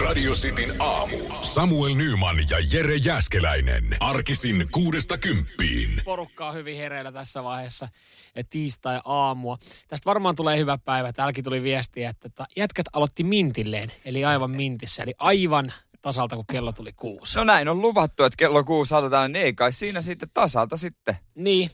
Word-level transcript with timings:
Radio 0.00 0.32
Cityn 0.32 0.74
aamu. 0.78 1.18
Samuel 1.40 1.94
Nyman 1.94 2.36
ja 2.50 2.58
Jere 2.72 2.96
Jäskeläinen. 2.96 3.96
Arkisin 4.00 4.66
kuudesta 4.70 5.18
kymppiin. 5.18 5.90
porukka 6.04 6.48
on 6.48 6.54
hyvin 6.54 6.76
hereillä 6.76 7.12
tässä 7.12 7.44
vaiheessa 7.44 7.88
ja 8.36 8.44
tiistai-aamua. 8.50 9.58
Tästä 9.88 10.04
varmaan 10.04 10.36
tulee 10.36 10.58
hyvä 10.58 10.78
päivä. 10.78 11.12
Täälläkin 11.12 11.44
tuli 11.44 11.62
viestiä, 11.62 12.10
että 12.24 12.46
jätkät 12.56 12.86
aloitti 12.92 13.24
mintilleen, 13.24 13.92
eli 14.04 14.24
aivan 14.24 14.50
mintissä, 14.50 15.02
eli 15.02 15.14
aivan 15.18 15.72
tasalta, 16.02 16.36
kun 16.36 16.44
kello 16.52 16.72
tuli 16.72 16.92
kuusi. 16.92 17.38
No 17.38 17.44
näin 17.44 17.68
on 17.68 17.82
luvattu, 17.82 18.24
että 18.24 18.36
kello 18.36 18.64
kuusi 18.64 18.94
aloitetaan, 18.94 19.32
niin 19.32 19.44
ei 19.44 19.52
kai 19.52 19.72
siinä 19.72 20.00
sitten 20.00 20.28
tasalta 20.34 20.76
sitten. 20.76 21.16
Niin, 21.34 21.70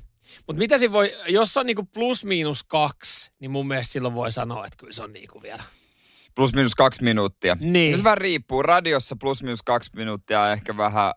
mutta 0.46 0.58
mitä 0.58 0.76
voi, 0.92 1.14
jos 1.28 1.56
on 1.56 1.66
niinku 1.66 1.84
plus 1.84 2.24
miinus 2.24 2.64
kaksi, 2.64 3.32
niin 3.40 3.50
mun 3.50 3.68
mielestä 3.68 3.92
silloin 3.92 4.14
voi 4.14 4.32
sanoa, 4.32 4.66
että 4.66 4.76
kyllä 4.76 4.92
se 4.92 5.02
on 5.02 5.12
niinku 5.12 5.42
vielä. 5.42 5.62
Plus 6.38 6.54
minus 6.54 6.74
kaksi 6.74 7.04
minuuttia. 7.04 7.56
Niin. 7.60 7.92
Nyt 7.92 8.04
vähän 8.04 8.18
riippuu. 8.18 8.62
Radiossa 8.62 9.16
plus 9.20 9.42
minus 9.42 9.62
kaksi 9.62 9.90
minuuttia 9.96 10.42
on 10.42 10.52
ehkä 10.52 10.76
vähän 10.76 11.12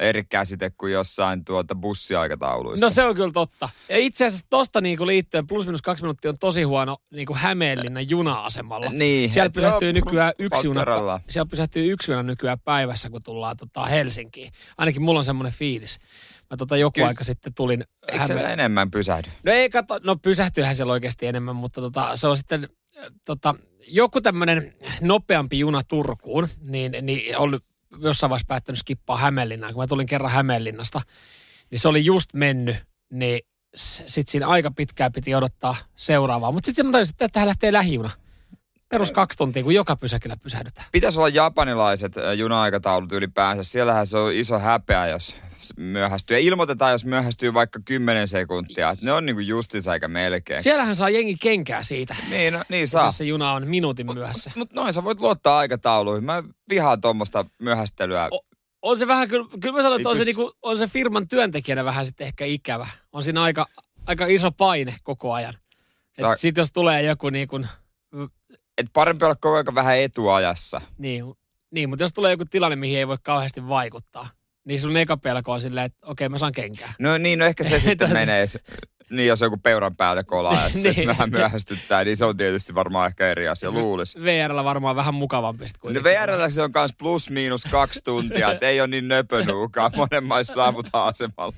eri 0.00 0.24
käsite 0.24 0.70
kuin 0.70 0.92
jossain 0.92 1.44
tuota 1.44 1.74
bussiaikatauluissa. 1.74 2.86
No 2.86 2.90
se 2.90 3.04
on 3.04 3.14
kyllä 3.14 3.32
totta. 3.32 3.68
Ja 3.88 3.98
itse 3.98 4.26
asiassa 4.26 4.46
tosta 4.50 4.80
niinku 4.80 5.06
liittyen 5.06 5.46
plus 5.46 5.66
minus 5.66 5.82
kaksi 5.82 6.04
minuuttia 6.04 6.30
on 6.30 6.38
tosi 6.38 6.62
huono 6.62 6.96
niinku 7.12 7.34
Hämeenlinnan 7.34 8.10
juna-asemalla. 8.10 8.90
Niin, 8.90 9.32
Siellä 9.32 9.50
pysähtyy 9.50 9.88
joo, 9.88 9.94
nykyään 9.94 10.32
yksi 10.38 10.66
juna, 10.66 10.84
siellä 11.28 11.48
pysähtyy 11.50 11.92
yksi 11.92 12.10
juna 12.10 12.22
nykyään 12.22 12.60
päivässä, 12.60 13.10
kun 13.10 13.20
tullaan 13.24 13.56
tota 13.56 13.84
Helsinkiin. 13.84 14.52
Ainakin 14.78 15.02
mulla 15.02 15.18
on 15.18 15.24
semmoinen 15.24 15.52
fiilis. 15.52 15.98
Mä 16.50 16.56
tota 16.56 16.76
joku 16.76 16.92
Kyllä. 16.94 17.08
aika 17.08 17.24
sitten 17.24 17.54
tulin 17.54 17.84
Eikö 18.12 18.24
se 18.26 18.32
Hämeen... 18.32 18.52
enemmän 18.52 18.90
pysähdy? 18.90 19.28
No 19.44 19.52
ei 19.52 19.70
kato, 19.70 20.00
no 20.04 20.16
pysähtyyhän 20.16 20.76
siellä 20.76 20.92
oikeasti 20.92 21.26
enemmän, 21.26 21.56
mutta 21.56 21.80
tota, 21.80 22.16
se 22.16 22.26
on 22.26 22.36
sitten 22.36 22.68
äh, 22.98 23.04
tota, 23.26 23.54
joku 23.86 24.20
tämmöinen 24.20 24.74
nopeampi 25.00 25.58
juna 25.58 25.82
Turkuun, 25.82 26.48
niin, 26.68 26.92
niin 27.02 27.38
on 27.38 27.60
jossain 27.98 28.30
vaiheessa 28.30 28.46
päättänyt 28.48 28.78
skippaa 28.78 29.16
Hämeenlinnaan. 29.16 29.74
Kun 29.74 29.82
mä 29.82 29.86
tulin 29.86 30.06
kerran 30.06 30.32
Hämeenlinnasta, 30.32 31.00
niin 31.70 31.78
se 31.78 31.88
oli 31.88 32.04
just 32.04 32.34
mennyt, 32.34 32.76
niin 33.10 33.40
sitten 33.76 34.30
siinä 34.30 34.46
aika 34.46 34.70
pitkään 34.70 35.12
piti 35.12 35.34
odottaa 35.34 35.76
seuraavaa. 35.96 36.52
Mutta 36.52 36.66
sitten 36.66 36.86
mä 36.86 36.92
tajusin, 36.92 37.12
että 37.12 37.28
tähän 37.28 37.48
lähtee 37.48 37.72
lähijuna. 37.72 38.10
Perus 38.88 39.12
kaksi 39.12 39.38
tuntia, 39.38 39.62
kun 39.62 39.74
joka 39.74 39.96
pysäkillä 39.96 40.36
pysähdytään. 40.36 40.86
Pitäisi 40.92 41.18
olla 41.18 41.28
japanilaiset 41.28 42.12
juna-aikataulut 42.36 43.12
ylipäänsä. 43.12 43.62
Siellähän 43.62 44.06
se 44.06 44.18
on 44.18 44.32
iso 44.32 44.58
häpeä, 44.58 45.06
jos 45.06 45.34
myöhästyy. 45.76 46.36
Ja 46.36 46.40
ilmoitetaan, 46.40 46.92
jos 46.92 47.04
myöhästyy 47.04 47.54
vaikka 47.54 47.80
10 47.84 48.28
sekuntia. 48.28 48.90
Et 48.90 49.02
ne 49.02 49.12
on 49.12 49.26
niinku 49.26 49.40
justiinsa 49.40 49.94
eikä 49.94 50.08
melkein. 50.08 50.62
Siellähän 50.62 50.96
saa 50.96 51.10
jengi 51.10 51.34
kenkää 51.40 51.82
siitä, 51.82 52.16
Niin, 52.30 52.52
no, 52.52 52.62
niin 52.68 52.88
saa. 52.88 53.10
se 53.12 53.24
juna 53.24 53.52
on 53.52 53.68
minuutin 53.68 54.14
myöhässä. 54.14 54.50
Mutta 54.56 54.74
noin 54.80 54.92
sä 54.92 55.04
voit 55.04 55.20
luottaa 55.20 55.58
aikatauluihin. 55.58 56.24
Mä 56.24 56.42
vihaan 56.68 57.00
tuommoista 57.00 57.44
myöhästelyä. 57.58 58.28
O- 58.30 58.44
On 58.82 58.98
se 58.98 59.06
vähän, 59.06 59.28
kyllä, 59.28 59.48
kyllä 59.60 59.76
mä 59.76 59.82
sanon, 59.82 59.98
että 60.00 60.08
on 60.08 60.16
se, 60.16 60.24
niinku, 60.24 60.52
on 60.62 60.78
se 60.78 60.86
firman 60.86 61.28
työntekijänä 61.28 61.84
vähän 61.84 62.06
sitten 62.06 62.26
ehkä 62.26 62.44
ikävä. 62.44 62.86
On 63.12 63.22
siinä 63.22 63.42
aika, 63.42 63.66
aika 64.06 64.26
iso 64.26 64.52
paine 64.52 64.94
koko 65.02 65.32
ajan. 65.32 65.54
Saa- 66.12 66.36
Sitten 66.36 66.62
jos 66.62 66.72
tulee 66.72 67.02
joku 67.02 67.30
niin 67.30 67.48
kuin, 67.48 67.66
Et 68.78 68.86
parempi 68.92 69.24
olla 69.24 69.34
koko 69.34 69.54
ajan 69.54 69.74
vähän 69.74 69.98
etuajassa. 69.98 70.80
niin, 70.98 71.24
niin, 71.70 71.88
mutta 71.88 72.04
jos 72.04 72.12
tulee 72.12 72.30
joku 72.30 72.44
tilanne, 72.44 72.76
mihin 72.76 72.98
ei 72.98 73.08
voi 73.08 73.18
kauheasti 73.22 73.68
vaikuttaa, 73.68 74.28
niin 74.64 74.80
sun 74.80 74.96
eka 74.96 75.16
pelko 75.16 75.52
on 75.52 75.60
silleen, 75.60 75.86
että 75.86 75.98
okei, 76.06 76.28
mä 76.28 76.38
saan 76.38 76.52
kenkää. 76.52 76.94
No 76.98 77.18
niin, 77.18 77.38
no 77.38 77.44
ehkä 77.44 77.64
se 77.64 77.80
sitten 77.90 78.12
menee. 78.12 78.46
Niin, 79.10 79.28
jos 79.28 79.40
joku 79.40 79.56
peuran 79.56 79.96
päältä 79.96 80.24
kolaa 80.24 80.62
ja 80.64 80.70
se 80.70 80.90
Niin. 80.96 81.08
vähän 81.08 81.30
myöhästyttää, 81.30 82.04
niin 82.04 82.16
se 82.16 82.24
on 82.24 82.36
tietysti 82.36 82.74
varmaan 82.74 83.06
ehkä 83.08 83.28
eri 83.30 83.48
asia, 83.48 83.70
luulis. 83.70 84.16
VRllä 84.16 84.64
varmaan 84.64 84.96
vähän 84.96 85.14
mukavampi 85.14 85.68
sitten 85.68 85.94
No. 85.94 86.02
VRllä 86.02 86.50
se 86.50 86.62
on 86.62 86.72
kans 86.72 86.92
plus 86.98 87.30
miinus 87.30 87.64
kaksi 87.70 88.00
tuntia, 88.04 88.52
että 88.52 88.68
ei 88.68 88.80
ole 88.80 88.88
niin 88.88 89.08
nöpönuukaan. 89.08 89.90
Monen 89.96 90.24
maissa 90.24 90.54
saavutaan 90.54 91.08
asemalla. 91.08 91.52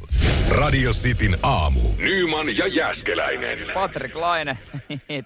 Radio 0.50 0.90
Cityn 0.92 1.38
aamu. 1.42 1.80
Nyman 1.96 2.56
ja 2.58 2.66
Jäskeläinen. 2.66 3.58
Patrik 3.74 4.14
Laine, 4.14 4.58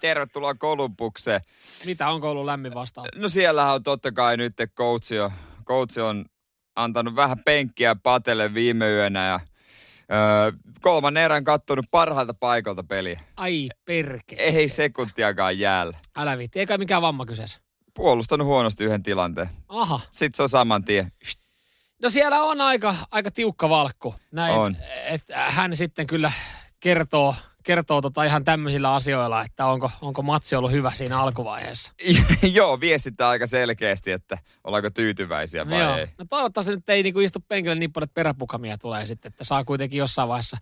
tervetuloa 0.01 0.55
Kolumbukseen. 0.55 1.41
Mitä 1.87 2.09
on 2.11 2.21
koulun 2.21 2.47
lämmin 2.47 2.75
vastaan? 2.75 3.09
No 3.17 3.29
siellähän 3.29 3.75
on 3.75 3.83
totta 3.83 4.13
kai 4.13 4.37
nyt 4.37 4.55
coach, 4.77 5.13
coach 5.65 5.99
on 5.99 6.25
antanut 6.79 7.17
vähän 7.17 7.39
penkkiä 7.45 7.95
Patelle 7.95 8.55
viime 8.55 8.89
yönä 8.91 9.27
ja 9.27 9.41
öö, 10.13 10.53
kolmannen 10.81 11.23
erän 11.23 11.45
kattonut 11.45 11.87
parhaalta 11.91 12.35
paikalta 12.35 12.83
peliä. 12.85 13.21
Ai 13.37 13.69
perkele. 13.85 14.41
Ei 14.43 14.69
sekuntiakaan 14.69 15.59
jäällä. 15.59 15.97
Älä 16.17 16.39
viitti, 16.39 16.61
eikä 16.61 16.79
mikään 16.79 17.03
vamma 17.03 17.27
kyseessä. 17.27 17.61
Puolustanut 17.95 18.47
huonosti 18.47 18.85
yhden 18.85 19.03
tilanteen. 19.03 19.49
Aha. 19.69 20.01
Sitten 20.13 20.37
se 20.37 20.43
on 20.43 20.49
saman 20.49 20.85
tien. 20.85 21.13
No 22.03 22.11
siellä 22.11 22.43
on 22.43 22.61
aika, 22.61 22.95
aika 23.11 23.31
tiukka 23.31 23.69
valkku. 23.69 24.15
Näin, 24.33 24.55
On. 24.55 24.77
että 25.07 25.37
hän 25.37 25.77
sitten 25.77 26.07
kyllä 26.07 26.33
kertoo, 26.81 27.35
kertoo 27.65 28.01
tota 28.01 28.25
ihan 28.25 28.45
tämmöisillä 28.45 28.95
asioilla, 28.95 29.45
että 29.45 29.67
onko, 29.67 29.91
onko 30.01 30.23
matsi 30.23 30.57
ollut 30.57 30.71
hyvä 30.71 30.91
siinä 30.95 31.21
alkuvaiheessa. 31.21 31.93
Joo, 32.53 32.81
viestittää 32.81 33.29
aika 33.29 33.47
selkeästi, 33.47 34.11
että 34.11 34.39
ollaanko 34.65 34.91
tyytyväisiä 34.91 35.71
vai 35.71 35.81
Joo. 35.81 35.97
ei. 35.97 36.07
No 36.19 36.25
toivottavasti 36.29 36.73
nyt 36.73 36.89
ei 36.89 37.03
niinku 37.03 37.21
istu 37.21 37.39
penkille 37.49 37.75
niin 37.75 37.93
paljon, 37.93 38.05
että 38.05 38.15
peräpukamia 38.15 38.79
tulee 38.79 39.07
sitten, 39.07 39.29
että 39.29 39.45
saa 39.45 39.65
kuitenkin 39.65 39.99
jossain 39.99 40.29
vaiheessa 40.29 40.57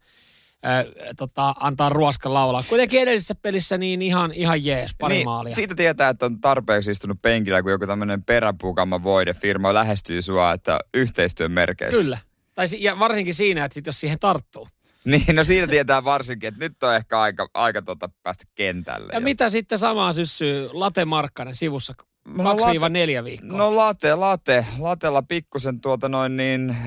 ö, 0.67 0.95
tota, 1.17 1.55
antaa 1.61 1.89
ruoskan 1.89 2.35
laulaa. 2.35 2.65
Kuitenkin 2.69 3.01
edellisessä 3.01 3.35
pelissä 3.35 3.79
niin 3.79 4.03
ihan, 4.03 4.33
ihan 4.33 4.65
jees, 4.65 4.95
pari 4.99 5.15
niin, 5.15 5.25
maalia. 5.25 5.55
siitä 5.55 5.75
tietää, 5.75 6.09
että 6.09 6.27
on 6.27 6.41
tarpeeksi 6.41 6.91
istunut 6.91 7.23
penkillä, 7.23 7.63
kun 7.63 7.73
joku 7.73 7.87
tämmöinen 7.87 8.25
peräpukama 8.25 9.03
voidefirma 9.03 9.75
lähestyy 9.75 10.23
sua, 10.23 10.53
että 10.53 10.81
yhteistyön 10.95 11.53
merkeissä. 11.53 12.03
Kyllä. 12.03 12.19
Tai 12.55 12.67
ja 12.79 12.99
varsinkin 12.99 13.35
siinä, 13.35 13.65
että 13.65 13.75
sit 13.75 13.87
jos 13.87 14.01
siihen 14.01 14.19
tarttuu. 14.19 14.69
Niin, 15.07 15.37
no 15.37 15.45
siitä 15.45 15.67
tietää 15.67 16.05
varsinkin, 16.05 16.49
että 16.49 16.61
nyt 16.61 16.83
on 16.83 16.95
ehkä 16.95 17.21
aika, 17.21 17.49
aika 17.55 17.83
tota 17.83 18.11
päästä 18.23 18.45
kentälle. 18.55 19.13
Ja 19.13 19.21
mitä 19.21 19.51
sitten 19.51 19.79
samaa 19.79 20.13
syssyy 20.13 20.69
Late 20.73 21.05
Markkanen 21.05 21.55
sivussa? 21.55 21.95
No, 22.29 22.53
late- 22.57 23.21
2-4 23.21 23.25
viikkoa. 23.25 23.59
No 23.59 23.77
late, 23.77 24.15
late. 24.15 24.67
Latella 24.79 25.23
pikkusen 25.23 25.81
tuota 25.81 26.09
noin 26.09 26.37
niin 26.37 26.71
äh, 26.71 26.87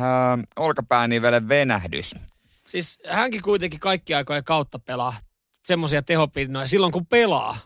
olkapäänivelen 0.55 1.47
venähdys. 1.49 2.15
Siis 2.67 2.99
hänkin 3.07 3.41
kuitenkin 3.41 3.79
kaikki 3.79 4.13
aikojen 4.13 4.43
kautta 4.43 4.79
pelaa 4.79 5.13
semmoisia 5.65 6.01
tehopinnoja 6.01 6.67
silloin, 6.67 6.91
kun 6.91 7.05
pelaa. 7.05 7.57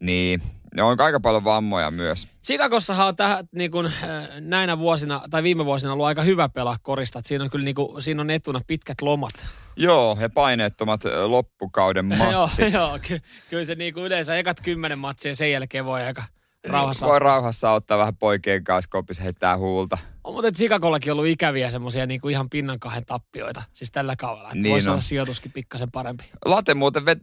Niin, 0.00 0.42
ne 0.74 0.82
on 0.82 1.00
aika 1.00 1.20
paljon 1.20 1.44
vammoja 1.44 1.90
myös. 1.90 2.28
Chicagossahan 2.44 3.06
on 3.06 3.16
tähän, 3.16 3.48
niin 3.54 3.70
kuin, 3.70 3.86
äh, 3.86 4.28
näinä 4.40 4.78
vuosina, 4.78 5.22
tai 5.30 5.42
viime 5.42 5.64
vuosina 5.64 5.92
ollut 5.92 6.06
aika 6.06 6.22
hyvä 6.22 6.48
pelaa 6.48 6.76
korista. 6.82 7.20
Siinä 7.24 7.44
on 7.44 7.50
kyllä 7.50 7.64
niin 7.64 7.74
kuin, 7.74 8.02
siinä 8.02 8.20
on 8.20 8.30
etuna 8.30 8.60
pitkät 8.66 9.02
lomat. 9.02 9.46
Joo, 9.76 10.16
ja 10.20 10.30
paineettomat 10.30 11.04
ö, 11.04 11.26
loppukauden 11.26 12.04
matsit. 12.18 12.32
joo, 12.32 12.48
joo 12.72 12.98
ky- 13.08 13.20
kyllä 13.50 13.64
se 13.64 13.74
niin 13.74 13.94
kuin 13.94 14.04
yleensä 14.06 14.36
ekat 14.36 14.60
kymmenen 14.60 14.98
matsia 14.98 15.30
ja 15.30 15.36
sen 15.36 15.50
jälkeen 15.50 15.84
voi 15.84 16.02
aika 16.02 16.22
rauhassa. 16.68 17.06
Voi 17.06 17.18
rauhassa 17.18 17.70
ottaa 17.70 17.98
vähän 17.98 18.16
poikien 18.16 18.64
kanssa 18.64 18.90
kopissa 18.90 19.22
heittää 19.22 19.58
huulta. 19.58 19.98
On 20.24 20.32
muuten 20.32 20.54
Chicagollakin 20.54 21.12
ollut 21.12 21.26
ikäviä 21.26 21.70
semmoisia 21.70 22.06
niin 22.06 22.30
ihan 22.30 22.50
pinnan 22.50 22.80
kahden 22.80 23.06
tappioita. 23.06 23.62
Siis 23.72 23.90
tällä 23.90 24.16
kaudella. 24.16 24.48
Että 24.48 24.58
Niin 24.62 24.72
voisi 24.72 24.90
olla 24.90 25.00
sijoituskin 25.00 25.52
pikkasen 25.52 25.90
parempi. 25.90 26.24
Late 26.44 26.74
muuten 26.74 27.04
vet, 27.04 27.18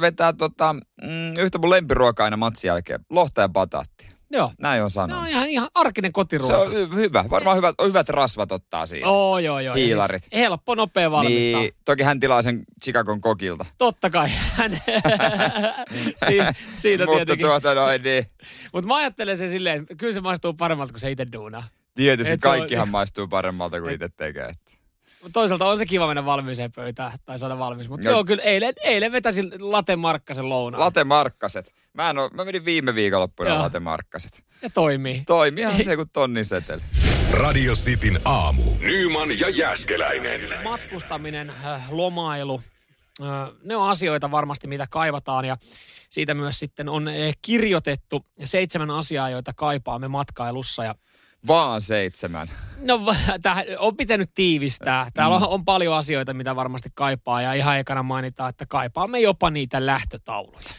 vetää 0.00 0.32
tota, 0.32 0.72
mm, 0.72 1.32
yhtä 1.38 1.58
mun 1.58 1.70
lempiruokaa 1.70 2.24
aina 2.24 2.36
matsin 2.36 2.68
jälkeen. 2.68 3.00
Lohta 3.10 3.40
ja 3.40 3.48
bataattia. 3.48 4.13
Joo. 4.30 4.52
Näin 4.60 4.82
on 4.82 4.90
Se 4.90 5.00
on 5.00 5.08
sanonut. 5.08 5.28
ihan, 5.30 5.48
ihan 5.48 5.68
arkinen 5.74 6.08
Se 6.08 6.12
kotiruoka. 6.12 6.58
on 6.58 6.72
hy- 6.72 6.94
hyvä. 6.94 7.24
Varmaan 7.30 7.56
hyvät, 7.56 7.74
hyvät 7.84 8.08
rasvat 8.08 8.52
ottaa 8.52 8.86
siinä. 8.86 9.08
Oo, 9.08 9.38
joo, 9.38 9.60
joo. 9.60 9.76
Ja 9.76 9.84
Hiilarit. 9.84 10.22
Siis 10.22 10.34
helppo, 10.42 10.74
nopea 10.74 11.10
valmistaa. 11.10 11.60
Niin, 11.60 11.72
toki 11.84 12.02
hän 12.02 12.20
tilaa 12.20 12.42
sen 12.42 12.62
Chicagon 12.84 13.20
kokilta. 13.20 13.66
Totta 13.78 14.10
kai. 14.10 14.28
Hän, 14.52 14.70
siinä, 16.28 16.52
siinä 16.74 17.04
Mutta 17.06 17.16
tietenkin. 17.18 17.46
tuota 17.46 17.74
noin, 17.74 18.02
niin 18.02 18.26
Mutta 18.72 18.88
mä 18.88 18.96
ajattelen 18.96 19.38
sen 19.38 19.50
silleen, 19.50 19.82
että 19.82 19.94
kyllä 19.94 20.12
se 20.14 20.20
maistuu 20.20 20.52
paremmalta 20.54 20.92
kuin 20.92 21.00
se 21.00 21.10
itse 21.10 21.26
duunaa. 21.32 21.68
tietysti 21.94 22.32
Et 22.32 22.40
se 22.42 22.48
on- 22.48 22.58
kaikkihan 22.58 22.88
maistuu 22.88 23.28
paremmalta 23.28 23.80
kuin 23.80 23.94
itse 23.94 24.08
tekee. 24.16 24.52
Toisaalta 25.32 25.66
on 25.66 25.78
se 25.78 25.86
kiva 25.86 26.06
mennä 26.06 26.24
valmiiseen 26.24 26.72
pöytään 26.72 27.12
tai 27.24 27.38
saada 27.38 27.58
valmis. 27.58 27.88
Mutta 27.88 28.06
No. 28.08 28.10
joo, 28.12 28.24
kyllä 28.24 28.42
eilen, 28.42 28.74
eilen 28.84 29.12
vetäisin 29.12 29.52
Late 29.58 29.96
Markkasen 29.96 30.48
lounaan. 30.48 30.80
Late 30.84 31.04
Markkaset. 31.04 31.72
Mä, 31.92 32.10
en 32.10 32.18
oo, 32.18 32.28
mä 32.28 32.44
menin 32.44 32.64
viime 32.64 32.94
viikonloppuna 32.94 33.48
Joo. 33.48 33.58
Late 33.58 33.80
Markkaset. 33.80 34.44
Ja 34.62 34.70
toimii. 34.70 35.22
Toimiihan 35.26 35.84
se 35.84 35.96
kuin 35.96 36.10
tonnin 36.12 36.44
seteli. 36.44 36.82
Radio 37.32 37.74
Cityn 37.74 38.20
aamu. 38.24 38.62
Nyman 38.80 39.40
ja 39.40 39.48
Jäskeläinen. 39.48 40.40
Matkustaminen, 40.64 41.50
äh, 41.50 41.92
lomailu, 41.92 42.62
äh, 43.22 43.50
ne 43.64 43.76
on 43.76 43.88
asioita 43.88 44.30
varmasti, 44.30 44.66
mitä 44.66 44.86
kaivataan. 44.90 45.44
Ja 45.44 45.56
siitä 46.08 46.34
myös 46.34 46.58
sitten 46.58 46.88
on 46.88 47.08
äh, 47.08 47.14
kirjoitettu 47.42 48.26
seitsemän 48.44 48.90
asiaa, 48.90 49.30
joita 49.30 49.52
kaipaamme 49.56 50.08
matkailussa. 50.08 50.84
Ja 50.84 50.94
Vaan 51.46 51.80
seitsemän. 51.80 52.50
No 52.78 53.14
tähän 53.42 53.64
on 53.78 53.96
pitänyt 53.96 54.30
tiivistää. 54.34 55.10
Täällä 55.14 55.36
on, 55.36 55.48
on 55.48 55.64
paljon 55.64 55.94
asioita, 55.94 56.34
mitä 56.34 56.56
varmasti 56.56 56.88
kaipaa 56.94 57.42
ja 57.42 57.52
ihan 57.52 57.78
ekana 57.78 58.02
mainitaan, 58.02 58.50
että 58.50 58.66
kaipaamme 58.68 59.20
jopa 59.20 59.50
niitä 59.50 59.86
lähtötauluja. 59.86 60.70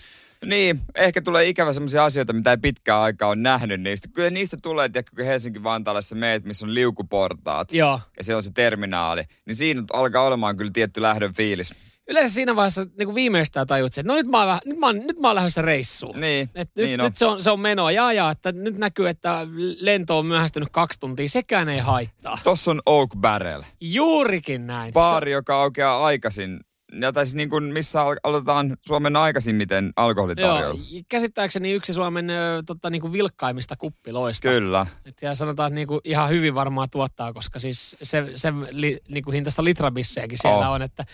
Niin, 0.45 0.81
ehkä 0.95 1.21
tulee 1.21 1.47
ikävä 1.47 1.73
sellaisia 1.73 2.06
asioita, 2.06 2.33
mitä 2.33 2.51
ei 2.51 2.57
pitkään 2.57 3.01
aikaa 3.01 3.29
ole 3.29 3.35
nähnyt 3.35 3.81
niistä. 3.81 4.07
Kyllä 4.13 4.29
niistä 4.29 4.57
tulee, 4.63 4.89
tiedätkö, 4.89 5.15
kun 5.15 5.25
Helsinki-Vantaalle 5.25 6.01
sä 6.01 6.15
meet, 6.15 6.45
missä 6.45 6.65
on 6.65 6.73
liukuportaat. 6.73 7.73
Joo. 7.73 8.00
Ja 8.18 8.23
se 8.23 8.35
on 8.35 8.44
se 8.44 8.51
terminaali. 8.53 9.23
Niin 9.45 9.56
siinä 9.56 9.83
alkaa 9.94 10.23
olemaan 10.23 10.57
kyllä 10.57 10.71
tietty 10.73 11.01
lähdön 11.01 11.33
fiilis. 11.33 11.73
Yleensä 12.10 12.34
siinä 12.34 12.56
vaiheessa 12.56 12.86
niin 12.98 13.06
kuin 13.06 13.16
viimeistään 13.16 13.68
tajut 13.68 13.88
että 13.98 14.04
no 14.04 14.16
nyt 14.16 14.28
mä 14.28 14.44
oon, 14.44 14.60
nyt 14.66 14.78
mä 14.78 14.86
oon, 14.86 14.96
nyt 14.96 15.19
mä 15.19 15.28
oon 15.28 15.36
lähdössä 15.36 15.62
reissuun. 15.62 16.19
Niin, 16.19 16.50
Et 16.56 16.69
nyt, 16.75 16.86
niin 16.86 17.02
on. 17.02 17.06
nyt 17.06 17.18
se, 17.18 17.25
on, 17.25 17.42
se 17.44 17.52
on 17.52 17.60
menoa. 17.60 17.92
Jaa, 17.92 18.13
jaa, 18.13 18.31
että 18.31 18.52
nyt 18.52 18.78
näkyy, 18.78 19.10
että 19.10 19.48
lento 19.80 20.18
on 20.18 20.25
myöhästynyt 20.25 20.69
kaksi 20.72 21.00
tuntia. 21.00 21.30
Sekään 21.30 21.69
ei 21.69 21.80
haittaa. 21.80 22.40
Tossa 22.44 22.72
on 22.72 22.81
Oak 22.86 23.10
Barrel. 23.18 23.63
Juurikin 23.81 24.68
näin. 24.68 24.94
Baari, 24.94 25.31
joka 25.31 25.62
aukeaa 25.62 26.06
aikaisin. 26.06 26.60
Ja 27.01 27.12
tai 27.13 27.25
siis 27.25 27.36
niin 27.36 27.50
kuin 27.50 27.63
missä 27.63 28.01
al- 28.01 28.15
aloitetaan 28.24 28.77
Suomen 28.88 29.15
aikaisimmiten 29.15 29.86
Joo, 29.86 29.92
alkoholitarjoilu. 30.06 30.80
käsittääkseni 31.09 31.71
yksi 31.71 31.94
Suomen 31.94 32.30
ö, 32.30 32.63
tota, 32.65 32.89
niin 32.89 33.01
kuin 33.01 33.13
vilkkaimmista 33.13 33.75
kuppiloista. 33.75 34.47
Kyllä. 34.50 34.86
Et 35.06 35.21
ja 35.21 35.36
sanotaan, 35.36 35.68
että 35.68 35.75
niinku 35.75 36.01
ihan 36.03 36.30
hyvin 36.30 36.56
varmaan 36.56 36.89
tuottaa, 36.92 37.33
koska 37.33 37.59
siis 37.59 37.95
se, 38.03 38.25
se 38.36 38.53
li, 38.71 39.00
niinku 39.07 39.31
hintaista 39.31 39.63
litrabissejäkin 39.63 40.38
siellä 40.42 40.69
Oh. 40.69 40.75
on, 40.75 40.81
että, 40.81 41.06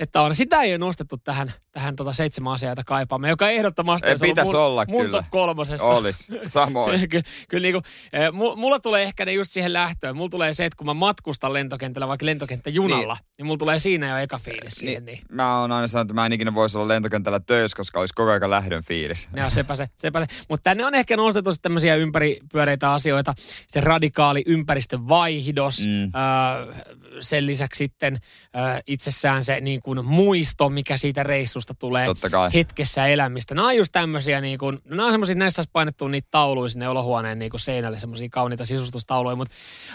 että 0.00 0.22
on. 0.22 0.34
Sitä 0.34 0.60
ei 0.62 0.72
ole 0.72 0.78
nostettu 0.78 1.16
tähän, 1.16 1.52
tähän 1.72 1.96
tota 1.96 2.12
seitsemän 2.12 2.52
asiaa, 2.52 2.72
jota 2.72 2.84
kaipaamme, 2.84 3.28
joka 3.28 3.50
ehdottomasti 3.50 4.06
Ei, 4.06 4.12
olisi 4.12 4.24
ollut 4.24 4.34
pitäisi 4.34 4.52
mun, 4.52 4.60
olla 4.62 4.84
mun 4.88 5.04
kyllä. 5.04 5.24
kolmosessa. 5.30 5.86
Olis. 5.86 6.28
Samoin. 6.46 7.08
Ky- 7.08 7.22
kyllä 7.48 7.68
eh, 7.68 8.28
mu- 8.28 8.56
mulla 8.56 8.80
tulee 8.80 9.02
ehkä 9.02 9.24
ne 9.24 9.32
just 9.32 9.50
siihen 9.50 9.72
lähtöön. 9.72 10.16
Mulla 10.16 10.30
tulee 10.30 10.54
se, 10.54 10.64
että 10.64 10.76
kun 10.76 10.86
mä 10.86 10.94
matkustan 10.94 11.52
lentokentällä 11.52 12.08
vaikka 12.08 12.26
lentokenttäjunalla, 12.26 13.14
niin, 13.14 13.24
niin 13.38 13.46
mulla 13.46 13.58
tulee 13.58 13.78
siinä 13.78 14.08
jo 14.08 14.16
eka 14.16 14.38
fiilis 14.38 14.74
siihen. 14.74 15.04
Niin. 15.04 15.19
Mä 15.32 15.60
oon 15.60 15.72
aina 15.72 15.86
sanonut, 15.86 16.04
että 16.06 16.14
mä 16.14 16.26
en 16.26 16.32
ikinä 16.32 16.54
voisi 16.54 16.78
olla 16.78 16.88
lentokentällä 16.88 17.40
töissä, 17.40 17.76
koska 17.76 18.00
olisi 18.00 18.14
koko 18.14 18.30
ajan 18.30 18.50
lähdön 18.50 18.82
fiilis. 18.82 19.28
Joo, 19.36 19.50
sepä 19.50 19.76
se, 19.76 19.88
sepä 19.96 20.20
se. 20.20 20.26
Mutta 20.48 20.64
tänne 20.64 20.84
on 20.86 20.94
ehkä 20.94 21.16
nostettu 21.16 21.52
sitten 21.52 21.62
tämmöisiä 21.68 21.96
ympäripyöreitä 21.96 22.92
asioita. 22.92 23.34
Se 23.66 23.80
radikaali 23.80 24.42
ympäristövaihdos, 24.46 25.80
Mm. 25.80 26.02
öö, 26.14 26.74
sen 27.20 27.46
lisäksi 27.46 27.78
sitten 27.78 28.18
öö, 28.56 28.80
itsessään 28.86 29.44
se 29.44 29.60
niin 29.60 29.82
kuin 29.82 30.04
muisto, 30.04 30.68
mikä 30.68 30.96
siitä 30.96 31.22
reissusta 31.22 31.74
tulee 31.74 32.06
hetkessä 32.54 33.06
elämistä. 33.06 33.54
Nämä 33.54 33.68
on 33.68 33.76
just 33.76 33.92
tämmöisiä, 33.92 34.40
niin 34.40 34.58
kuin, 34.58 34.78
nämä 34.84 35.06
on 35.06 35.12
semmoisia, 35.12 35.34
näissä 35.34 35.60
olisi 35.60 35.70
painettu 35.72 36.08
niitä 36.08 36.28
tauluja 36.30 36.70
sinne 36.70 36.88
olohuoneen 36.88 37.38
niin 37.38 37.50
kuin 37.50 37.60
seinälle, 37.60 37.98
semmoisia 37.98 38.28
kauniita 38.30 38.64
sisustustauluja, 38.64 39.36
mutta 39.36 39.54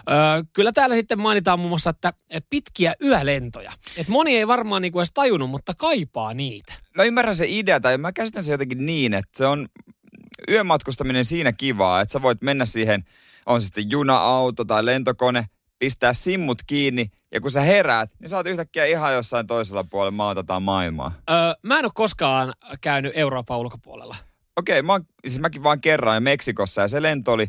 öö, 0.09 0.43
kyllä 0.53 0.71
täällä 0.71 0.95
sitten 0.95 1.19
mainitaan 1.19 1.59
muun 1.59 1.69
muassa, 1.69 1.89
että 1.89 2.13
pitkiä 2.49 2.93
yölentoja. 3.01 3.71
Et 3.97 4.07
moni 4.07 4.37
ei 4.37 4.47
varmaan 4.47 4.81
niin 4.81 4.91
kuin 4.91 5.01
edes 5.01 5.13
tajunnut, 5.13 5.49
mutta 5.49 5.73
kaipaa 5.77 6.33
niitä. 6.33 6.73
Mä 6.97 7.03
ymmärrän 7.03 7.35
se 7.35 7.45
idea, 7.47 7.79
tai 7.79 7.97
mä 7.97 8.11
käsitän 8.11 8.43
se 8.43 8.51
jotenkin 8.51 8.85
niin, 8.85 9.13
että 9.13 9.37
se 9.37 9.45
on 9.45 9.67
yömatkustaminen 10.49 11.25
siinä 11.25 11.53
kivaa, 11.53 12.01
että 12.01 12.13
sä 12.13 12.21
voit 12.21 12.41
mennä 12.41 12.65
siihen, 12.65 13.03
on 13.45 13.61
sitten 13.61 13.91
juna, 13.91 14.17
auto 14.17 14.65
tai 14.65 14.85
lentokone, 14.85 15.45
pistää 15.79 16.13
simmut 16.13 16.57
kiinni, 16.67 17.07
ja 17.31 17.41
kun 17.41 17.51
sä 17.51 17.61
heräät, 17.61 18.09
niin 18.19 18.29
sä 18.29 18.37
oot 18.37 18.47
yhtäkkiä 18.47 18.85
ihan 18.85 19.13
jossain 19.13 19.47
toisella 19.47 19.83
puolella 19.83 20.11
maata 20.11 20.43
tai 20.43 20.59
maailmaa. 20.59 21.13
Öö, 21.29 21.35
mä 21.63 21.79
en 21.79 21.85
ole 21.85 21.91
koskaan 21.95 22.53
käynyt 22.81 23.11
Euroopan 23.15 23.57
ulkopuolella. 23.57 24.15
Okei, 24.57 24.81
mä 24.81 24.91
oon, 24.91 25.01
siis 25.27 25.39
mäkin 25.39 25.63
vaan 25.63 25.81
kerran 25.81 26.23
Meksikossa, 26.23 26.81
ja 26.81 26.87
se 26.87 27.01
lento 27.01 27.31
oli 27.31 27.47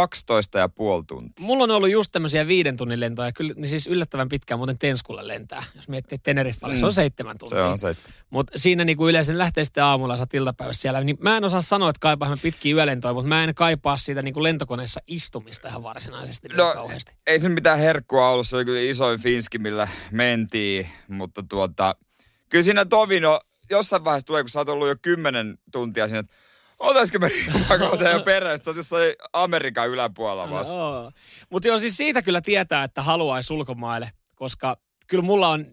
12 0.00 0.58
ja 0.58 0.68
puoli 0.68 1.04
tuntia. 1.06 1.46
Mulla 1.46 1.64
on 1.64 1.70
ollut 1.70 1.90
just 1.90 2.12
tämmöisiä 2.12 2.46
viiden 2.46 2.76
tunnin 2.76 3.00
lentoja, 3.00 3.32
kyllä 3.32 3.54
niin 3.56 3.68
siis 3.68 3.86
yllättävän 3.86 4.28
pitkään 4.28 4.58
muuten 4.58 4.78
Tenskulle 4.78 5.28
lentää. 5.28 5.64
Jos 5.76 5.88
miettii 5.88 6.16
että 6.16 6.24
Teneriffalle, 6.24 6.74
mm. 6.74 6.78
se 6.78 6.86
on 6.86 6.92
seitsemän 6.92 7.38
tuntia. 7.38 7.58
Se 7.58 7.62
on 7.62 7.78
se. 7.78 7.96
Mutta 8.30 8.58
siinä 8.58 8.84
niinku 8.84 9.08
yleensä 9.08 9.38
lähtee 9.38 9.64
sitten 9.64 9.84
aamulla, 9.84 10.16
sä 10.16 10.22
oot 10.22 10.34
iltapäivässä 10.34 10.80
siellä. 10.82 11.00
Niin 11.00 11.16
mä 11.20 11.36
en 11.36 11.44
osaa 11.44 11.62
sanoa, 11.62 11.90
että 11.90 12.00
kaipaa 12.00 12.36
pitkiä 12.42 12.74
yölentoja, 12.74 13.14
mutta 13.14 13.28
mä 13.28 13.44
en 13.44 13.54
kaipaa 13.54 13.96
siitä 13.96 14.22
niinku 14.22 14.42
lentokoneessa 14.42 15.00
istumista 15.06 15.68
ihan 15.68 15.82
varsinaisesti 15.82 16.48
No, 16.48 16.72
kauheasti. 16.74 17.12
ei 17.26 17.38
se 17.38 17.48
mitään 17.48 17.78
herkkua 17.78 18.30
ollut, 18.30 18.48
se 18.48 18.56
oli 18.56 18.64
kyllä 18.64 18.80
isoin 18.80 19.20
finski, 19.20 19.58
millä 19.58 19.88
mentiin, 20.12 20.88
mutta 21.08 21.42
tuota, 21.48 21.96
kyllä 22.48 22.62
siinä 22.62 22.84
Tovino 22.84 23.40
jossain 23.70 24.04
vaiheessa 24.04 24.26
tulee, 24.26 24.42
kun 24.42 24.50
sä 24.50 24.58
oot 24.60 24.68
ollut 24.68 24.88
jo 24.88 24.96
kymmenen 25.02 25.58
tuntia 25.72 26.08
siinä, 26.08 26.18
että 26.20 26.32
otaisiko 26.78 27.18
me 27.18 27.28
riippakohteen 27.28 28.12
jo 28.12 28.24
oot 28.66 28.76
jossain 28.76 29.12
Amerikan 29.32 29.88
yläpuolella 29.88 30.50
vasta. 30.50 30.76
No, 30.76 31.12
mutta 31.50 31.68
joo, 31.68 31.78
siis 31.78 31.96
siitä 31.96 32.22
kyllä 32.22 32.40
tietää, 32.40 32.84
että 32.84 33.02
haluaisi 33.02 33.52
ulkomaille, 33.52 34.12
koska 34.34 34.76
kyllä 35.06 35.22
mulla 35.22 35.48
on, 35.48 35.66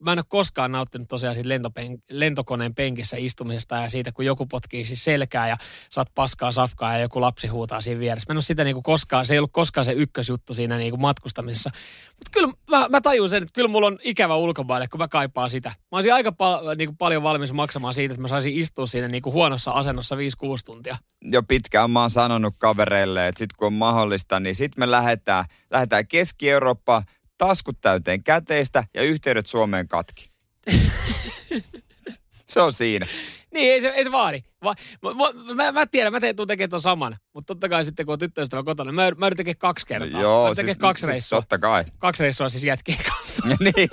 mä 0.00 0.12
en 0.12 0.18
ole 0.18 0.24
koskaan 0.28 0.72
nauttinut 0.72 1.08
tosiaan 1.08 1.34
siitä 1.34 1.48
lentopen, 1.48 1.98
lentokoneen 2.10 2.74
penkissä 2.74 3.16
istumisesta 3.20 3.76
ja 3.76 3.88
siitä, 3.88 4.12
kun 4.12 4.24
joku 4.24 4.46
potkii 4.46 4.84
siis 4.84 5.04
selkää 5.04 5.48
ja 5.48 5.56
saat 5.90 6.08
paskaa 6.14 6.52
safkaa 6.52 6.92
ja 6.92 6.98
joku 6.98 7.20
lapsi 7.20 7.48
huutaa 7.48 7.80
siinä 7.80 8.00
vieressä. 8.00 8.26
Mä 8.28 8.32
en 8.32 8.36
ole 8.36 8.42
sitä 8.42 8.64
niinku 8.64 8.82
koskaan, 8.82 9.26
se 9.26 9.34
ei 9.34 9.38
ollut 9.38 9.52
koskaan 9.52 9.84
se 9.84 9.92
ykkösjuttu 9.92 10.54
siinä 10.54 10.76
niinku 10.76 10.96
matkustamisessa. 10.96 11.70
Mutta 12.06 12.30
kyllä 12.32 12.48
mä, 12.70 12.88
mä 12.88 13.00
tajun 13.00 13.28
sen, 13.28 13.42
että 13.42 13.52
kyllä 13.52 13.68
mulla 13.68 13.86
on 13.86 13.98
ikävä 14.02 14.36
ulkomaille, 14.36 14.88
kun 14.88 14.98
mä 14.98 15.08
kaipaan 15.08 15.50
sitä. 15.50 15.68
Mä 15.68 15.96
olisin 15.96 16.14
aika 16.14 16.32
pal- 16.32 16.74
niinku 16.76 16.94
paljon 16.98 17.22
valmis 17.22 17.52
maksamaan 17.52 17.94
siitä, 17.94 18.12
että 18.12 18.22
mä 18.22 18.28
saisin 18.28 18.54
istua 18.54 18.86
siinä 18.86 19.08
niinku 19.08 19.32
huonossa 19.32 19.70
asennossa 19.70 20.16
5-6 20.16 20.18
tuntia. 20.64 20.96
Jo 21.22 21.42
pitkään 21.42 21.90
mä 21.90 22.00
oon 22.00 22.10
sanonut 22.10 22.54
kavereille, 22.58 23.28
että 23.28 23.38
sit 23.38 23.52
kun 23.52 23.66
on 23.66 23.72
mahdollista, 23.72 24.40
niin 24.40 24.54
sit 24.54 24.76
me 24.78 24.90
lähdetään, 24.90 25.44
lähdetään 25.70 26.06
Keski-Eurooppaan, 26.06 27.02
taskut 27.40 27.80
täyteen 27.80 28.22
käteistä 28.22 28.84
ja 28.94 29.02
yhteydet 29.02 29.46
Suomeen 29.46 29.88
katki. 29.88 30.30
se 32.52 32.60
on 32.60 32.72
siinä. 32.72 33.06
Niin, 33.54 33.72
ei 33.72 33.80
se, 33.80 33.88
ei 33.88 34.04
se 34.04 34.12
vaadi. 34.12 34.40
Va, 34.64 34.74
mä, 35.02 35.10
mä, 35.14 35.54
mä, 35.54 35.72
mä 35.72 35.86
tiedän, 35.86 36.12
mä 36.12 36.20
teen, 36.20 36.36
tuun 36.36 36.48
tekemään 36.48 36.70
ton 36.70 36.80
saman. 36.80 37.16
Mutta 37.34 37.54
totta 37.54 37.68
kai 37.68 37.84
sitten, 37.84 38.06
kun 38.06 38.12
on 38.12 38.18
tyttöystävä 38.18 38.62
kotona, 38.62 38.92
mä, 38.92 39.10
mä 39.16 39.26
yritän 39.26 39.36
tekemään 39.36 39.58
kaksi 39.58 39.86
kertaa. 39.86 40.20
Joo, 40.20 40.48
mä 40.48 40.54
siis, 40.54 40.78
kaksi 40.78 41.06
reissua. 41.06 41.40
totta 41.40 41.58
kai. 41.58 41.84
Kaksi 41.98 42.22
reissua 42.22 42.48
siis 42.48 42.64
jätkien 42.64 42.98
kanssa. 43.08 43.44
niin. 43.64 43.88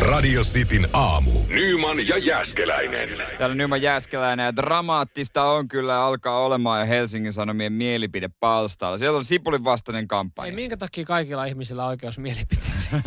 Radio 0.00 0.42
Cityn 0.42 0.88
aamu. 0.92 1.30
Nyman 1.48 2.08
ja 2.08 2.18
Jäskeläinen. 2.18 3.08
Täällä 3.38 3.54
Nyman 3.54 3.82
Jääskeläinen 3.82 4.44
ja 4.44 4.56
dramaattista 4.56 5.44
on 5.44 5.68
kyllä 5.68 6.04
alkaa 6.04 6.44
olemaan 6.44 6.80
jo 6.80 6.86
Helsingin 6.86 7.32
Sanomien 7.32 7.72
mielipidepalstalla. 7.72 8.98
Siellä 8.98 9.16
on 9.16 9.24
Sipulin 9.24 9.64
vastainen 9.64 10.02
ei, 10.02 10.06
kampanja. 10.06 10.52
minkä 10.54 10.76
takia 10.76 11.04
kaikilla 11.04 11.44
ihmisillä 11.44 11.84
on 11.84 11.88
oikeus 11.88 12.18
mielipiteeseen? 12.18 13.02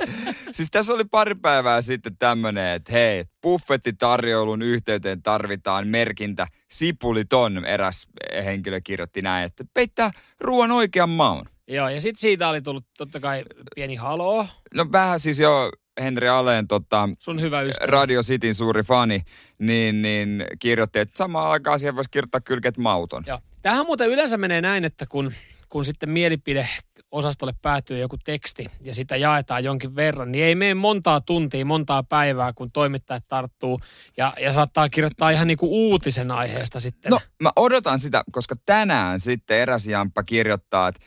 siis 0.56 0.68
tässä 0.70 0.92
oli 0.92 1.04
pari 1.04 1.34
päivää 1.34 1.82
sitten 1.82 2.16
tämmönen, 2.18 2.74
että 2.74 2.92
hei, 2.92 3.24
buffettitarjoulun 3.46 4.62
yhteyteen 4.62 5.22
tarvitaan 5.22 5.88
merkintä 5.88 6.46
sipuliton. 6.70 7.64
Eräs 7.64 8.06
henkilö 8.44 8.80
kirjoitti 8.80 9.22
näin, 9.22 9.44
että 9.46 9.64
peittää 9.74 10.10
ruoan 10.40 10.72
oikean 10.72 11.08
maun. 11.08 11.48
Joo, 11.68 11.88
ja 11.88 12.00
sitten 12.00 12.20
siitä 12.20 12.48
oli 12.48 12.62
tullut 12.62 12.84
totta 12.98 13.20
kai 13.20 13.44
pieni 13.74 13.94
haloo. 13.94 14.46
No 14.74 14.86
vähän 14.92 15.20
siis 15.20 15.40
jo 15.40 15.70
Henri 16.00 16.28
Aleen 16.28 16.68
tota, 16.68 17.08
Sun 17.18 17.40
hyvä 17.40 17.60
ystävä. 17.60 17.90
Radio 17.90 18.22
Cityn 18.22 18.54
suuri 18.54 18.82
fani, 18.82 19.22
niin, 19.58 20.02
niin 20.02 20.44
kirjoitti, 20.58 20.98
että 20.98 21.16
samaan 21.16 21.50
aikaan 21.50 21.78
siihen 21.78 21.96
voisi 21.96 22.10
kirjoittaa 22.10 22.40
kylket 22.40 22.78
mauton. 22.78 23.24
Joo. 23.26 23.38
Tähän 23.62 23.86
muuten 23.86 24.10
yleensä 24.10 24.36
menee 24.36 24.60
näin, 24.60 24.84
että 24.84 25.06
kun, 25.06 25.32
kun 25.68 25.84
sitten 25.84 26.10
mielipide 26.10 26.68
osastolle 27.10 27.54
päätyy 27.62 27.98
joku 27.98 28.16
teksti 28.24 28.70
ja 28.82 28.94
sitä 28.94 29.16
jaetaan 29.16 29.64
jonkin 29.64 29.96
verran, 29.96 30.32
niin 30.32 30.44
ei 30.44 30.54
mene 30.54 30.74
montaa 30.74 31.20
tuntia, 31.20 31.64
montaa 31.64 32.02
päivää, 32.02 32.52
kun 32.52 32.70
toimittajat 32.72 33.24
tarttuu 33.28 33.80
ja, 34.16 34.32
ja 34.40 34.52
saattaa 34.52 34.88
kirjoittaa 34.88 35.30
ihan 35.30 35.46
niin 35.46 35.58
kuin 35.58 35.70
uutisen 35.70 36.30
aiheesta 36.30 36.80
sitten. 36.80 37.10
No, 37.10 37.20
mä 37.42 37.52
odotan 37.56 38.00
sitä, 38.00 38.22
koska 38.32 38.56
tänään 38.66 39.20
sitten 39.20 39.58
eräs 39.58 39.86
jamppa 39.86 40.22
kirjoittaa, 40.22 40.88
että 40.88 41.00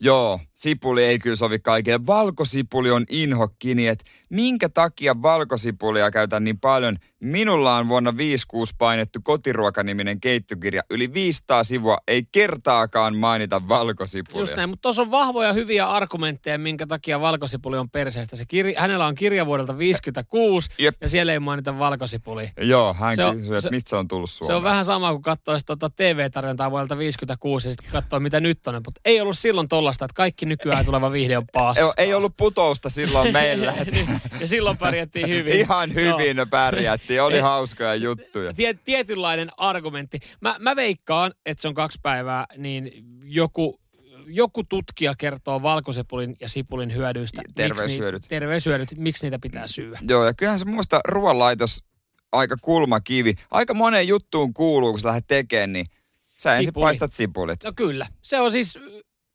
joo, 0.00 0.40
sipuli 0.64 1.04
ei 1.04 1.18
kyllä 1.18 1.36
sovi 1.36 1.58
kaikille. 1.58 2.06
Valkosipuli 2.06 2.90
on 2.90 3.04
inhokkini, 3.10 3.86
että 3.86 4.04
minkä 4.30 4.68
takia 4.68 5.22
valkosipulia 5.22 6.10
käytän 6.10 6.44
niin 6.44 6.60
paljon? 6.60 6.96
Minulla 7.20 7.76
on 7.76 7.88
vuonna 7.88 8.16
56 8.16 8.74
painettu 8.78 9.18
kotiruokaniminen 9.22 10.20
keittokirja. 10.20 10.82
Yli 10.90 11.14
500 11.14 11.64
sivua, 11.64 11.98
ei 12.08 12.22
kertaakaan 12.32 13.16
mainita 13.16 13.68
valkosipulia. 13.68 14.40
Just 14.42 14.56
näin, 14.56 14.68
mutta 14.68 14.82
tuossa 14.82 15.02
on 15.02 15.10
vahvoja 15.10 15.52
hyviä 15.52 15.86
argumentteja, 15.88 16.58
minkä 16.58 16.86
takia 16.86 17.20
valkosipuli 17.20 17.78
on 17.78 17.90
perseestä. 17.90 18.36
Se 18.36 18.44
kirja, 18.48 18.80
hänellä 18.80 19.06
on 19.06 19.14
kirja 19.14 19.46
vuodelta 19.46 19.78
56 19.78 20.70
Jep. 20.78 20.96
ja 21.00 21.08
siellä 21.08 21.32
ei 21.32 21.38
mainita 21.38 21.78
valkosipulia. 21.78 22.50
Joo, 22.60 22.94
hän 22.94 23.16
Se 23.16 23.24
on- 23.24 23.36
kysyy, 23.36 23.54
että 23.56 23.60
se- 23.62 23.70
mistä 23.70 23.90
se 23.90 23.96
on 23.96 24.08
tullut 24.08 24.30
Se 24.30 24.36
Suomeen. 24.36 24.56
on 24.56 24.62
vähän 24.62 24.84
sama 24.84 25.10
kuin 25.12 25.22
katsoisi 25.22 25.66
tuota 25.66 25.90
TV-tarjontaa 25.90 26.70
vuodelta 26.70 26.98
56 26.98 27.68
ja 27.68 27.72
sitten 27.72 27.92
katsoo 27.92 28.20
mitä 28.20 28.40
nyt 28.40 28.66
on. 28.66 28.74
Mutta 28.74 29.00
ei 29.04 29.20
ollut 29.20 29.38
silloin 29.38 29.68
tollasta, 29.68 30.04
että 30.04 30.14
kaikki 30.16 30.46
nykyään 30.54 30.84
tuleva 30.84 31.12
viihde 31.12 31.38
on 31.38 31.46
paassa. 31.52 31.82
Ei, 31.82 32.04
ei 32.04 32.14
ollut 32.14 32.36
putousta 32.36 32.90
silloin 32.90 33.32
meillä. 33.32 33.74
Niin, 33.92 34.08
ja 34.40 34.46
silloin 34.46 34.76
pärjättiin 34.76 35.28
hyvin. 35.28 35.52
Ihan 35.52 35.94
hyvin 35.94 36.36
no. 36.36 36.46
pärjättiin, 36.46 37.22
oli 37.22 37.38
hauskoja 37.38 37.94
juttuja. 37.94 38.54
Tie, 38.54 38.74
tietynlainen 38.74 39.50
argumentti. 39.56 40.18
Mä, 40.40 40.56
mä 40.58 40.76
veikkaan, 40.76 41.32
että 41.46 41.62
se 41.62 41.68
on 41.68 41.74
kaksi 41.74 41.98
päivää, 42.02 42.46
niin 42.56 42.90
joku, 43.24 43.80
joku 44.26 44.64
tutkija 44.64 45.14
kertoo 45.18 45.62
valkosipulin 45.62 46.36
ja 46.40 46.48
sipulin 46.48 46.94
hyödyistä. 46.94 47.40
Miksi 47.42 47.54
Terveyshyödyt. 47.54 48.22
Ni, 48.22 48.28
terveyshyödyt, 48.28 48.88
miksi 48.96 49.26
niitä 49.26 49.38
pitää 49.38 49.66
syödä. 49.66 49.98
Joo, 50.08 50.24
ja 50.24 50.34
kyllähän 50.34 50.58
se 50.58 50.64
muista 50.64 51.00
ruoanlaitos 51.08 51.84
aika 52.32 52.56
kulmakivi. 52.62 53.34
Aika 53.50 53.74
moneen 53.74 54.08
juttuun 54.08 54.54
kuuluu, 54.54 54.90
kun 54.90 55.00
sä 55.00 55.08
lähdet 55.08 55.26
tekemään, 55.26 55.72
niin 55.72 55.86
sä 56.38 56.50
ensin 56.50 56.64
Sipuli. 56.64 56.84
paistat 56.84 57.12
sipulit. 57.12 57.64
No 57.64 57.72
kyllä. 57.76 58.06
Se 58.22 58.40
on 58.40 58.50
siis, 58.50 58.78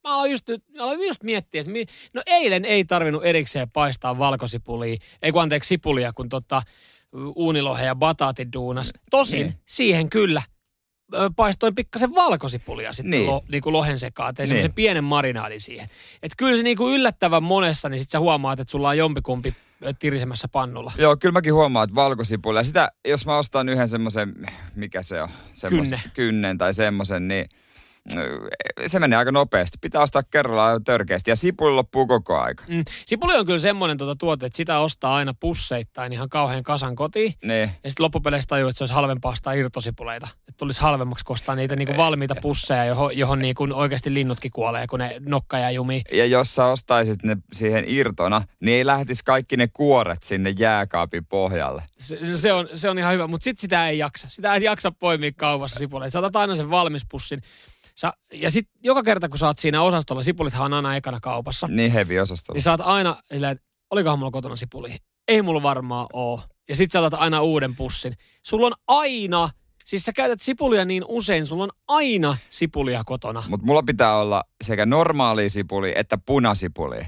mä 0.08 0.14
aloin 0.16 0.32
just, 0.32 0.48
nyt- 0.48 0.64
aloin 0.80 1.08
just 1.08 1.24
miettiä, 1.24 1.62
että 1.62 1.74
mi, 1.74 1.86
no 2.14 2.22
eilen 2.26 2.66
ei 2.66 2.86
tarvinnut 2.86 3.26
erikseen 3.26 3.70
paistaa 3.72 4.18
valkosipulia, 4.18 4.98
ei 5.22 5.32
kun 5.32 5.42
anteeksi 5.42 5.68
sipulia, 5.68 6.14
kun 6.14 6.30
tota 6.30 6.62
uunilohe 7.36 7.86
ja 7.86 7.96
bataatin 7.96 8.54
duunas. 8.54 8.92
Tosin 9.12 9.40
Niin. 9.48 9.56
siihen 9.66 10.10
kyllä 10.10 10.42
paistoin 11.36 11.76
pikkasen 11.76 12.16
valkosipulia 12.16 12.94
sitten 12.94 13.10
Niin. 13.12 13.28
Lo, 13.28 13.44
niin 13.52 13.62
kuin 13.64 13.74
lohen 13.74 14.00
sekaan, 14.00 14.36
tein 14.36 14.50
Niin. 14.50 14.74
pienen 14.74 15.04
marinaadin 15.04 15.62
siihen. 15.62 15.90
Että 16.24 16.36
kyllä 16.38 16.58
se 16.58 16.64
niin 16.64 16.78
kuin 16.78 16.96
yllättävän 16.96 17.44
monessa, 17.44 17.90
niin 17.90 18.00
sitten 18.00 18.12
sä 18.12 18.20
huomaat, 18.20 18.60
että 18.60 18.72
sulla 18.72 18.90
on 18.90 18.98
jompikumpi 18.98 19.56
tirisemässä 20.00 20.48
pannulla. 20.48 20.92
Joo, 20.98 21.18
kyllä 21.18 21.34
mäkin 21.34 21.54
huomaan, 21.54 21.84
että 21.84 21.96
valkosipulia. 21.96 22.64
Sitä, 22.64 22.92
jos 23.08 23.26
mä 23.26 23.38
ostan 23.38 23.70
yhden 23.70 23.88
semmoisen, 23.88 24.36
mikä 24.76 25.04
se 25.04 25.22
on? 25.22 25.30
Semmosen, 25.54 25.90
Kynne. 25.90 26.02
Kynnen 26.14 26.58
tai 26.58 26.74
semmoisen, 26.74 27.28
niin 27.28 27.50
se 28.88 29.00
menee 29.00 29.18
aika 29.18 29.32
nopeasti. 29.32 29.78
Pitää 29.82 30.02
ostaa 30.02 30.24
kerralla 30.24 30.80
törkeästi. 30.86 31.32
Ja 31.32 31.36
sipuli 31.36 31.76
loppuu 31.76 32.08
koko 32.08 32.40
aika. 32.40 32.64
Mm. 32.68 32.84
Sipuli 33.06 33.36
on 33.36 33.46
kyllä 33.46 33.60
semmoinen 33.60 33.98
tuota 33.98 34.16
tuote, 34.16 34.46
että 34.46 34.58
sitä 34.58 34.80
ostaa 34.80 35.16
aina 35.16 35.34
pusseittain 35.40 36.14
ihan 36.14 36.30
kauhean 36.30 36.64
kasan 36.64 36.96
kotiin. 36.96 37.34
Niin. 37.44 37.62
Ja 37.84 37.90
sitten 37.90 38.04
loppupeleissä 38.04 38.48
tajuu, 38.48 38.70
että 38.70 38.78
se 38.78 38.84
olisi 38.84 38.94
halvempaa 38.94 39.32
ostaa 39.32 39.54
irtosipuleita. 39.54 40.28
Että 40.34 40.58
tulisi 40.58 40.82
halvemmaksi 40.82 41.26
kostaa 41.26 41.56
niitä 41.56 41.76
niinku 41.76 41.98
valmiita 41.98 42.36
pusseja, 42.42 42.86
johon, 42.86 43.18
johon 43.18 43.40
niinku 43.40 43.68
oikeasti 43.74 44.14
linnutkin 44.14 44.52
kuolee, 44.52 44.88
kun 44.88 45.00
ne 45.00 45.16
nokka 45.20 45.60
ja 45.60 45.72
jumi. 45.72 46.02
Ja 46.12 46.26
jos 46.26 46.56
sä 46.56 46.66
ostaisit 46.66 47.24
ne 47.24 47.38
siihen 47.54 47.84
irtona, 47.88 48.42
niin 48.60 48.78
ei 48.78 48.86
lähtisi 48.86 49.24
kaikki 49.26 49.58
ne 49.58 49.68
kuoret 49.68 50.24
sinne 50.24 50.50
jääkaapin 50.50 51.26
pohjalle. 51.26 51.84
Se, 51.98 52.38
se, 52.38 52.54
on, 52.54 52.70
se 52.74 52.90
on 52.90 53.00
ihan 53.00 53.14
hyvä, 53.14 53.28
mutta 53.28 53.44
sitten 53.44 53.62
sitä 53.62 53.90
ei 53.90 53.98
jaksa. 53.98 54.30
Sitä 54.30 54.56
ei 54.56 54.64
jaksa 54.64 54.92
poimia 54.92 55.32
kaupassa 55.36 55.80
sipuleita. 55.80 56.12
Sä 56.12 56.20
otat 56.20 56.36
aina 56.36 56.56
sen 56.56 56.70
valmis 56.70 57.06
pussin. 57.10 57.42
Sä, 58.02 58.14
ja 58.34 58.52
sitten 58.52 58.80
joka 58.84 59.04
kerta, 59.04 59.30
kun 59.30 59.38
sä 59.38 59.48
oot 59.48 59.60
siinä 59.60 59.82
osastolla, 59.82 60.22
sipulithan 60.22 60.66
on 60.66 60.74
aina 60.74 60.96
ekana 60.96 61.20
kaupassa. 61.20 61.68
Niin 61.68 61.92
hevi 61.92 62.20
osastolla. 62.20 62.56
Niin 62.56 62.64
sä 62.64 62.72
oot 62.72 62.82
aina, 62.82 63.22
silleen, 63.26 63.52
että 63.52 63.66
olikohan 63.92 64.20
mulla 64.20 64.32
kotona 64.32 64.56
sipuli? 64.56 64.98
Ei 65.28 65.42
mulla 65.42 65.64
varmaan 65.64 66.08
oo. 66.14 66.42
Ja 66.70 66.76
sit 66.76 66.92
sä 66.92 67.00
otat 67.00 67.22
aina 67.22 67.42
uuden 67.42 67.76
pussin. 67.76 68.14
Sulla 68.44 68.68
on 68.68 68.74
aina, 68.88 69.50
siis 69.86 70.04
sä 70.04 70.14
käytät 70.14 70.42
sipulia 70.42 70.86
niin 70.86 71.04
usein, 71.08 71.46
sulla 71.46 71.64
on 71.64 71.70
aina 71.88 72.38
sipulia 72.50 73.04
kotona. 73.06 73.44
Mutta 73.48 73.66
mulla 73.66 73.84
pitää 73.84 74.18
olla 74.18 74.44
sekä 74.64 74.86
normaali 74.86 75.50
sipuli 75.50 75.94
että 75.96 76.18
punasipuli. 76.26 77.08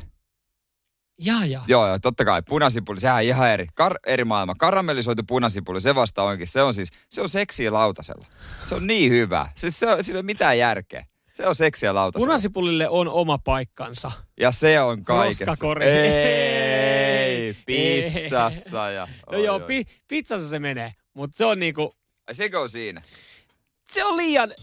Jaa, 1.23 1.45
jaa. 1.45 1.65
Joo, 1.67 1.87
joo, 1.87 1.99
totta 1.99 2.25
kai. 2.25 2.41
Punasipuli, 2.49 2.99
sehän 2.99 3.15
on 3.15 3.21
ihan 3.23 3.49
eri. 3.49 3.67
Kar- 3.81 3.99
eri 4.07 4.23
maailma. 4.25 4.55
Karamellisoitu 4.55 5.23
punasipuli, 5.27 5.81
se 5.81 5.95
vasta 5.95 6.23
onkin. 6.23 6.47
Se 6.47 6.61
on 6.61 6.73
siis, 6.73 6.89
se 7.09 7.21
on 7.21 7.29
seksiä 7.29 7.73
lautasella. 7.73 8.25
Se 8.65 8.75
on 8.75 8.87
niin 8.87 9.11
hyvä. 9.11 9.47
Siis 9.55 9.79
se 9.79 9.87
on, 9.87 10.03
sillä 10.03 10.17
ei 10.17 10.19
ole 10.19 10.25
mitään 10.25 10.57
järkeä. 10.57 11.05
Se 11.33 11.47
on 11.47 11.55
seksiä 11.55 11.95
lautasella. 11.95 12.27
Punasipulille 12.27 12.89
on 12.89 13.07
oma 13.07 13.37
paikkansa. 13.37 14.11
Ja 14.39 14.51
se 14.51 14.81
on 14.81 15.03
kaikessa. 15.03 15.45
Roskakori. 15.45 15.85
Ei, 15.85 17.55
pizzassa 17.65 18.89
ja... 18.89 19.07
No 19.31 19.37
joo, 19.37 19.59
pi- 19.59 19.85
pizzassa 20.07 20.49
se 20.49 20.59
menee, 20.59 20.91
mutta 21.13 21.37
se 21.37 21.45
on 21.45 21.59
niinku, 21.59 21.93
Ai 22.27 22.35
sekö 22.35 22.59
on 22.59 22.69
siinä? 22.69 23.01
se 23.89 24.03
on 24.05 24.17
liian, 24.17 24.53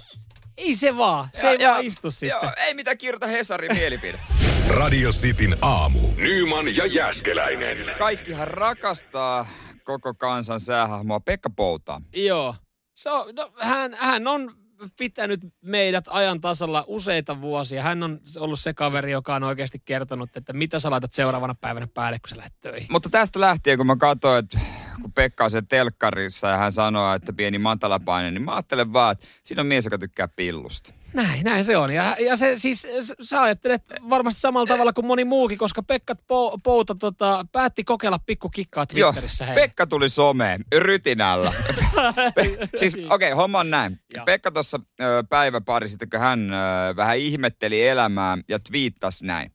ei 0.56 0.74
se 0.74 0.96
vaan, 0.96 1.28
se 1.34 1.46
Ja- 1.46 1.50
ei 1.52 1.56
ja- 1.60 1.70
vaan 1.70 1.84
istu 1.84 2.10
sitten. 2.10 2.28
Joo, 2.42 2.52
ei 2.56 2.74
mitään 2.74 2.98
kirjoita 2.98 3.26
Hesarin 3.26 3.76
mielipide. 3.76 4.18
Radio 4.68 5.10
Cityn 5.10 5.56
aamu. 5.62 6.00
Nyman 6.16 6.76
ja 6.76 6.86
Jäskeläinen. 6.86 7.76
Kaikkihan 7.98 8.48
rakastaa 8.48 9.48
koko 9.84 10.14
kansan 10.14 10.60
säähahmoa 10.60 11.20
Pekka 11.20 11.50
Poutaa. 11.50 12.00
Joo. 12.16 12.54
Se 12.94 13.10
on, 13.10 13.34
no, 13.34 13.52
hän, 13.58 13.94
hän 13.98 14.26
on 14.26 14.54
pitänyt 14.98 15.40
meidät 15.62 16.04
ajan 16.08 16.40
tasalla 16.40 16.84
useita 16.86 17.40
vuosia. 17.40 17.82
Hän 17.82 18.02
on 18.02 18.20
ollut 18.38 18.60
se 18.60 18.74
kaveri, 18.74 19.12
joka 19.12 19.34
on 19.34 19.42
oikeasti 19.42 19.82
kertonut, 19.84 20.36
että 20.36 20.52
mitä 20.52 20.80
sä 20.80 20.90
laitat 20.90 21.12
seuraavana 21.12 21.54
päivänä 21.54 21.86
päälle, 21.94 22.18
kun 22.18 22.28
sä 22.28 22.36
lähdet 22.36 22.60
töihin. 22.60 22.88
Mutta 22.90 23.08
tästä 23.08 23.40
lähtien, 23.40 23.76
kun 23.76 23.86
mä 23.86 23.96
katsoin, 23.96 24.44
että 24.44 24.58
kun 25.02 25.12
Pekka 25.12 25.44
on 25.44 25.50
siellä 25.50 25.66
telkkarissa 25.68 26.48
ja 26.48 26.56
hän 26.56 26.72
sanoo, 26.72 27.14
että 27.14 27.32
pieni 27.32 27.58
matalapaine, 27.58 28.30
niin 28.30 28.44
mä 28.44 28.54
ajattelen 28.54 28.92
vaan, 28.92 29.12
että 29.12 29.26
siinä 29.44 29.60
on 29.60 29.66
mies, 29.66 29.84
joka 29.84 29.98
tykkää 29.98 30.28
pillusta. 30.28 30.92
Näin, 31.12 31.44
näin 31.44 31.64
se 31.64 31.76
on. 31.76 31.94
Ja, 31.94 32.16
ja 32.20 32.36
se 32.36 32.58
siis, 32.58 32.88
sä 33.22 33.42
ajattelet 33.42 33.82
varmasti 34.10 34.40
samalla 34.40 34.66
tavalla 34.66 34.92
kuin 34.92 35.06
moni 35.06 35.24
muukin, 35.24 35.58
koska 35.58 35.82
Pekka 35.82 36.14
Po- 36.14 36.60
Pouta 36.62 36.94
tota, 36.94 37.46
päätti 37.52 37.84
kokeilla 37.84 38.18
pikkukikkaa 38.18 38.86
Twitterissä. 38.86 39.44
Joo, 39.44 39.54
hei. 39.54 39.62
Pekka 39.62 39.86
tuli 39.86 40.08
someen 40.08 40.64
rytinällä. 40.76 41.52
Pe- 42.34 42.68
siis 42.76 42.94
okei, 42.94 43.08
okay, 43.08 43.30
homma 43.30 43.60
on 43.60 43.70
näin. 43.70 44.00
Joo. 44.14 44.24
Pekka 44.24 44.50
tuossa 44.50 44.80
päivä 45.28 45.60
pari 45.60 45.88
sitten, 45.88 46.10
kun 46.10 46.20
hän 46.20 46.52
ö, 46.52 46.96
vähän 46.96 47.18
ihmetteli 47.18 47.86
elämää 47.86 48.38
ja 48.48 48.58
twiittasi 48.58 49.26
näin. 49.26 49.52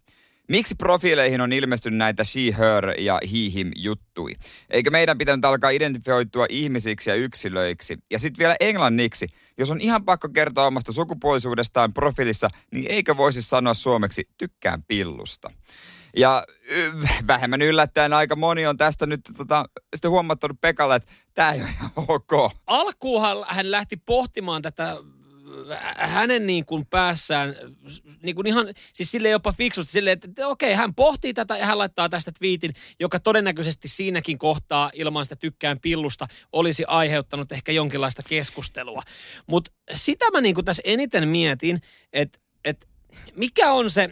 Miksi 0.49 0.75
profiileihin 0.75 1.41
on 1.41 1.53
ilmestynyt 1.53 1.97
näitä 1.97 2.23
she, 2.23 2.41
her 2.57 2.99
ja 2.99 3.19
he, 3.31 3.37
him 3.53 3.71
juttui? 3.75 4.35
Eikö 4.69 4.91
meidän 4.91 5.17
pitänyt 5.17 5.45
alkaa 5.45 5.69
identifioitua 5.69 6.45
ihmisiksi 6.49 7.09
ja 7.09 7.15
yksilöiksi? 7.15 7.97
Ja 8.11 8.19
sitten 8.19 8.39
vielä 8.39 8.55
englanniksi. 8.59 9.27
Jos 9.57 9.71
on 9.71 9.81
ihan 9.81 10.05
pakko 10.05 10.29
kertoa 10.29 10.67
omasta 10.67 10.91
sukupuolisuudestaan 10.91 11.93
profiilissa, 11.93 12.49
niin 12.71 12.85
eikö 12.89 13.17
voisi 13.17 13.41
sanoa 13.41 13.73
suomeksi 13.73 14.29
tykkään 14.37 14.83
pillusta? 14.87 15.49
Ja 16.17 16.43
vähemmän 17.27 17.61
yllättäen 17.61 18.13
aika 18.13 18.35
moni 18.35 18.65
on 18.65 18.77
tästä 18.77 19.05
nyt 19.05 19.21
tota, 19.37 19.65
sitten 19.95 20.11
huomattanut 20.11 20.61
Pekalle, 20.61 20.95
että 20.95 21.11
tämä 21.33 21.51
ei 21.51 21.61
ole 21.61 22.05
ok. 22.07 22.51
alkuunhan 22.67 23.37
hän 23.47 23.71
lähti 23.71 23.97
pohtimaan 23.97 24.61
tätä 24.61 24.97
hänen 25.95 26.47
niin 26.47 26.65
kuin 26.65 26.85
päässään, 26.85 27.55
niin 28.23 28.35
kuin 28.35 28.47
ihan, 28.47 28.67
siis 28.93 29.11
sille 29.11 29.29
jopa 29.29 29.53
fiksusti, 29.53 29.91
silleen, 29.91 30.19
että, 30.23 30.47
okei, 30.47 30.73
hän 30.73 30.95
pohtii 30.95 31.33
tätä 31.33 31.57
ja 31.57 31.65
hän 31.65 31.77
laittaa 31.77 32.09
tästä 32.09 32.31
twiitin, 32.31 32.73
joka 32.99 33.19
todennäköisesti 33.19 33.87
siinäkin 33.87 34.37
kohtaa 34.37 34.91
ilman 34.93 35.25
sitä 35.25 35.35
tykkään 35.35 35.79
pillusta 35.79 36.27
olisi 36.51 36.83
aiheuttanut 36.87 37.51
ehkä 37.51 37.71
jonkinlaista 37.71 38.21
keskustelua. 38.27 39.01
Mutta 39.47 39.71
sitä 39.95 40.25
mä 40.31 40.41
niin 40.41 40.55
kuin 40.55 40.65
tässä 40.65 40.83
eniten 40.85 41.27
mietin, 41.27 41.81
että, 42.13 42.39
että 42.65 42.87
mikä 43.35 43.71
on 43.71 43.89
se, 43.89 44.09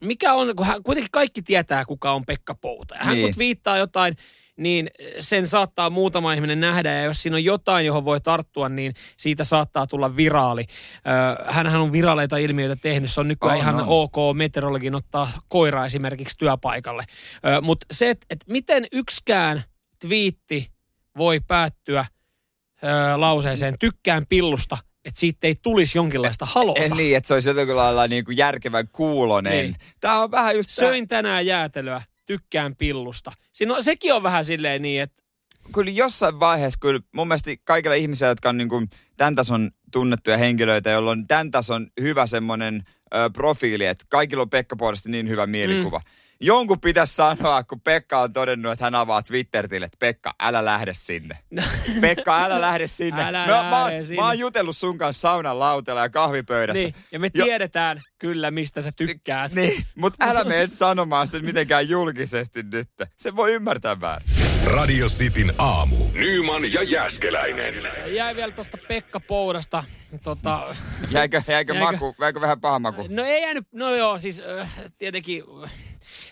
mikä 0.00 0.34
on, 0.34 0.56
kun 0.56 0.66
hän, 0.66 0.82
kuitenkin 0.82 1.10
kaikki 1.10 1.42
tietää, 1.42 1.84
kuka 1.84 2.12
on 2.12 2.26
Pekka 2.26 2.54
Pouta. 2.54 2.94
Ja 2.94 3.04
hän 3.04 3.14
Niin. 3.14 3.26
kun 3.26 3.34
twiittaa 3.34 3.78
jotain, 3.78 4.16
niin 4.56 4.88
sen 5.20 5.46
saattaa 5.46 5.90
muutama 5.90 6.32
ihminen 6.32 6.60
nähdä, 6.60 6.92
ja 6.92 7.02
jos 7.02 7.22
siinä 7.22 7.36
on 7.36 7.44
jotain, 7.44 7.86
johon 7.86 8.04
voi 8.04 8.20
tarttua, 8.20 8.68
niin 8.68 8.94
siitä 9.16 9.44
saattaa 9.44 9.86
tulla 9.86 10.16
viraali. 10.16 10.64
Ö, 10.66 11.52
hänhän 11.52 11.80
on 11.80 11.92
viraaleita 11.92 12.36
ilmiöitä 12.36 12.76
tehnyt, 12.76 13.12
se 13.12 13.20
on 13.20 13.28
nykyään 13.28 13.54
On, 13.56 13.60
ihan 13.60 13.74
on. 13.74 13.84
ok 13.88 14.36
meteorologin 14.36 14.94
ottaa 14.94 15.28
koira 15.48 15.84
esimerkiksi 15.86 16.38
työpaikalle. 16.38 17.04
Mutta 17.62 17.86
se, 17.90 18.10
että 18.10 18.26
et 18.30 18.44
miten 18.48 18.86
yksikään 18.92 19.62
twiitti 20.00 20.70
voi 21.18 21.40
päättyä 21.48 22.04
lauseeseen 23.16 23.74
tykkään 23.80 24.26
pillusta, 24.28 24.78
että 25.04 25.20
siitä 25.20 25.46
ei 25.46 25.54
tulisi 25.62 25.98
jonkinlaista 25.98 26.46
halota. 26.46 26.80
En 26.80 26.90
niin, 26.90 27.16
että 27.16 27.28
se 27.28 27.34
olisi 27.34 27.48
jotenkin 27.48 27.76
lailla 27.76 28.06
niin 28.06 28.24
kuin 28.24 28.36
järkevän 28.36 28.88
kuulonen. 28.92 29.52
Niin. 29.52 29.76
Tämä 30.00 30.22
on 30.22 30.30
vähän 30.30 30.56
just 30.56 30.70
Söin 30.70 31.08
tänään 31.08 31.46
jäätelöä, 31.46 32.02
tykkään 32.26 32.76
pillusta. 32.76 33.32
Siinä 33.52 33.74
on, 33.74 33.84
sekin 33.84 34.14
on 34.14 34.22
vähän 34.22 34.44
silleen 34.44 34.82
niin, 34.82 35.02
että 35.02 35.22
kyllä 35.74 35.90
jossain 35.90 36.40
vaiheessa, 36.40 36.78
kyllä 36.80 37.00
mun 37.14 37.28
mielestä 37.28 37.50
kaikilla 37.64 37.94
ihmisillä, 37.94 38.30
jotka 38.30 38.48
on 38.48 38.56
niin 38.56 38.68
kuin 38.68 38.90
tämän 39.16 39.34
tason 39.34 39.70
tunnettuja 39.92 40.36
henkilöitä, 40.36 40.90
joilla 40.90 41.10
on 41.10 41.26
tämän 41.26 41.50
tason 41.50 41.86
hyvä 42.00 42.26
semmoinen 42.26 42.82
ö, 43.14 43.30
profiili, 43.32 43.86
että 43.86 44.04
kaikilla 44.08 44.42
on 44.42 44.50
Pekka 44.50 44.76
puolesta 44.76 45.08
niin 45.08 45.28
hyvä 45.28 45.46
mielikuva. 45.46 45.98
Mm. 45.98 46.21
Jonkun 46.44 46.80
pitäisi 46.80 47.14
sanoa, 47.14 47.62
kun 47.64 47.80
Pekka 47.80 48.20
on 48.20 48.32
todennut, 48.32 48.72
että 48.72 48.84
hän 48.84 48.94
avaa 48.94 49.22
Twitterille, 49.22 49.86
että 49.86 49.96
Pekka, 49.98 50.34
älä 50.40 50.64
lähde 50.64 50.94
sinne. 50.94 51.38
Pekka, 52.00 52.44
älä 52.44 52.60
lähde 52.60 52.86
sinne. 52.86 53.22
Älä 53.24 53.46
mä, 53.46 53.52
mä, 53.52 53.70
lähde 53.70 53.96
oon- 53.96 54.04
sinne. 54.06 54.20
mä 54.22 54.26
oon 54.26 54.38
jutellut 54.38 54.76
sun 54.76 54.98
kanssa 54.98 55.20
saunan 55.20 55.58
lautella 55.58 56.00
ja 56.00 56.08
kahvipöydässä. 56.10 56.82
niin. 56.82 56.94
Ja 57.12 57.18
me 57.20 57.30
Jo- 57.34 57.44
tiedetään 57.44 58.02
kyllä, 58.18 58.50
mistä 58.50 58.82
sä 58.82 58.92
tykkäät. 58.96 59.52
Niin, 59.52 59.86
mutta 59.94 60.24
älä 60.28 60.44
mene 60.44 60.68
sanomaan 60.68 61.26
sitä 61.26 61.38
mitenkään 61.40 61.88
julkisesti 61.88 62.62
nyt. 62.62 62.88
Se 63.18 63.36
voi 63.36 63.52
ymmärtää 63.52 64.00
väärin. 64.00 64.28
Radio 64.66 65.06
Cityn 65.08 65.54
aamu. 65.58 65.96
Nyman 66.12 66.72
ja 66.72 66.82
Jäskeläinen. 66.82 67.74
Jäi 68.06 68.36
vielä 68.36 68.52
tuosta 68.52 68.78
Pekka 68.88 69.20
Poudasta. 69.20 69.84
Tota, 70.22 70.74
Jäikö, 71.10 71.42
jäikö, 71.48 71.74
Jäikö- 71.74 71.92
maku, 71.92 72.14
jäikö 72.20 72.40
vähän 72.40 72.60
paha 72.60 72.78
maku? 72.78 73.06
no 73.10 73.24
ei 73.24 73.42
jäänyt, 73.42 73.66
no 73.72 73.94
joo, 73.94 74.18
siis 74.18 74.40
äh, 74.60 74.70
tietenkin 74.98 75.42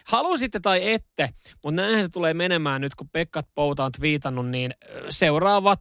halusitte 0.05 0.61
tai 0.61 0.93
ette, 0.93 1.31
mutta 1.65 1.83
näinhän 1.83 2.03
se 2.03 2.09
tulee 2.09 2.35
menemään 2.35 2.81
nyt, 2.81 2.95
kun 2.95 3.09
Pekka 3.09 3.43
Pouta 3.55 3.85
on 3.85 3.93
twiitannut, 3.93 4.49
niin 4.49 4.75
seuraavat 5.09 5.81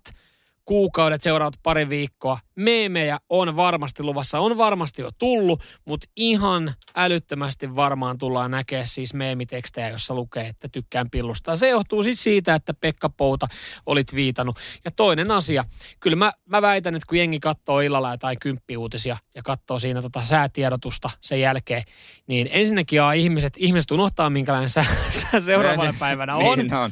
kuukaudet, 0.70 1.22
seuraavat 1.22 1.60
pari 1.64 1.90
viikkoa. 1.90 2.40
Meemejä 2.56 3.20
on 3.30 3.56
varmasti 3.56 4.04
luvassa, 4.04 4.40
on 4.40 4.58
varmasti 4.58 5.02
jo 5.02 5.10
tullut, 5.18 5.64
mutta 5.86 6.08
ihan 6.16 6.74
älyttömästi 6.96 7.76
varmaan 7.76 8.18
tullaan 8.18 8.52
näkemään 8.52 8.88
siis 8.88 9.14
meemitekstejä, 9.14 9.90
jossa 9.90 10.14
lukee, 10.14 10.48
että 10.48 10.70
tykkään 10.70 11.10
pillusta. 11.10 11.56
Se 11.56 11.70
johtuu 11.70 12.04
siis 12.04 12.24
siitä, 12.24 12.56
että 12.56 12.74
Pekka 12.74 13.10
Pouta 13.10 13.48
olit 13.86 14.16
viitannut. 14.16 14.58
Ja 14.86 14.92
toinen 14.92 15.32
asia, 15.32 15.66
kyllä 16.00 16.16
mä, 16.16 16.32
mä 16.46 16.62
väitän, 16.62 16.96
että 16.96 17.08
kun 17.08 17.18
jengi 17.18 17.40
katsoo 17.40 17.80
illalla 17.80 18.12
jotain 18.12 18.38
kymppiuutisia 18.42 19.18
ja 19.36 19.44
katsoo 19.44 19.80
siinä 19.80 20.02
tota 20.02 20.26
säätiedotusta 20.26 21.10
sen 21.22 21.42
jälkeen, 21.42 21.84
niin 22.28 22.50
ensinnäkin 22.52 23.00
ihmiset, 23.16 23.54
ihmiset 23.58 23.92
unohtaa, 23.92 24.30
minkälainen 24.30 24.70
sää, 24.70 24.86
sää 25.10 25.40
seuraavana 25.40 25.94
päivänä 26.00 26.36
on. 26.36 26.58
Niin 26.60 26.74
on 26.74 26.92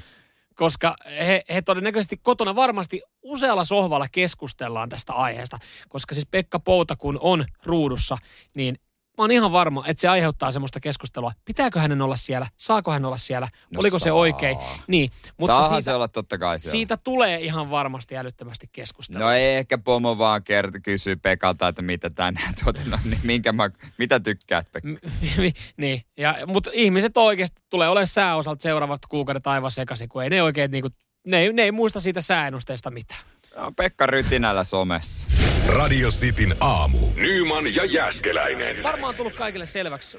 koska 0.57 0.95
he, 1.05 1.41
he 1.49 1.61
todennäköisesti 1.61 2.17
kotona 2.17 2.55
varmasti 2.55 3.01
usealla 3.21 3.63
sohvalla 3.63 4.07
keskustellaan 4.11 4.89
tästä 4.89 5.13
aiheesta, 5.13 5.59
koska 5.89 6.15
siis 6.15 6.27
Pekka 6.31 6.59
Pouta 6.59 6.95
kun 6.95 7.17
on 7.21 7.45
ruudussa, 7.65 8.17
niin 8.53 8.79
mä 9.17 9.23
oon 9.23 9.31
ihan 9.31 9.51
varma, 9.51 9.83
että 9.87 10.01
se 10.01 10.07
aiheuttaa 10.07 10.51
semmoista 10.51 10.79
keskustelua. 10.79 11.31
Pitääkö 11.45 11.79
hänen 11.79 12.01
olla 12.01 12.15
siellä? 12.15 12.47
Saako 12.57 12.91
hän 12.91 13.05
olla 13.05 13.17
siellä? 13.17 13.47
No 13.71 13.79
Oliko 13.79 13.99
saa. 13.99 14.03
se 14.03 14.11
oikein? 14.11 14.57
Niin. 14.87 15.09
Mutta 15.37 15.53
Saahan 15.53 15.69
siitä, 15.69 15.81
se 15.81 15.93
olla 15.93 16.07
totta 16.07 16.37
kai 16.37 16.59
siellä. 16.59 16.71
Siitä 16.71 16.97
tulee 16.97 17.39
ihan 17.39 17.69
varmasti 17.69 18.17
älyttömästi 18.17 18.69
keskustelua. 18.71 19.25
No 19.25 19.31
ei 19.31 19.55
ehkä 19.55 19.77
pomo 19.77 20.17
vaan 20.17 20.43
kerta 20.43 20.79
kysyy 20.79 21.15
Pekalta, 21.15 21.67
että 21.67 21.81
mitä 21.81 22.09
tänään 22.09 22.53
tuota, 22.63 22.81
no, 22.85 22.97
niin 23.03 23.19
minkä 23.23 23.51
mä, 23.51 23.69
mitä 23.97 24.19
tykkäät 24.19 24.71
Pekka? 24.71 24.89
niin, 25.77 26.01
ja, 26.17 26.35
mutta 26.47 26.69
ihmiset 26.73 27.17
oikeasti 27.17 27.61
tulee 27.69 27.89
olemaan 27.89 28.07
sääosalta 28.07 28.63
seuraavat 28.63 29.05
kuukaudet 29.09 29.47
aivan 29.47 29.71
sekaisin, 29.71 30.09
kun 30.09 30.23
ei 30.23 30.29
ne 30.29 30.43
oikein 30.43 30.71
niinku, 30.71 30.89
ne 31.27 31.37
ei, 31.37 31.53
ne 31.53 31.61
ei 31.61 31.71
muista 31.71 31.99
siitä 31.99 32.21
sääennusteesta 32.21 32.91
mitään. 32.91 33.21
No, 33.57 33.71
Pekka 33.71 34.05
Rytinällä 34.05 34.63
somessa. 34.63 35.27
Radio 35.67 36.09
Cityn 36.09 36.55
aamu. 36.59 36.97
Nyman 37.15 37.75
ja 37.75 37.85
Jäskeläinen. 37.85 38.83
Varmaan 38.83 39.15
tullut 39.15 39.35
kaikille 39.35 39.65
selväksi. 39.65 40.17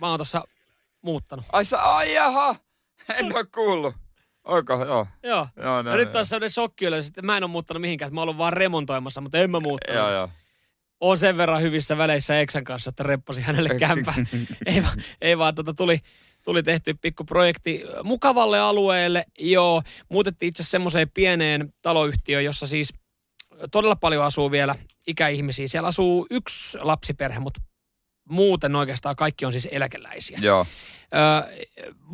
Mä 0.00 0.10
oon 0.10 0.18
tossa 0.18 0.44
muuttanut. 1.02 1.44
Ai 1.52 1.64
sä, 1.64 1.82
ai 1.82 2.14
jaha. 2.14 2.56
En 3.14 3.36
oo 3.36 3.44
kuullut. 3.54 3.94
Oiko, 4.44 4.72
joo. 4.84 5.06
Joo. 5.22 5.48
joo 5.56 5.82
no, 5.82 5.96
nyt 5.96 6.12
taas 6.12 6.28
sellainen 6.28 6.50
shokki 6.50 6.86
että 6.86 7.22
mä 7.22 7.36
en 7.36 7.44
ole 7.44 7.50
muuttanut 7.50 7.80
mihinkään, 7.80 8.06
että 8.06 8.14
mä 8.14 8.20
oon 8.20 8.38
vaan 8.38 8.52
remontoimassa, 8.52 9.20
mutta 9.20 9.38
en 9.38 9.50
mä 9.50 9.60
muuttanut. 9.60 10.00
Joo, 10.00 10.10
joo. 10.10 10.28
On 11.00 11.18
sen 11.18 11.36
verran 11.36 11.62
hyvissä 11.62 11.98
väleissä 11.98 12.40
Eksän 12.40 12.64
kanssa, 12.64 12.88
että 12.90 13.02
repposi 13.02 13.42
hänelle 13.42 13.78
kämpää. 13.78 14.14
ei, 14.66 14.82
ei 15.20 15.38
vaan 15.38 15.54
tota, 15.54 15.74
tuli, 15.74 15.98
tuli 16.42 16.62
tehty 16.62 16.94
pikku 16.94 17.24
projekti 17.24 17.84
mukavalle 18.04 18.60
alueelle. 18.60 19.24
Joo, 19.38 19.82
muutettiin 20.08 20.48
itse 20.48 20.62
semmoiseen 20.62 21.10
pieneen 21.10 21.72
taloyhtiöön, 21.82 22.44
jossa 22.44 22.66
siis 22.66 22.94
todella 23.72 23.96
paljon 23.96 24.24
asuu 24.24 24.50
vielä 24.50 24.74
ikäihmisiä. 25.06 25.68
Siellä 25.68 25.86
asuu 25.86 26.26
yksi 26.30 26.78
lapsiperhe, 26.80 27.38
mutta 27.38 27.60
muuten 28.30 28.76
oikeastaan 28.76 29.16
kaikki 29.16 29.44
on 29.44 29.52
siis 29.52 29.68
eläkeläisiä. 29.70 30.38
Joo. 30.42 30.66
Öö, 31.14 31.56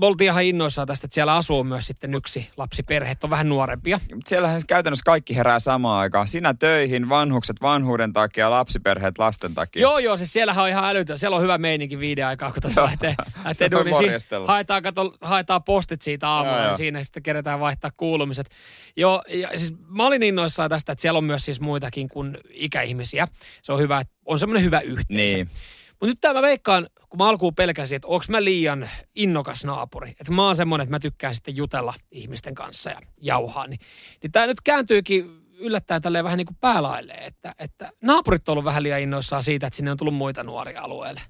me 0.01 0.07
oltiin 0.07 0.31
ihan 0.31 0.45
innoissaan 0.45 0.89
tästä, 0.89 1.07
että 1.07 1.15
siellä 1.15 1.37
asuu 1.37 1.65
myös 1.65 1.87
sitten 1.87 2.15
yksi 2.15 2.51
lapsiperhe, 2.57 3.17
on 3.23 3.31
vähän 3.31 3.49
nuorempia. 3.49 4.01
Siellähän 4.27 4.61
käytännössä 4.67 5.03
kaikki 5.05 5.37
herää 5.37 5.59
samaan 5.59 6.01
aikaan. 6.01 6.29
Sinä 6.29 6.55
töihin, 6.55 7.09
vanhukset 7.09 7.57
vanhuuden 7.63 8.13
takia, 8.13 8.51
lapsiperheet 8.51 9.19
lasten 9.19 9.55
takia. 9.55 9.83
Joo, 9.83 9.99
joo, 9.99 10.17
siis 10.17 10.33
siellähän 10.33 10.65
on 10.65 10.71
ihan 10.71 10.85
älytön. 10.85 11.19
Siellä 11.19 11.37
on 11.37 11.43
hyvä 11.43 11.59
meininki 11.59 11.99
viiden 11.99 12.27
aikaa, 12.27 12.53
kun 12.53 12.63
tuossa 12.63 12.85
lähtee, 12.85 13.15
lähtee 13.45 13.69
haetaan, 14.47 14.83
kato, 14.83 15.15
haetaan 15.21 15.65
postit 15.65 16.03
siitä 16.03 16.29
aamulla 16.29 16.59
ja 16.59 16.77
siinä 16.77 17.05
sitten 17.05 17.23
kerätään 17.23 17.61
vaihtaa 17.61 17.91
kuulumiset. 17.97 18.51
Joo, 18.97 19.23
ja 19.29 19.49
siis 19.49 19.75
mä 19.89 20.07
olin 20.07 20.23
innoissaan 20.23 20.71
tästä, 20.71 20.93
että 20.93 21.03
siellä 21.03 21.19
on 21.19 21.25
myös 21.25 21.45
siis 21.45 21.61
muitakin 21.61 22.09
kuin 22.09 22.39
ikäihmisiä. 22.51 23.29
Se 23.63 23.73
on 23.73 23.79
hyvä, 23.79 24.03
on 24.25 24.39
semmoinen 24.39 24.65
hyvä 24.65 24.81
yhteisö. 24.81 25.37
Niin. 25.37 25.51
Mutta 26.01 26.07
nyt 26.07 26.19
tämä 26.21 26.43
veikkaan, 26.43 26.87
kun 27.09 27.19
mä 27.19 27.29
alkuun 27.29 27.55
pelkäsin, 27.55 27.97
että 27.97 28.09
onko 28.09 28.25
mä 28.29 28.45
liian 28.45 28.91
innokas 29.15 29.65
naapuri. 29.65 30.11
Että 30.11 30.33
mä 30.33 30.47
oon 30.47 30.57
semmoinen, 30.57 30.83
että 30.83 30.95
mä 30.95 31.01
tykkään 31.01 31.35
sitten 31.35 31.57
jutella 31.57 31.95
ihmisten 32.11 32.55
kanssa 32.55 32.91
ja 32.91 33.01
jauhaa. 33.21 33.67
Niin, 33.67 33.81
niin 34.23 34.33
tämä 34.33 34.47
nyt 34.47 34.61
kääntyykin 34.61 35.47
yllättäen 35.59 36.03
tälleen 36.03 36.25
vähän 36.25 36.37
niin 36.37 36.47
kuin 36.47 36.57
päälailleen, 36.61 37.23
että, 37.23 37.55
että 37.59 37.93
naapurit 38.03 38.49
on 38.49 38.53
ollut 38.53 38.65
vähän 38.65 38.83
liian 38.83 39.01
innoissaan 39.01 39.43
siitä, 39.43 39.67
että 39.67 39.77
sinne 39.77 39.91
on 39.91 39.97
tullut 39.97 40.15
muita 40.15 40.43
nuoria 40.43 40.83
alueelle. 40.83 41.21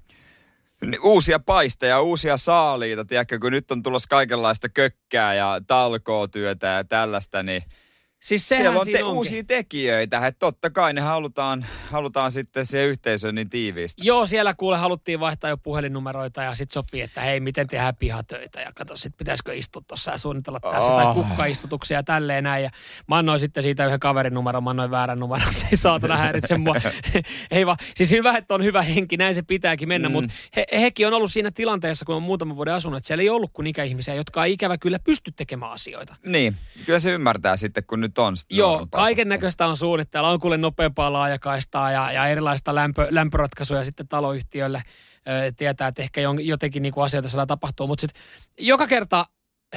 Uusia 1.03 1.39
paisteja, 1.39 2.01
uusia 2.01 2.37
saaliita, 2.37 3.05
tiedätkö, 3.05 3.39
kun 3.39 3.51
nyt 3.51 3.71
on 3.71 3.83
tulossa 3.83 4.07
kaikenlaista 4.09 4.69
kökkää 4.69 5.33
ja 5.33 5.61
talkootyötä 5.67 6.67
ja 6.67 6.83
tällaista, 6.83 7.43
niin– 7.43 7.63
Siis 8.19 8.47
Siellä 8.47 8.79
on 8.79 8.87
te- 8.91 9.03
uusia 9.03 9.43
tekijöitä, 9.43 10.27
että 10.27 10.39
totta 10.39 10.69
kai 10.69 10.93
ne 10.93 11.01
halutaan, 11.01 11.65
halutaan 11.91 12.31
sitten 12.31 12.65
siihen 12.65 12.87
yhteisöön 12.87 13.35
niin 13.35 13.49
tiiviisti. 13.49 14.07
Joo, 14.07 14.25
siellä 14.25 14.53
kuule 14.53 14.77
haluttiin 14.77 15.19
vaihtaa 15.19 15.49
jo 15.49 15.57
puhelinnumeroita 15.57 16.43
ja 16.43 16.55
sitten 16.55 16.73
sopii, 16.73 17.01
että 17.01 17.21
hei, 17.21 17.39
miten 17.39 17.67
tehdään 17.67 17.95
pihatöitä 17.95 18.61
ja 18.61 18.71
katso 18.75 18.95
sitten 18.95 19.17
pitäisikö 19.17 19.55
istua 19.55 19.81
tuossa 19.87 20.11
ja 20.11 20.17
suunnitella 20.17 20.59
tässä 20.59 20.91
oh. 20.91 21.03
tai 21.03 21.13
kukkaistutuksia 21.13 21.97
ja 21.97 22.03
tälleen 22.03 22.43
näin. 22.43 22.63
Ja 22.63 22.69
mä 23.07 23.17
annoin 23.17 23.39
sitten 23.39 23.63
siitä 23.63 23.85
yhden 23.85 23.99
kaverin 23.99 24.33
numeron, 24.33 24.63
mä 24.63 24.69
annoin 24.69 24.91
väärän 24.91 25.19
numeron, 25.19 25.53
ei 25.71 25.77
saatana 25.77 26.17
häiritse 26.17 26.57
mua. 26.57 26.75
ei 27.51 27.65
vaan, 27.65 27.77
siis 27.95 28.11
hyvä, 28.11 28.37
että 28.37 28.55
on 28.55 28.63
hyvä 28.63 28.81
henki, 28.81 29.17
näin 29.17 29.35
se 29.35 29.41
pitääkin 29.41 29.87
mennä, 29.87 30.09
mm. 30.09 30.13
mutta 30.13 30.33
he, 30.55 30.65
hekin 30.71 31.07
on 31.07 31.13
ollut 31.13 31.31
siinä 31.31 31.51
tilanteessa, 31.51 32.05
kun 32.05 32.15
on 32.15 32.23
muutaman 32.23 32.55
vuoden 32.55 32.73
asunut, 32.73 32.97
että 32.97 33.07
siellä 33.07 33.21
ei 33.21 33.29
ollut 33.29 33.53
kuin 33.53 33.67
ikäihmisiä, 33.67 34.13
jotka 34.13 34.45
ei 34.45 34.53
ikävä 34.53 34.77
kyllä 34.77 34.99
pysty 34.99 35.31
tekemään 35.31 35.71
asioita. 35.71 36.15
Niin, 36.25 36.55
kyllä 36.85 36.99
se 36.99 37.11
ymmärtää 37.11 37.57
sitten, 37.57 37.83
kun 37.87 38.06
nyt 38.07 38.17
on. 38.17 38.35
Joo, 38.49 38.87
kaiken 38.91 39.29
näköistä 39.29 39.67
on 39.67 39.77
suunnitteilla. 39.77 40.29
On 40.29 40.39
kuule 40.39 40.57
nopeampaa 40.57 41.13
laajakaistaa 41.13 41.91
ja, 41.91 42.11
ja 42.11 42.27
erilaista 42.27 42.75
lämpö, 42.75 43.07
lämpöratkaisuja 43.09 43.83
sitten 43.83 44.07
taloyhtiölle. 44.07 44.83
Ö, 45.17 45.51
tietää, 45.57 45.87
että 45.87 46.01
ehkä 46.01 46.21
jotenkin 46.43 46.81
niin 46.81 46.93
kuin 46.93 47.03
asioita 47.03 47.29
siellä 47.29 47.45
tapahtuu. 47.45 47.87
Mutta 47.87 48.01
sitten 48.01 48.21
joka 48.59 48.87
kerta 48.87 49.25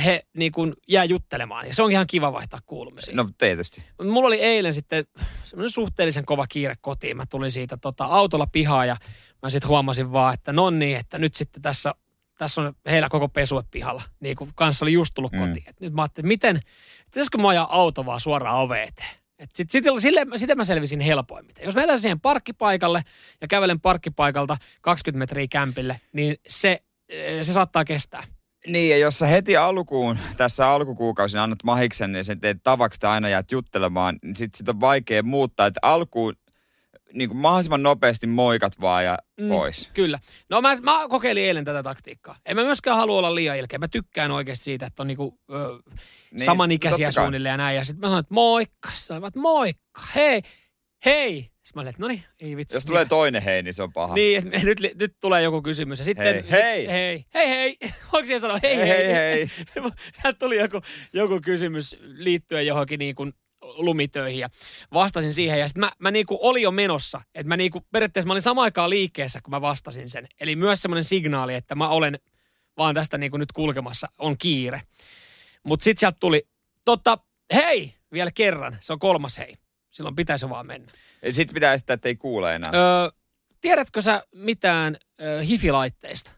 he 0.05 0.23
niin 0.37 0.53
kuin 0.53 0.73
jää 0.89 1.05
juttelemaan. 1.05 1.67
Ja 1.67 1.75
se 1.75 1.83
on 1.83 1.93
ihan 1.93 2.07
kiva 2.07 2.33
vaihtaa 2.33 2.61
kuulumisia. 2.67 3.17
No 3.17 3.29
tietysti. 3.39 3.85
Mulla 4.03 4.27
oli 4.27 4.41
eilen 4.41 4.75
sitten 4.75 5.05
semmoinen 5.45 5.71
suhteellisen 5.71 6.25
kova 6.25 6.47
kiire 6.47 6.75
kotiin. 6.81 7.17
Mä 7.17 7.27
tulin 7.27 7.53
siitä 7.53 7.77
tota, 7.77 8.05
autolla 8.05 8.47
pihaa 8.47 8.85
ja 8.85 8.97
mä 9.43 9.51
sitten 9.51 9.69
huomasin 9.69 10.13
vaan, 10.13 10.35
että 10.35 10.53
no 10.53 10.71
niin, 10.71 10.97
että 10.97 11.19
nyt 11.19 11.35
sitten 11.35 11.63
tässä 11.63 11.95
tässä 12.41 12.61
on 12.61 12.73
heillä 12.87 13.09
koko 13.09 13.29
pesue 13.29 13.63
pihalla, 13.71 14.03
niin 14.21 14.37
kuin 14.37 14.51
kanssa 14.55 14.85
oli 14.85 14.93
just 14.93 15.15
tullut 15.15 15.33
mm. 15.33 15.39
kotiin. 15.39 15.65
Et 15.69 15.81
nyt 15.81 15.93
mä 15.93 16.03
ajattelin, 16.03 16.27
että 16.27 16.29
miten, 16.29 16.61
pitäisikö 17.05 17.39
mä 17.39 17.49
ajaa 17.49 17.77
auto 17.77 18.07
vaan 18.07 18.21
suoraan 18.21 18.57
oveen 18.57 18.89
eteen? 18.89 19.15
Et 19.39 19.51
sit, 19.55 19.71
sit, 19.71 19.85
sille, 19.99 20.27
sitä 20.37 20.55
mä 20.55 20.65
selvisin 20.65 21.01
helpoimmin. 21.01 21.55
Jos 21.65 21.75
mä 21.75 21.99
siihen 21.99 22.21
parkkipaikalle 22.21 23.05
ja 23.41 23.49
kävelen 23.49 23.81
parkkipaikalta 23.81 24.57
20 24.81 25.19
metriä 25.19 25.47
kämpille, 25.51 26.01
niin 26.13 26.37
se, 26.49 26.83
eh, 27.09 27.45
se 27.45 27.53
saattaa 27.53 27.85
kestää. 27.85 28.25
Niin, 28.67 28.91
ja 28.91 28.99
jos 28.99 29.19
sä 29.19 29.27
heti 29.27 29.57
alkuun, 29.57 30.19
tässä 30.37 30.69
alkukuukausina 30.69 31.43
annat 31.43 31.65
mahiksen, 31.65 32.13
niin 32.13 32.25
sen 32.25 32.41
teet 32.41 32.63
tavaksi 32.63 33.07
aina 33.07 33.29
jäät 33.29 33.53
juttelemaan, 33.53 34.19
niin 34.23 34.37
sit, 34.37 34.55
sit 34.55 34.69
on 34.69 34.81
vaikea 34.81 35.23
muuttaa. 35.23 35.67
Että 35.67 35.81
alkuun 35.83 36.35
niin 37.13 37.29
kuin 37.29 37.39
mahdollisimman 37.39 37.83
nopeasti 37.83 38.27
moikat 38.27 38.81
vaan 38.81 39.05
ja 39.05 39.19
mm, 39.41 39.49
pois. 39.49 39.91
Kyllä. 39.95 40.19
No 40.51 40.61
mä, 40.61 40.77
mä 40.83 41.09
kokeilin 41.09 41.45
eilen 41.45 41.65
tätä 41.65 41.83
taktiikkaa. 41.83 42.37
En 42.47 42.57
mä 42.57 42.65
myöskään 42.65 42.97
halua 42.97 43.19
olla 43.19 43.35
liian 43.35 43.57
ilkeä. 43.57 43.79
Mä 43.79 43.89
tykkään 43.89 44.31
oikeasti 44.31 44.65
siitä, 44.65 44.87
että 44.87 45.03
on 45.03 45.07
niinku, 45.07 45.39
ö, 45.53 45.79
niin, 46.31 46.45
samanikäisiä 46.45 47.11
suunnilleen 47.11 47.53
ja 47.53 47.57
näin. 47.57 47.77
Ja 47.77 47.85
sitten 47.85 48.01
mä 48.01 48.07
sanoin, 48.07 48.21
että 48.21 48.35
moikka. 48.35 48.91
Sanoin, 48.95 49.27
että 49.27 49.41
moikka. 49.41 50.03
Hei, 50.15 50.43
hei. 51.05 51.51
Sitten 51.71 51.81
mä 51.81 51.81
olin, 51.81 51.91
että 51.91 52.03
no 52.03 52.09
niin, 52.09 52.25
ei 52.41 52.57
vitsi. 52.57 52.77
Jos 52.77 52.85
tulee 52.85 53.05
toinen 53.05 53.43
hei, 53.43 53.63
niin 53.63 53.75
se 53.75 53.83
on 53.83 53.93
paha. 53.93 54.15
Niin, 54.15 54.51
nyt, 54.63 54.79
nyt 54.95 55.13
tulee 55.21 55.43
joku 55.43 55.63
kysymys. 55.63 55.99
Ja 55.99 56.05
sitten, 56.05 56.45
hei, 56.45 56.51
hei. 56.51 56.87
hei, 56.87 57.27
hei, 57.35 57.49
hei. 57.49 57.77
Onko 58.13 58.27
siellä 58.27 58.41
sanoa 58.41 58.59
hei, 58.63 58.77
hei, 58.77 58.89
hei. 58.89 59.13
hei. 59.13 59.51
hei. 60.25 60.35
tuli 60.39 60.59
joku, 60.59 60.81
joku 61.13 61.41
kysymys 61.45 61.97
liittyen 62.01 62.67
johonkin 62.67 62.99
niin 62.99 63.15
kuin 63.15 63.33
lumitöihin 63.75 64.41
ja 64.41 64.49
vastasin 64.95 65.35
siihen. 65.35 65.61
Ja 65.61 65.69
sitten 65.69 65.81
mä, 65.81 65.93
mä 65.99 66.11
niinku 66.11 66.39
olin 66.41 66.63
jo 66.63 66.71
menossa. 66.71 67.21
Että 67.35 67.49
mä 67.49 67.57
niinku, 67.57 67.87
periaatteessa 67.93 68.27
mä 68.27 68.33
olin 68.33 68.43
samaan 68.43 68.65
aikaan 68.65 68.91
liikkeessä, 68.91 69.41
kun 69.41 69.51
mä 69.51 69.61
vastasin 69.61 70.11
sen. 70.11 70.27
Eli 70.41 70.57
myös 70.57 70.83
semmoinen 70.83 71.05
signaali, 71.05 71.55
että 71.55 71.75
mä 71.75 71.89
olen 71.89 72.19
vaan 72.77 72.95
tästä 72.95 73.19
niinku 73.19 73.37
nyt 73.37 73.53
kulkemassa, 73.53 74.09
on 74.19 74.39
kiire. 74.39 74.83
Mutta 75.63 75.85
sitten 75.85 76.01
sieltä 76.01 76.17
tuli, 76.21 76.49
totta, 76.85 77.19
hei, 77.55 77.95
vielä 78.13 78.31
kerran. 78.31 78.79
Se 78.81 78.93
on 78.93 78.99
kolmas 78.99 79.39
hei. 79.39 79.57
Silloin 79.91 80.17
pitäisi 80.17 80.49
vaan 80.49 80.67
mennä. 80.67 80.93
Sitten 81.31 81.55
pitää 81.55 81.73
esittää, 81.73 81.95
että 81.95 82.09
ei 82.09 82.17
kuule 82.17 82.55
enää. 82.55 82.71
Öö, 82.75 83.11
tiedätkö 83.61 84.03
sä 84.03 84.23
mitään 84.35 84.97
öö, 85.23 85.43
hifilaitteista? 85.43 86.31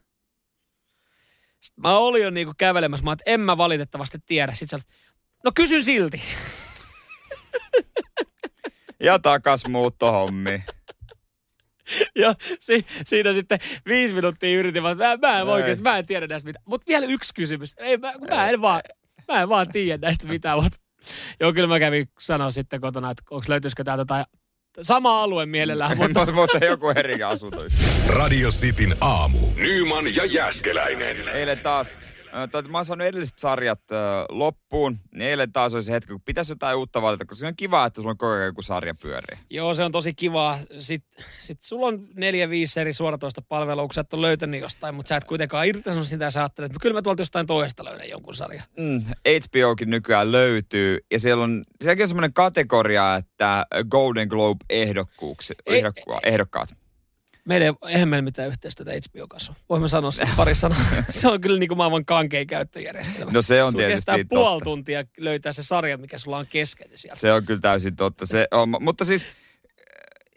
Sitten 1.61 1.81
mä 1.81 1.97
olin 1.97 2.23
jo 2.23 2.29
niinku 2.29 2.53
kävelemässä, 2.57 3.03
mä 3.03 3.13
että 3.13 3.23
en 3.25 3.41
mä 3.41 3.57
valitettavasti 3.57 4.17
tiedä. 4.25 4.53
Sitten 4.53 4.79
sä 4.79 4.87
no 5.43 5.51
kysyn 5.55 5.83
silti. 5.83 6.21
ja 8.99 9.19
takas 9.19 9.67
muuttohommi. 9.67 10.63
ja 12.15 12.35
si, 12.59 12.85
siinä 13.05 13.33
sitten 13.33 13.59
viisi 13.85 14.13
minuuttia 14.13 14.59
yritin, 14.59 14.85
että 14.85 15.17
mä, 15.17 15.27
mä 15.27 15.39
en 15.39 15.47
oikeasti, 15.47 15.83
mä 15.83 15.97
en 15.97 16.05
tiedä 16.05 16.27
näistä 16.27 16.47
mitään. 16.47 16.63
Mutta 16.67 16.87
vielä 16.87 17.05
yksi 17.05 17.33
kysymys. 17.33 17.73
Ei, 17.77 17.97
mä, 17.97 18.13
mä, 18.29 18.49
en 18.49 18.61
vaan, 18.61 18.81
mä 19.27 19.41
en 19.41 19.49
vaan 19.49 19.69
tiedä 19.69 19.97
näistä 19.97 20.27
mitään, 20.27 20.63
mutta 20.63 20.83
Joo, 21.39 21.53
kyllä 21.53 21.67
mä 21.67 21.79
kävin 21.79 22.09
sanoa 22.19 22.51
sitten 22.51 22.81
kotona, 22.81 23.11
että 23.11 23.23
onko 23.31 23.45
löytyisikö 23.47 23.83
täältä 23.83 24.05
tai 24.05 24.23
sama 24.81 25.23
alue 25.23 25.45
mielellään, 25.45 25.97
mutta 25.97 26.19
mutta, 26.19 26.33
mutta 26.33 26.65
joku 26.65 26.89
eri 26.89 27.23
asunto. 27.23 27.65
Radio 28.07 28.49
Cityn 28.49 28.95
aamu. 29.01 29.39
Nyman 29.55 30.15
ja 30.15 30.25
Jäskeläinen. 30.25 31.27
Eilen 31.27 31.59
taas, 31.59 31.99
tai 32.51 32.61
mä 32.61 32.77
oon 32.77 32.85
saanut 32.85 33.07
edelliset 33.07 33.39
sarjat 33.39 33.79
äh, 33.91 33.97
loppuun, 34.29 34.99
niin 35.11 35.29
eilen 35.29 35.51
taas 35.51 35.73
oli 35.73 35.83
se 35.83 35.91
hetki, 35.91 36.11
kun 36.11 36.21
pitäisi 36.21 36.51
jotain 36.51 36.77
uutta 36.77 37.01
valita, 37.01 37.25
koska 37.25 37.39
se 37.39 37.47
on 37.47 37.55
kiva, 37.55 37.85
että 37.85 38.01
sulla 38.01 38.11
on 38.11 38.17
koko 38.17 38.31
ajan 38.33 38.45
joku 38.45 38.61
sarja 38.61 38.95
pyörii. 38.95 39.37
Joo, 39.49 39.73
se 39.73 39.83
on 39.83 39.91
tosi 39.91 40.13
kiva. 40.13 40.57
Sitten 40.79 41.25
sit 41.39 41.61
sulla 41.61 41.87
on 41.87 42.07
neljä, 42.15 42.49
viisi 42.49 42.79
eri 42.79 42.93
suoratoista 42.93 43.41
palvelua, 43.41 43.83
kun 43.87 43.93
sä 43.93 44.01
et 44.01 44.13
ole 44.13 44.27
löytänyt 44.27 44.61
jostain, 44.61 44.95
mutta 44.95 45.09
sä 45.09 45.15
et 45.15 45.25
kuitenkaan 45.25 45.67
irtisanonut 45.67 46.07
sitä 46.07 46.25
ja 46.25 46.31
sä 46.31 46.39
ajattelet, 46.41 46.71
että 46.71 46.79
kyllä 46.81 46.93
mä 46.93 47.01
tuolta 47.01 47.21
jostain 47.21 47.47
toista 47.47 47.85
löydän 47.85 48.09
jonkun 48.09 48.33
sarjan. 48.35 48.63
Mm, 48.79 49.03
HBOkin 49.27 49.89
nykyään 49.89 50.31
löytyy, 50.31 50.99
ja 51.11 51.19
siellä 51.19 51.43
on, 51.43 51.63
sielläkin 51.81 52.03
on 52.03 52.07
semmoinen 52.07 52.33
kategoria, 52.33 53.15
että 53.15 53.65
Golden 53.89 54.27
Globe-ehdokkuuksi, 54.27 55.53
Ei- 55.65 55.79
ehdokku- 55.81 56.19
ehdokkaat. 56.23 56.69
Meillä 57.47 57.65
ei, 57.65 57.73
eihän 57.93 58.07
meillä 58.09 58.21
mitään 58.23 58.47
yhteistyötä 58.47 58.91
HBO 58.91 59.27
kanssa. 59.27 59.51
ole. 59.51 59.65
Voimme 59.69 59.87
sanoa 59.87 60.11
sen 60.11 60.27
pari 60.37 60.55
sanaa. 60.55 60.77
se 61.09 61.27
on 61.27 61.41
kyllä 61.41 61.59
niin 61.59 61.67
kuin 61.67 61.77
maailman 61.77 62.05
kankein 62.05 62.47
käyttöjärjestelmä. 62.47 63.31
No 63.31 63.41
se 63.41 63.63
on 63.63 63.73
tietysti 63.75 63.95
kestää 63.95 64.17
totta. 64.17 64.35
puoli 64.35 64.61
tuntia 64.61 65.03
löytää 65.17 65.53
se 65.53 65.63
sarja, 65.63 65.97
mikä 65.97 66.17
sulla 66.17 66.37
on 66.37 66.47
kesken 66.47 66.87
sieltä. 66.95 67.19
Se 67.19 67.33
on 67.33 67.45
kyllä 67.45 67.59
täysin 67.61 67.95
totta. 67.95 68.25
Se 68.25 68.47
on, 68.51 68.69
mutta 68.79 69.05
siis 69.05 69.23
äh, 69.25 69.29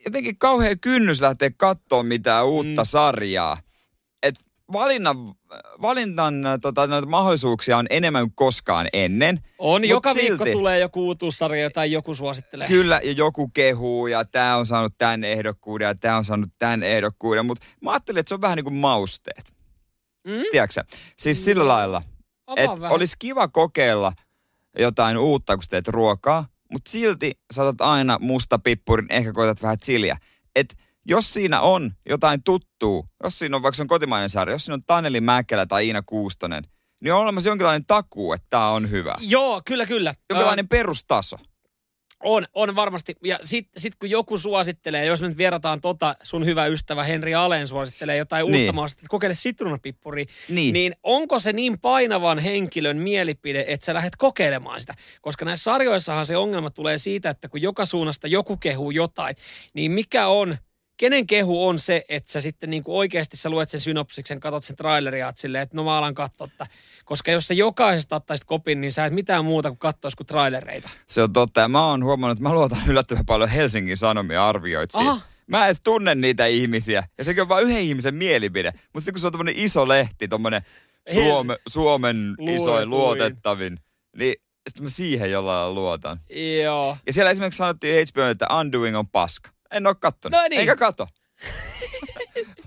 jotenkin 0.04 0.38
kauhean 0.38 0.80
kynnys 0.80 1.20
lähteä 1.20 1.50
katsoa 1.56 2.02
mitään 2.02 2.46
uutta 2.46 2.82
Mm. 2.82 2.86
sarjaa. 2.86 3.58
Valinnan, 4.72 5.16
valinnan 5.82 6.46
äh, 6.46 6.58
tota, 6.60 6.86
noita 6.86 7.08
mahdollisuuksia 7.08 7.78
on 7.78 7.86
enemmän 7.90 8.24
kuin 8.24 8.34
koskaan 8.34 8.88
ennen. 8.92 9.40
On, 9.58 9.80
Mut 9.82 9.90
joka 9.90 10.12
silti. 10.14 10.28
viikko 10.28 10.58
tulee 10.58 10.78
joku 10.78 11.06
uutuussarja 11.06 11.70
tai 11.70 11.92
joku 11.92 12.14
suosittelee. 12.14 12.68
Kyllä, 12.68 13.00
ja 13.04 13.12
joku 13.12 13.48
kehuu, 13.48 14.06
ja 14.06 14.24
tämä 14.24 14.56
on 14.56 14.66
saanut 14.66 14.94
tämän 14.98 15.24
ehdokkuuden, 15.24 15.86
ja 15.86 15.94
tämä 15.94 16.16
on 16.16 16.24
saanut 16.24 16.50
tämän 16.58 16.82
ehdokkuuden. 16.82 17.46
Mutta 17.46 17.66
mä 17.80 17.90
ajattelin, 17.90 18.20
että 18.20 18.28
se 18.28 18.34
on 18.34 18.40
vähän 18.40 18.56
niin 18.56 18.64
kuin 18.64 18.76
mausteet. 18.76 19.52
Mm? 20.26 20.42
Tiedätkö? 20.50 20.84
Siis 21.18 21.44
sillä 21.44 21.68
lailla, 21.68 22.02
Avaa 22.46 22.64
että 22.64 22.88
olisi 22.88 23.16
kiva 23.18 23.48
kokeilla 23.48 24.12
jotain 24.78 25.16
uutta, 25.16 25.56
kun 25.56 25.64
teet 25.70 25.88
ruokaa, 25.88 26.46
mutta 26.72 26.90
silti 26.90 27.32
saatat 27.50 27.80
aina 27.80 28.18
musta 28.20 28.58
pippurin, 28.58 29.06
ehkä 29.10 29.32
koetat 29.32 29.62
vähän 29.62 29.78
chiliä. 29.78 30.16
Et 30.56 30.76
jos 31.08 31.32
siinä 31.34 31.60
on 31.60 31.92
jotain 32.08 32.42
tuttuu, 32.42 33.06
jos 33.24 33.38
siinä 33.38 33.56
on 33.56 33.62
vaikka 33.62 33.76
se 33.76 33.82
on 33.82 33.88
kotimainen 33.88 34.30
sarja, 34.30 34.54
jos 34.54 34.64
siinä 34.64 34.74
on 34.74 34.82
Taneli 34.86 35.20
Mäkelä 35.20 35.66
tai 35.66 35.86
Iina 35.86 36.02
Kuustonen, 36.06 36.64
niin 37.00 37.12
on 37.14 37.20
olemassa 37.20 37.50
jonkinlainen 37.50 37.86
takuu, 37.86 38.32
että 38.32 38.46
tämä 38.50 38.68
on 38.70 38.90
hyvä. 38.90 39.14
Joo, 39.20 39.62
kyllä, 39.64 39.86
kyllä. 39.86 40.14
Jonkinlainen 40.30 40.68
perustaso. 40.68 41.36
On, 42.24 42.46
on 42.54 42.76
varmasti. 42.76 43.14
Ja 43.24 43.38
sitten 43.42 43.80
sit 43.82 43.96
kun 43.96 44.10
joku 44.10 44.38
suosittelee, 44.38 45.04
jos 45.04 45.20
me 45.22 45.28
nyt 45.28 45.38
verrataan 45.38 45.80
tota, 45.80 46.16
sun 46.22 46.44
hyvä 46.44 46.66
ystävä 46.66 47.04
Henri 47.04 47.34
Alen 47.34 47.68
suosittelee 47.68 48.16
jotain 48.16 48.46
Niin. 48.46 48.60
uutta 48.62 48.72
maasta, 48.72 48.98
että 49.00 49.08
kokeile 49.08 49.34
sitruunapippuria, 49.34 50.24
Niin. 50.48 50.72
niin 50.72 50.94
onko 51.02 51.40
se 51.40 51.52
niin 51.52 51.78
painavan 51.80 52.38
henkilön 52.38 52.96
mielipide, 52.96 53.64
että 53.68 53.86
sä 53.86 53.94
lähdet 53.94 54.16
kokeilemaan 54.16 54.80
sitä? 54.80 54.94
Koska 55.20 55.44
näissä 55.44 55.64
sarjoissahan 55.64 56.26
se 56.26 56.36
ongelma 56.36 56.70
tulee 56.70 56.98
siitä, 56.98 57.30
että 57.30 57.48
kun 57.48 57.62
joka 57.62 57.86
suunnasta 57.86 58.28
joku 58.28 58.56
kehuu 58.56 58.90
jotain, 58.90 59.36
niin 59.74 59.92
mikä 59.92 60.26
on, 60.26 60.56
kenen 60.96 61.26
kehu 61.26 61.66
on 61.66 61.78
se, 61.78 62.04
että 62.08 62.32
sä 62.32 62.40
sitten 62.40 62.70
niin 62.70 62.84
kuin 62.84 62.96
oikeasti 62.96 63.36
sä 63.36 63.50
luet 63.50 63.70
sen 63.70 63.80
synopsiksen, 63.80 64.40
katot 64.40 64.64
sen 64.64 64.76
traileria, 64.76 65.26
ja 65.26 65.32
silleen, 65.36 65.62
että 65.62 65.76
no 65.76 65.84
mä 65.84 65.98
alan 65.98 66.14
katsoa, 66.14 66.46
että- 66.50 66.66
koska 67.04 67.30
jos 67.30 67.48
sä 67.48 67.54
jokaisesta 67.54 68.16
ottaisit 68.16 68.44
kopin, 68.46 68.80
niin 68.80 68.92
sä 68.92 69.06
et 69.06 69.12
mitään 69.12 69.44
muuta 69.44 69.68
kuin 69.70 69.78
katsois 69.78 70.14
kuin 70.16 70.26
trailereita. 70.26 70.90
Se 71.08 71.22
on 71.22 71.32
totta. 71.32 71.60
Ja 71.60 71.68
mä 71.68 71.86
oon 71.86 72.04
huomannut, 72.04 72.38
että 72.38 72.48
mä 72.48 72.54
luotan 72.54 72.78
yllättävän 72.88 73.26
paljon 73.26 73.48
Helsingin 73.50 73.96
Sanomia 73.96 74.48
arvioitsiin. 74.48 75.08
Aha. 75.08 75.20
Mä 75.46 75.58
en 75.60 75.66
edes 75.66 75.80
tunne 75.84 76.14
niitä 76.14 76.46
ihmisiä. 76.46 77.04
Ja 77.18 77.24
sekin 77.24 77.42
on 77.42 77.48
vain 77.48 77.64
yhden 77.66 77.82
ihmisen 77.82 78.14
mielipide. 78.14 78.70
Mutta 78.72 79.00
sitten 79.00 79.14
kun 79.14 79.20
se 79.20 79.26
on 79.26 79.32
tämmönen 79.32 79.54
iso 79.56 79.88
lehti, 79.88 80.28
tommonen 80.28 80.62
Suome, 81.14 81.56
Suomen 81.68 82.34
isoin 82.40 82.56
Luetuin. 82.66 82.90
luotettavin, 82.90 83.78
niin 84.16 84.34
sitten 84.68 84.82
mä 84.82 84.90
siihen 84.90 85.30
jollain 85.30 85.74
luotan. 85.74 86.20
Joo. 86.62 86.96
Ja 87.06 87.12
siellä 87.12 87.30
esimerkiksi 87.30 87.58
sanottiin 87.58 88.06
HBO, 88.08 88.22
että 88.22 88.46
Undoing 88.60 88.96
on 88.96 89.08
paska. 89.08 89.50
En 89.70 89.86
oo 89.86 89.94
kattonut. 89.94 90.40
No 90.40 90.48
niin. 90.48 90.60
Eikä 90.60 90.76
kato. 90.76 91.08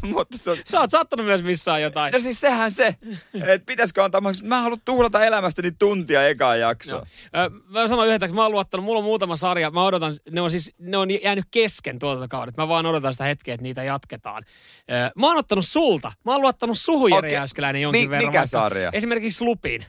Mutta 0.01 0.37
tot... 0.43 0.59
Sä 0.65 0.79
oot 0.79 0.91
sattunut 0.91 1.25
myös 1.25 1.43
missään 1.43 1.81
jotain. 1.81 2.13
No 2.13 2.19
siis 2.19 2.41
sehän 2.41 2.71
se, 2.71 2.95
että 3.33 3.65
pitäisikö 3.65 4.03
antaa 4.03 4.21
mahdollisuus. 4.21 4.49
Mä 4.49 4.57
en 4.57 4.63
halua 4.63 4.77
tuhlata 4.85 5.25
elämästäni 5.25 5.71
tuntia 5.79 6.27
ekaa 6.27 6.55
jaksoa. 6.55 6.99
Ö, 6.99 7.49
Mä 7.69 7.87
sanon 7.87 8.05
yhden, 8.07 8.15
että 8.23 8.35
mä 8.35 8.41
oon 8.43 8.51
luottanut, 8.51 8.83
mulla 8.85 8.97
on 8.99 9.03
muutama 9.05 9.35
sarja, 9.35 9.71
mä 9.71 9.83
odotan, 9.85 10.13
ne 10.31 10.41
on 10.41 10.51
siis, 10.51 10.71
ne 10.77 10.97
on 10.97 11.23
jäänyt 11.23 11.45
kesken 11.51 11.99
tuotantokaudet. 11.99 12.57
Mä 12.57 12.67
vaan 12.67 12.85
odotan 12.85 13.13
sitä 13.13 13.23
hetkeä, 13.23 13.53
että 13.53 13.63
niitä 13.63 13.83
jatketaan. 13.83 14.43
Mä 15.17 15.27
oon 15.27 15.37
ottanut 15.37 15.65
sulta, 15.67 16.11
mä 16.25 16.31
oon 16.31 16.41
luottanut 16.41 16.79
suhun 16.79 17.11
Jere. 17.11 17.31
Jääskeläinen 17.33 17.81
jonkin 17.81 18.01
Mi- 18.01 18.09
verran. 18.09 18.27
mikä 18.27 18.39
vaikka- 18.39 18.47
sarja? 18.47 18.89
Esimerkiksi 18.93 19.43
Lupin. 19.43 19.85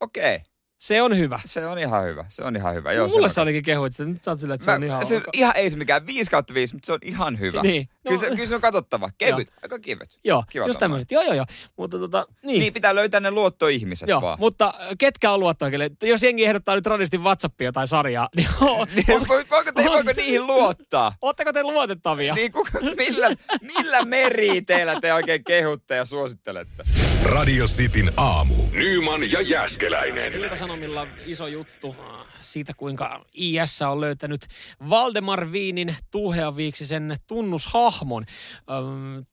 Okei, 0.00 0.34
okay. 0.36 0.46
Se 0.82 1.02
on 1.02 1.16
hyvä. 1.18 1.40
se 1.44 1.66
on 1.66 1.78
ihan 1.78 2.04
hyvä. 2.04 2.24
Se 2.28 2.44
on 2.44 2.56
ihan 2.56 2.74
hyvä. 2.74 2.92
Joo, 2.92 3.08
Mulle 3.08 3.28
se 3.28 3.40
on- 3.40 3.42
olikin 3.42 3.62
kehuit, 3.62 3.92
että 3.92 4.04
nyt 4.04 4.22
sä 4.22 4.30
oot 4.30 4.40
silleen, 4.40 4.54
että 4.54 4.64
se 4.64 4.70
Mä, 4.70 4.74
on 4.74 4.84
ihan 4.84 5.06
se 5.06 5.16
ok. 5.16 5.24
ihan 5.32 5.56
ei 5.56 5.70
se 5.70 5.76
mikään 5.76 6.06
5 6.06 6.30
kautta 6.30 6.54
5, 6.54 6.74
mutta 6.74 6.86
se 6.86 6.92
on 6.92 6.98
ihan 7.02 7.38
hyvä. 7.38 7.62
Niin. 7.62 7.88
No- 8.04 8.08
Kyllä, 8.08 8.20
se, 8.20 8.26
kyllä 8.30 8.46
se 8.46 8.54
on 8.54 8.60
katsottava. 8.60 9.10
Kevyt, 9.18 9.48
aika 9.62 9.78
kevyt. 9.78 10.18
Joo, 10.24 10.44
Kiva 10.50 10.66
just 10.66 10.80
tämmöiset. 10.80 11.10
Joo, 11.10 11.22
joo, 11.22 11.34
joo. 11.34 11.46
Mutta 11.76 11.98
tota, 11.98 12.26
niin. 12.42 12.60
Niin 12.60 12.72
pitää 12.72 12.94
löytää 12.94 13.20
ne 13.20 13.30
luottoihmiset 13.30 14.08
Joo, 14.08 14.20
vaan. 14.22 14.38
mutta 14.40 14.74
ketkä 14.98 15.30
on 15.32 15.40
luottoikille? 15.40 15.90
Jos 16.02 16.22
jengi 16.22 16.44
ehdottaa 16.44 16.74
nyt 16.74 16.86
radistin 16.86 17.22
WhatsAppia 17.24 17.68
jotain 17.68 17.88
sarjaa, 17.88 18.28
niin 18.36 18.48
on, 18.60 18.88
Niin, 18.94 19.04
voiko, 19.08 19.34
voiko, 19.50 19.72
te, 19.72 19.84
voiko 19.84 20.12
niihin 20.16 20.46
luottaa? 20.46 21.14
Ootteko 21.22 21.52
te 21.52 21.62
luotettavia? 21.62 22.34
Niin, 22.34 22.52
kuka, 22.52 22.70
millä, 22.96 23.30
millä 23.60 24.04
meri 24.04 24.62
teillä 24.62 25.00
te 25.00 25.14
oikein 25.14 25.44
kehutte 25.44 25.96
ja 25.96 26.04
suosittelette? 26.04 26.82
Radio 27.24 27.66
Cityn 27.66 28.12
aamu. 28.16 28.54
Nyman 28.70 29.32
ja 29.32 29.40
Jäskeläinen. 29.40 30.34
Ilta-Sanomilla 30.34 31.06
iso 31.26 31.46
juttu 31.46 31.96
äh, 32.00 32.26
siitä, 32.42 32.72
kuinka 32.76 33.24
IS 33.34 33.82
on 33.82 34.00
löytänyt 34.00 34.46
Valdemar 34.90 35.52
Viinin 35.52 35.96
tuheaviiksisen 36.10 37.16
tunnushahmon. 37.26 38.24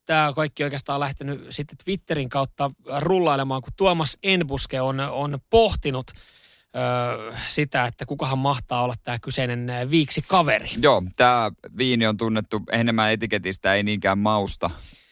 Tämä 0.06 0.34
kaikki 0.36 0.64
oikeastaan 0.64 0.96
on 0.96 1.00
lähtenyt 1.00 1.46
sitten 1.50 1.78
Twitterin 1.86 2.30
kautta 2.30 2.72
rullailemaan, 2.98 3.62
kun 3.62 3.74
Tuomas 3.76 4.18
Enbuske 4.24 4.82
on, 4.82 5.00
on 5.00 5.38
pohtinut 5.50 6.12
ö, 6.12 7.34
sitä, 7.48 7.86
että 7.86 8.06
kukahan 8.06 8.40
mahtaa 8.40 8.84
olla 8.84 8.96
tämä 9.04 9.20
kyseinen 9.20 9.70
äh, 9.70 9.90
viiksi 9.90 10.22
kaveri. 10.28 10.70
Joo, 10.82 11.04
tämä 11.18 11.52
viini 11.78 12.08
on 12.08 12.18
tunnettu 12.18 12.62
enemmän 12.72 13.12
etiketistä, 13.12 13.74
ei 13.74 13.84
niinkään 13.84 14.18
mausta. 14.18 14.70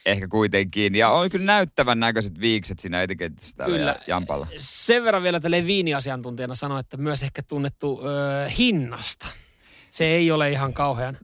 Ehkä 0.08 0.28
kuitenkin. 0.28 0.96
Ja 0.96 1.10
on 1.10 1.30
kyllä 1.30 1.46
näyttävän 1.46 2.00
näköiset 2.00 2.40
viikset 2.40 2.80
siinä 2.80 3.02
etiketissä 3.02 3.56
täällä 3.58 3.78
Kyllä. 3.78 3.96
Jampalla. 4.08 4.48
Sen 4.58 5.04
verran 5.04 5.24
vielä 5.24 5.40
tälle 5.40 5.66
viiniasiantuntijana 5.66 6.56
sanoa, 6.56 6.80
että 6.80 6.98
myös 6.98 7.24
ehkä 7.24 7.42
tunnettu 7.44 8.02
ö, 8.06 8.50
hinnasta. 8.50 9.28
Se 9.92 10.06
ei 10.06 10.32
ole 10.32 10.52
ihan 10.52 10.74
kauhean 10.74 11.18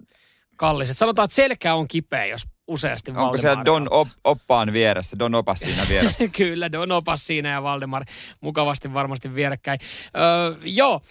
kallis. 0.55 0.89
Et 0.89 0.97
sanotaan, 0.97 1.23
että 1.23 1.35
selkä 1.35 1.75
on 1.75 1.87
kipeä, 1.87 2.25
jos 2.25 2.41
useasti 2.67 3.11
Onko 3.11 3.37
siellä 3.37 3.61
Valdemar- 3.61 3.65
Don 3.65 3.87
op, 3.89 4.07
Oppaan 4.23 4.73
vieressä, 4.73 5.19
Don 5.19 5.35
Opas 5.35 5.59
siinä 5.59 5.85
vieressä? 5.89 6.27
Kyllä, 6.37 6.71
Don 6.71 6.91
Opas 6.91 7.27
siinä 7.27 7.49
ja 7.49 7.63
Valdemar 7.63 8.05
mukavasti 8.41 8.93
varmasti 8.93 9.35
vierekkäin. 9.35 9.79
Öö, 10.17 10.55
joo, 10.63 11.01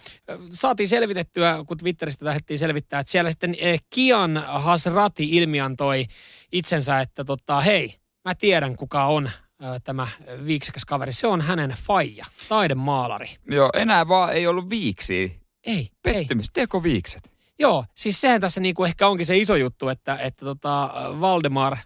saatiin 0.51 0.89
selvitettyä, 0.89 1.57
kun 1.67 1.77
Twitteristä 1.77 2.25
lähdettiin 2.25 2.59
selvittää, 2.59 2.99
että 2.99 3.11
siellä 3.11 3.31
sitten 3.31 3.55
eh, 3.59 3.79
Kian 3.89 4.43
Hasrati 4.47 5.29
ilmiantoi 5.29 6.05
itsensä, 6.53 6.99
että 6.99 7.23
tota, 7.23 7.61
hei, 7.61 7.95
mä 8.25 8.35
tiedän 8.35 8.75
kuka 8.75 9.05
on 9.05 9.29
tämä 9.83 10.07
viiksikäs 10.45 10.85
kaveri. 10.85 11.11
Se 11.11 11.27
on 11.27 11.41
hänen 11.41 11.75
faija, 11.83 12.25
taidemaalari. 12.49 13.27
Joo, 13.51 13.69
enää 13.73 14.07
vaan 14.07 14.33
ei 14.33 14.47
ollut 14.47 14.69
viiksi. 14.69 15.41
Ei, 15.65 15.75
ei. 15.75 15.89
Pettymys, 16.03 16.49
teko 16.53 16.83
viikset. 16.83 17.31
Joo, 17.59 17.85
siis 17.95 18.21
sehän 18.21 18.41
tässä 18.41 18.59
niinku 18.61 18.83
ehkä 18.83 19.07
onkin 19.07 19.25
se 19.25 19.37
iso 19.37 19.55
juttu, 19.55 19.89
että, 19.89 20.15
että 20.15 20.45
tota 20.45 20.93
Valdemar 21.21 21.77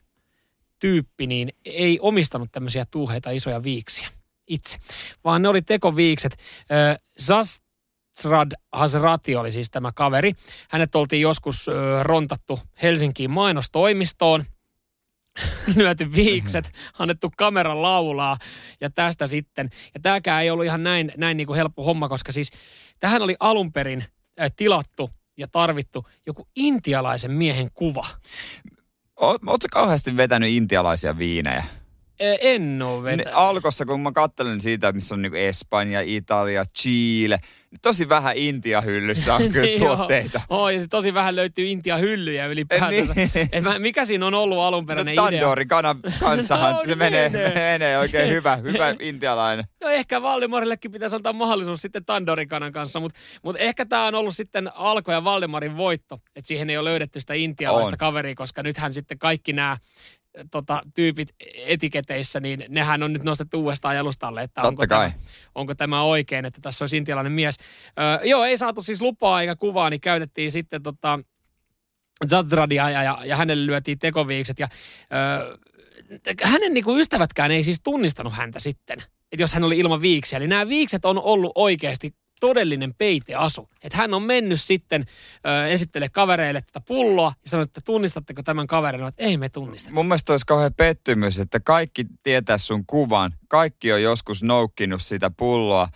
tyyppi 0.80 1.28
niin 1.28 1.50
ei 1.66 2.00
omistanut 2.02 2.52
tämmöisiä 2.52 2.86
tuuheita 2.92 3.32
isoja 3.32 3.64
viiksiä 3.64 4.08
itse, 4.48 4.78
vaan 5.24 5.42
ne 5.42 5.50
oli 5.50 5.62
tekoviikset. 5.62 6.38
Zastrad 7.22 8.52
Hasrati 8.72 9.36
oli 9.36 9.52
siis 9.52 9.70
tämä 9.70 9.92
kaveri. 9.96 10.34
Hänet 10.70 10.96
oltiin 10.96 11.22
joskus 11.22 11.68
rontattu 12.02 12.60
Helsinkiin 12.82 13.32
mainostoimistoon, 13.32 14.46
lyöty 15.76 16.13
viikset, 16.13 16.71
annettu 17.00 17.32
kamera 17.38 17.82
laulaa 17.82 18.38
ja 18.82 18.89
tästä 18.89 19.28
sitten. 19.28 19.69
Ja 19.93 20.00
tämäkään 20.00 20.43
ei 20.43 20.50
ollut 20.50 20.65
ihan 20.65 20.84
näin, 20.84 21.12
näin 21.17 21.38
niin 21.38 21.47
kuin 21.47 21.58
helppo 21.58 21.84
homma, 21.84 22.10
koska 22.10 22.32
siis 22.32 22.52
tähän 23.00 23.21
oli 23.21 23.36
alun 23.39 23.73
perin 23.73 24.06
tilattu 24.56 25.10
ja 25.38 25.47
tarvittu 25.52 26.08
joku 26.26 26.47
intialaisen 26.56 27.32
miehen 27.32 27.69
kuva. 27.73 28.08
Oot, 29.15 29.41
ootko 29.47 29.67
kauheasti 29.71 30.17
vetänyt 30.17 30.50
intialaisia 30.50 31.17
viinejä? 31.17 31.63
En 32.20 32.82
oo 32.82 32.98
Ne, 32.98 33.04
vetänyt. 33.04 33.28
alkossa, 33.34 33.86
kun 33.86 34.00
mä 34.02 34.12
katselen 34.12 34.62
siitä, 34.62 34.92
missä 34.92 35.16
on 35.16 35.22
niinku 35.22 35.38
Espanja, 35.38 36.02
Italia, 36.06 36.66
Chile, 36.66 37.40
niin 37.72 37.80
tosi 37.82 38.10
vähän 38.10 38.34
Intia-hyllyssä 38.38 39.36
on 39.36 39.42
kyllä 39.54 39.66
Niin 39.66 39.82
joo. 39.82 39.96
tuotteita. 39.96 40.42
Oo, 40.50 40.70
ja 40.70 40.82
se 40.82 40.88
tosi 40.88 41.14
vähän 41.14 41.36
löytyy 41.36 41.66
Intia 41.68 41.98
hyllyjä 41.98 42.46
ylipäätänsä. 42.46 43.14
Niin. 43.14 43.30
Et 43.52 43.64
mä, 43.64 43.80
mikä 43.80 44.06
siinä 44.06 44.26
on 44.26 44.34
ollut 44.34 44.58
No, 44.58 44.62
alunperäinen 44.64 45.14
idea? 45.14 45.24
Tandoori 45.24 45.66
kanan 45.66 46.00
kanssahan 46.20 46.74
No 46.76 46.84
se 46.86 46.96
menee, 46.96 47.30
menee. 47.30 47.54
menee 47.72 47.98
oikein 47.98 48.30
hyvä, 48.30 48.56
hyvä 48.56 48.96
intialainen. 49.00 49.66
No 49.84 49.90
ehkä 49.90 50.22
Valdemarillekin 50.22 50.92
pitäisi 50.92 51.16
antaa 51.16 51.34
mahdollisuus 51.34 51.82
sitten 51.82 52.06
Tandorikanan 52.06 52.72
kanssa, 52.72 53.00
mutta 53.00 53.20
mut 53.44 53.56
ehkä 53.60 53.86
tämä 53.86 54.06
on 54.06 54.16
ollut 54.16 54.36
sitten 54.36 54.72
Alko 54.76 55.12
ja 55.12 55.24
Valdemarin 55.24 55.78
voitto, 55.78 56.20
että 56.36 56.48
siihen 56.48 56.70
ei 56.70 56.78
ole 56.78 56.90
löydetty 56.90 57.20
sitä 57.22 57.34
intialaista 57.34 57.92
On. 57.92 57.98
kaveria, 57.98 58.36
koska 58.36 58.64
nythän 58.64 58.94
sitten 58.94 59.20
kaikki 59.20 59.54
nämä 59.54 59.78
tota, 60.52 60.82
tyypit 60.95 61.30
etiketeissä, 61.56 62.39
niin 62.39 62.65
nehän 62.69 63.04
on 63.04 63.13
nyt 63.13 63.23
nostettu 63.23 63.63
uudestaan 63.63 63.95
jalustalle, 63.95 64.43
että 64.43 64.62
Totta 64.62 64.67
onko 64.67 64.88
kai. 64.88 65.10
tämä, 65.10 65.12
onko 65.56 65.76
tämä 65.76 66.04
oikein, 66.04 66.45
että 66.45 66.62
tässä 66.62 66.84
olisi 66.84 66.97
intialainen 66.97 67.32
mies. 67.32 67.58
Öö, 68.00 68.26
joo, 68.28 68.43
ei 68.43 68.58
saatu 68.58 68.82
siis 68.82 69.02
lupaa 69.02 69.41
eikä 69.41 69.56
kuvaa, 69.56 69.89
niin 69.89 70.02
käytettiin 70.02 70.52
sitten 70.52 70.84
tota, 70.84 71.19
Zadradia 72.30 72.89
ja, 72.89 73.04
ja, 73.04 73.17
ja 73.26 73.36
hänelle 73.36 73.65
lyötiin 73.65 74.00
tekoviikset 74.00 74.60
ja 74.60 74.67
öö, 75.13 75.58
hänen 76.43 76.73
niinku 76.73 76.97
ystävätkään 76.97 77.52
ei 77.52 77.63
siis 77.63 77.82
tunnistanut 77.84 78.34
häntä 78.34 78.60
sitten, 78.60 78.97
että 79.32 79.43
jos 79.43 79.54
hän 79.54 79.63
oli 79.63 79.80
ilman 79.80 80.02
viiksiä. 80.02 80.38
Eli 80.38 80.47
nämä 80.47 80.67
viikset 80.67 81.06
on 81.06 81.21
ollut 81.21 81.52
oikeasti 81.56 82.15
todellinen 82.39 82.93
peiteasu. 82.93 83.69
Että 83.84 83.97
hän 83.97 84.13
on 84.13 84.23
mennyt 84.23 84.62
sitten 84.62 85.06
ö, 85.47 85.67
esittele 85.67 86.10
kavereille 86.10 86.62
tätä 86.62 86.82
pulloa 86.82 87.34
ja 87.43 87.50
sanoi, 87.50 87.63
että 87.63 87.82
tunnistatteko 87.82 88.43
tämän 88.43 88.67
kaverin? 88.67 89.02
No, 89.02 89.08
Että 89.08 89.23
ei 89.23 89.38
me 89.38 89.50
tunnisteta. 89.50 89.93
Mun 89.93 90.06
mielestä 90.06 90.34
olisi 90.34 90.45
kauhean 90.45 90.73
pettymys, 90.78 91.39
että 91.39 91.60
kaikki 91.60 92.06
tietää 92.23 92.58
sun 92.58 92.86
kuvan. 92.88 93.34
Kaikki 93.47 93.93
on 93.93 94.02
joskus 94.04 94.43
noukkinut 94.43 95.02
sitä 95.02 95.32
pulloa 95.38 95.89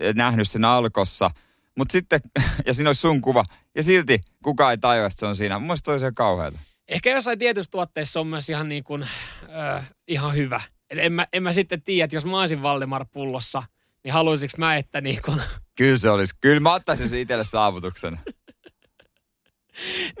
ja 0.00 0.12
nähnyt 0.12 0.50
sen 0.50 0.64
alkossa. 0.64 1.30
Mutta 1.78 1.92
sitten, 1.92 2.20
ja 2.66 2.74
siinä 2.74 2.88
olisi 2.88 3.00
sun 3.00 3.20
kuva. 3.20 3.44
Ja 3.74 3.82
silti 3.82 4.20
kukaan 4.44 4.70
ei 4.70 4.78
tajua, 4.78 5.06
että 5.06 5.20
se 5.20 5.26
on 5.26 5.36
siinä. 5.36 5.58
Mun 5.58 5.66
mielestä 5.66 5.90
olisi 5.90 6.04
ihan 6.04 6.14
kauheata. 6.14 6.58
Ehkä 6.88 7.10
jossain 7.10 7.38
tietyissä 7.38 7.70
tuotteissa 7.70 8.20
on 8.20 8.26
myös 8.26 8.50
ihan, 8.50 8.68
niin 8.68 8.84
kuin, 8.84 9.02
ö, 9.42 9.82
ihan 10.08 10.34
hyvä. 10.34 10.60
Et 10.90 10.98
en, 10.98 11.12
mä, 11.12 11.26
en 11.32 11.42
mä 11.42 11.52
sitten 11.52 11.82
tiedä, 11.82 12.04
että 12.04 12.16
jos 12.16 12.24
mä 12.24 12.40
olisin 12.40 12.62
Valdemar 12.62 13.06
pullossa, 13.12 13.62
niin 14.04 14.12
haluaisinko 14.12 14.54
mä, 14.58 14.76
että 14.76 15.00
niin 15.00 15.22
kuin, 15.22 15.42
Kyllä 15.78 15.98
se 15.98 16.10
olisi. 16.10 16.34
Kyllä 16.40 16.60
mä 16.60 16.74
ottaisin 16.74 17.08
se 17.08 17.20
itselle 17.20 17.44
saavutuksena. 17.44 18.18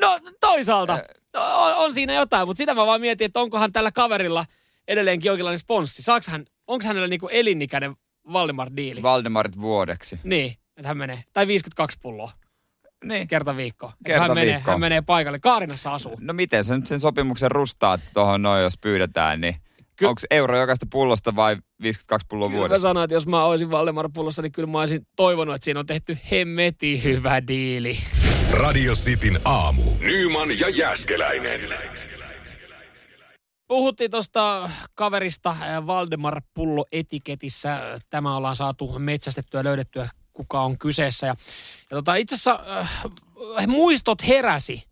No 0.00 0.20
toisaalta 0.40 0.92
on, 1.34 1.74
on 1.76 1.92
siinä 1.92 2.14
jotain, 2.14 2.48
mutta 2.48 2.58
sitä 2.58 2.74
mä 2.74 2.86
vaan 2.86 3.00
mietin, 3.00 3.24
että 3.24 3.40
onkohan 3.40 3.72
tällä 3.72 3.92
kaverilla 3.92 4.44
edelleenkin 4.88 5.28
jonkinlainen 5.28 5.58
sponssi. 5.58 6.02
Hän, 6.28 6.44
onko 6.66 6.86
hänellä 6.86 7.08
niinku 7.08 7.28
elinikäinen 7.32 7.96
Valdemar-diili? 8.32 9.02
Valdemarit 9.02 9.60
vuodeksi. 9.60 10.20
niin, 10.24 10.56
että 10.76 10.88
hän 10.88 10.96
menee. 10.96 11.24
Tai 11.32 11.46
52 11.46 11.98
pulloa 12.02 12.32
Niin. 13.04 13.28
kerta 13.28 13.56
viikko. 13.56 13.92
Kerta 14.04 14.22
hän, 14.22 14.30
menee, 14.30 14.54
viikkoon. 14.54 14.72
hän 14.72 14.80
menee 14.80 15.02
paikalle. 15.02 15.38
Kaarinassa 15.38 15.94
asuu. 15.94 16.16
No 16.20 16.32
miten 16.32 16.64
sä 16.64 16.76
nyt 16.76 16.86
sen 16.86 17.00
sopimuksen 17.00 17.50
rustaa 17.50 17.98
tuohon 17.98 18.42
noin, 18.42 18.62
jos 18.62 18.78
pyydetään, 18.80 19.40
niin 19.40 19.56
Ky- 19.98 20.06
onko 20.06 20.20
euro 20.30 20.58
jokaista 20.60 20.86
pullosta 20.90 21.36
vai 21.36 21.56
52 21.82 22.26
pulloa 22.30 22.48
Kyllä 22.48 22.56
mä 22.56 22.60
vuodessa? 22.60 22.82
sanoin, 22.88 23.04
että 23.04 23.14
jos 23.14 23.26
mä 23.26 23.44
olisin 23.44 23.70
Valdemar 23.70 24.08
pullossa, 24.14 24.42
niin 24.42 24.52
kyllä 24.52 24.68
mä 24.68 24.78
olisin 24.78 25.06
toivonut, 25.16 25.54
että 25.54 25.64
siinä 25.64 25.80
on 25.80 25.86
tehty 25.86 26.18
hemmeti 26.30 27.02
hyvä 27.02 27.46
diili. 27.46 27.98
Radio 28.52 28.92
Cityn 28.94 29.40
aamu. 29.44 29.82
Nyman 30.00 30.60
ja 30.60 30.68
Jäskeläinen. 30.68 31.60
Puhuttiin 33.68 34.10
tuosta 34.10 34.70
kaverista 34.94 35.50
äh, 35.50 35.86
Valdemar 35.86 36.42
Pullo 36.54 36.84
etiketissä. 36.92 37.98
Tämä 38.10 38.36
ollaan 38.36 38.56
saatu 38.56 38.98
metsästettyä 38.98 39.60
ja 39.60 39.64
löydettyä, 39.64 40.08
kuka 40.32 40.60
on 40.60 40.78
kyseessä. 40.78 41.26
Ja, 41.26 41.34
ja 41.90 41.96
tota, 41.96 42.14
itse 42.14 42.34
asiassa 42.34 42.60
äh, 42.80 43.66
muistot 43.66 44.28
heräsi. 44.28 44.87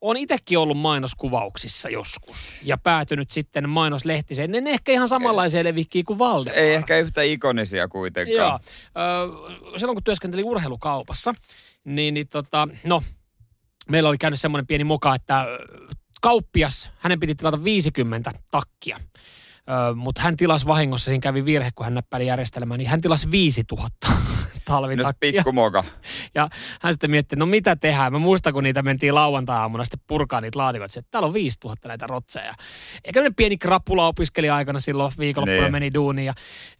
On 0.00 0.16
itsekin 0.16 0.58
ollut 0.58 0.78
mainoskuvauksissa 0.78 1.88
joskus 1.88 2.52
ja 2.62 2.78
päätynyt 2.78 3.30
sitten 3.30 3.68
mainoslehtiseen. 3.68 4.50
Ne 4.50 4.70
ehkä 4.70 4.92
ihan 4.92 5.08
samanlaisia 5.08 5.64
levikkiä 5.64 6.02
kuin 6.06 6.18
Valdemar. 6.18 6.58
Ei 6.58 6.74
ehkä 6.74 6.98
yhtä 6.98 7.22
ikonisia 7.22 7.88
kuitenkaan. 7.88 8.36
Joo. 8.36 8.58
Ö, 9.72 9.78
silloin 9.78 9.96
kun 9.96 10.04
työskentelin 10.04 10.44
urheilukaupassa, 10.44 11.34
niin, 11.84 12.14
niin 12.14 12.28
tota, 12.28 12.68
no, 12.84 13.02
meillä 13.88 14.08
oli 14.08 14.18
käynyt 14.18 14.40
semmoinen 14.40 14.66
pieni 14.66 14.84
moka, 14.84 15.14
että 15.14 15.46
kauppias, 16.20 16.90
hänen 16.98 17.20
piti 17.20 17.34
tilata 17.34 17.64
50 17.64 18.32
takkia. 18.50 18.96
Ö, 19.90 19.94
mutta 19.94 20.22
hän 20.22 20.36
tilasi 20.36 20.66
vahingossa, 20.66 21.04
siinä 21.04 21.20
kävi 21.20 21.44
virhe, 21.44 21.70
kun 21.74 21.84
hän 21.84 21.94
näppäili 21.94 22.26
järjestelmään, 22.26 22.78
niin 22.78 22.90
hän 22.90 23.00
tilasi 23.00 23.30
5000 23.30 24.06
No 24.10 24.39
talvitakkia. 24.64 25.32
pikkumoka. 25.32 25.84
Ja 26.34 26.48
hän 26.80 26.92
sitten 26.94 27.10
mietti, 27.10 27.36
no 27.36 27.46
mitä 27.46 27.76
tehdään. 27.76 28.12
Mä 28.12 28.18
muistan, 28.18 28.52
kun 28.52 28.64
niitä 28.64 28.82
mentiin 28.82 29.14
lauantai-aamuna 29.14 29.84
sitten 29.84 30.00
purkaa 30.06 30.40
niitä 30.40 30.58
laatikoita, 30.58 30.98
että 30.98 31.10
täällä 31.10 31.26
on 31.26 31.34
5000 31.34 31.88
näitä 31.88 32.06
rotseja. 32.06 32.52
Eikä 33.04 33.20
ne 33.22 33.30
pieni 33.36 33.58
krapula 33.58 34.06
opiskeli 34.06 34.50
aikana 34.50 34.80
silloin 34.80 35.12
viikonloppuna 35.18 35.60
Niin. 35.62 35.72
meni 35.72 35.94
duuniin. 35.94 36.26
Ja 36.26 36.34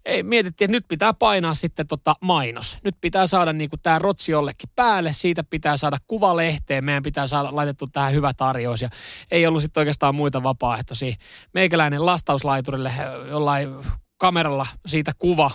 ei, 0.04 0.22
mietittiin, 0.22 0.66
että 0.66 0.76
nyt 0.76 0.84
pitää 0.88 1.14
painaa 1.14 1.54
sitten 1.54 1.86
tota 1.86 2.14
mainos. 2.20 2.78
Nyt 2.84 2.94
pitää 3.00 3.26
saada 3.26 3.52
niinku 3.52 3.76
tämä 3.76 3.98
rotsi 3.98 4.32
jollekin 4.32 4.70
päälle, 4.76 5.12
siitä 5.12 5.44
pitää 5.44 5.76
saada 5.76 5.96
kuva 6.06 6.36
lehteen, 6.36 6.84
meidän 6.84 7.02
pitää 7.02 7.26
saada 7.26 7.48
laitettu 7.52 7.86
tähän 7.86 8.12
hyvä 8.12 8.32
tarjous. 8.36 8.82
Ja 8.82 8.88
ei 9.30 9.46
ollut 9.46 9.62
sitten 9.62 9.80
oikeastaan 9.80 10.14
muita 10.14 10.42
vapaaehtoisia. 10.42 11.14
Meikäläinen 11.54 12.06
lastauslaiturille 12.06 12.92
jollain 13.30 13.74
kameralla 14.18 14.66
siitä 14.86 15.12
kuva 15.18 15.50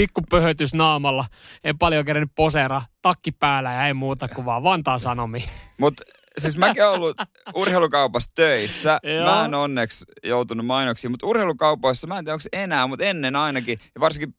pikku 0.00 0.20
pöhötys 0.30 0.74
naamalla. 0.74 1.24
En 1.64 1.78
paljon 1.78 2.04
kerennyt 2.04 2.30
poseera, 2.34 2.82
takki 3.02 3.32
päällä 3.32 3.72
ja 3.72 3.86
ei 3.86 3.94
muuta 3.94 4.28
kuin 4.28 4.44
vaan 4.44 4.62
Vantaan 4.62 5.00
Sanomi. 5.00 5.44
Mutta 5.80 6.02
siis 6.38 6.56
mäkin 6.56 6.84
olen 6.84 6.94
ollut 7.00 7.16
urheilukaupassa 7.54 8.30
töissä. 8.34 9.00
Mä 9.24 9.44
en 9.44 9.54
onneksi 9.54 10.04
joutunut 10.24 10.66
mainoksiin, 10.66 11.10
mutta 11.10 11.26
urheilukaupoissa, 11.26 12.06
mä 12.06 12.18
en 12.18 12.24
tiedä 12.24 12.34
onko 12.34 12.44
enää, 12.52 12.86
mutta 12.86 13.04
ennen 13.04 13.36
ainakin, 13.36 13.78
ja 13.94 14.00
varsinkin 14.00 14.34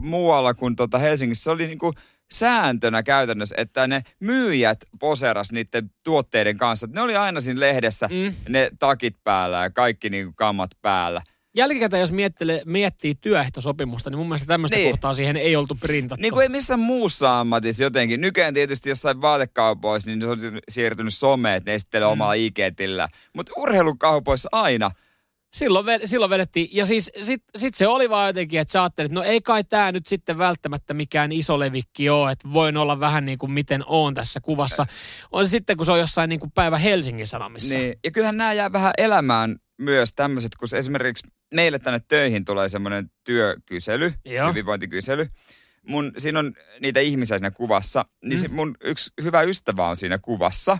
muualla 0.00 0.54
kuin 0.54 0.76
tota 0.76 0.98
Helsingissä, 0.98 1.44
se 1.44 1.50
oli 1.50 1.66
niinku 1.66 1.92
sääntönä 2.32 3.02
käytännössä, 3.02 3.54
että 3.58 3.86
ne 3.86 4.02
myyjät 4.20 4.78
poseras 5.00 5.52
niiden 5.52 5.90
tuotteiden 6.04 6.58
kanssa. 6.58 6.86
Ne 6.92 7.02
oli 7.02 7.16
aina 7.16 7.40
siinä 7.40 7.60
lehdessä, 7.60 8.08
Mm. 8.10 8.34
ne 8.48 8.70
takit 8.78 9.16
päällä 9.24 9.58
ja 9.62 9.70
kaikki 9.70 10.10
niinku 10.10 10.32
kammat 10.36 10.70
päällä. 10.82 11.22
Jälkikäteen, 11.56 12.00
jos 12.00 12.12
miettii, 12.12 12.46
miettii 12.66 13.14
työehtosopimusta, 13.14 14.10
niin 14.10 14.18
mun 14.18 14.28
mielestä 14.28 14.46
tämmöistä 14.46 14.76
Niin. 14.76 14.90
kohtaa 14.90 15.14
siihen 15.14 15.36
ei 15.36 15.56
oltu 15.56 15.74
printattu. 15.80 16.22
Niin 16.22 16.32
kuin 16.32 16.42
ei 16.42 16.48
missään 16.48 16.80
muussa 16.80 17.40
ammatissa 17.40 17.84
jotenkin. 17.84 18.20
Nykyään 18.20 18.54
tietysti 18.54 18.88
jossain 18.88 19.20
vaatekaupoissa, 19.20 20.10
niin 20.10 20.20
se 20.20 20.26
on 20.26 20.38
siirtynyt 20.68 21.14
someen, 21.14 21.54
että 21.56 21.70
ne 21.70 21.74
esittelee 21.74 22.08
mm. 22.08 22.12
omalla 22.12 22.32
IG-tillä. 22.34 23.08
Mutta 23.34 23.52
urheilukaupoissa 23.56 24.48
aina. 24.52 24.90
Silloin, 25.54 25.86
ve- 25.86 26.06
silloin 26.06 26.30
vedettiin, 26.30 26.68
ja 26.72 26.86
siis 26.86 27.10
sit, 27.20 27.42
sit 27.56 27.74
se 27.74 27.86
oli 27.86 28.10
vaan 28.10 28.26
jotenkin, 28.26 28.60
että 28.60 28.72
sä 28.72 28.82
ajattelit, 28.82 29.12
no 29.12 29.22
ei 29.22 29.40
kai 29.40 29.64
tämä 29.64 29.92
nyt 29.92 30.06
sitten 30.06 30.38
välttämättä 30.38 30.94
mikään 30.94 31.32
iso 31.32 31.58
levikki 31.58 32.08
ole, 32.08 32.32
että 32.32 32.48
voin 32.52 32.76
olla 32.76 33.00
vähän 33.00 33.24
niin 33.24 33.38
kuin 33.38 33.52
miten 33.52 33.82
on 33.86 34.14
tässä 34.14 34.40
kuvassa. 34.40 34.86
On 35.32 35.46
se 35.46 35.50
sitten, 35.50 35.76
kun 35.76 35.86
se 35.86 35.92
on 35.92 35.98
jossain 35.98 36.28
niin 36.28 36.40
kuin 36.40 36.52
päivä 36.54 36.78
Helsingin 36.78 37.26
Sanomissa. 37.26 37.74
Niin. 37.74 37.94
Ja 38.04 38.10
kyllähän 38.10 38.36
nämä 38.36 38.52
jää 38.52 38.72
vähän 38.72 38.92
elämään 38.98 39.56
myös 39.78 40.12
tämmöiset, 40.16 40.56
kun 40.56 40.68
esimerkiksi 40.76 41.28
meille 41.54 41.78
tänne 41.78 42.00
töihin 42.08 42.44
tulee 42.44 42.68
semmoinen 42.68 43.10
työkysely, 43.24 44.12
Joo. 44.24 44.48
hyvinvointikysely. 44.48 45.28
Mun, 45.82 46.12
siinä 46.18 46.38
on 46.38 46.52
niitä 46.80 47.00
ihmisiä 47.00 47.38
siinä 47.38 47.50
kuvassa, 47.50 48.04
niin 48.24 48.40
Mm. 48.50 48.54
mun 48.54 48.74
yksi 48.84 49.10
hyvä 49.22 49.42
ystävä 49.42 49.88
on 49.88 49.96
siinä 49.96 50.18
kuvassa. 50.18 50.78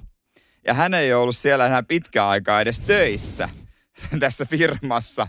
Ja 0.66 0.74
hän 0.74 0.94
ei 0.94 1.12
ole 1.14 1.22
ollut 1.22 1.36
siellä 1.36 1.66
enää 1.66 1.82
pitkään 1.82 2.28
aikaa 2.28 2.60
edes 2.60 2.80
töissä 2.80 3.48
tässä 4.20 4.46
firmassa. 4.46 5.26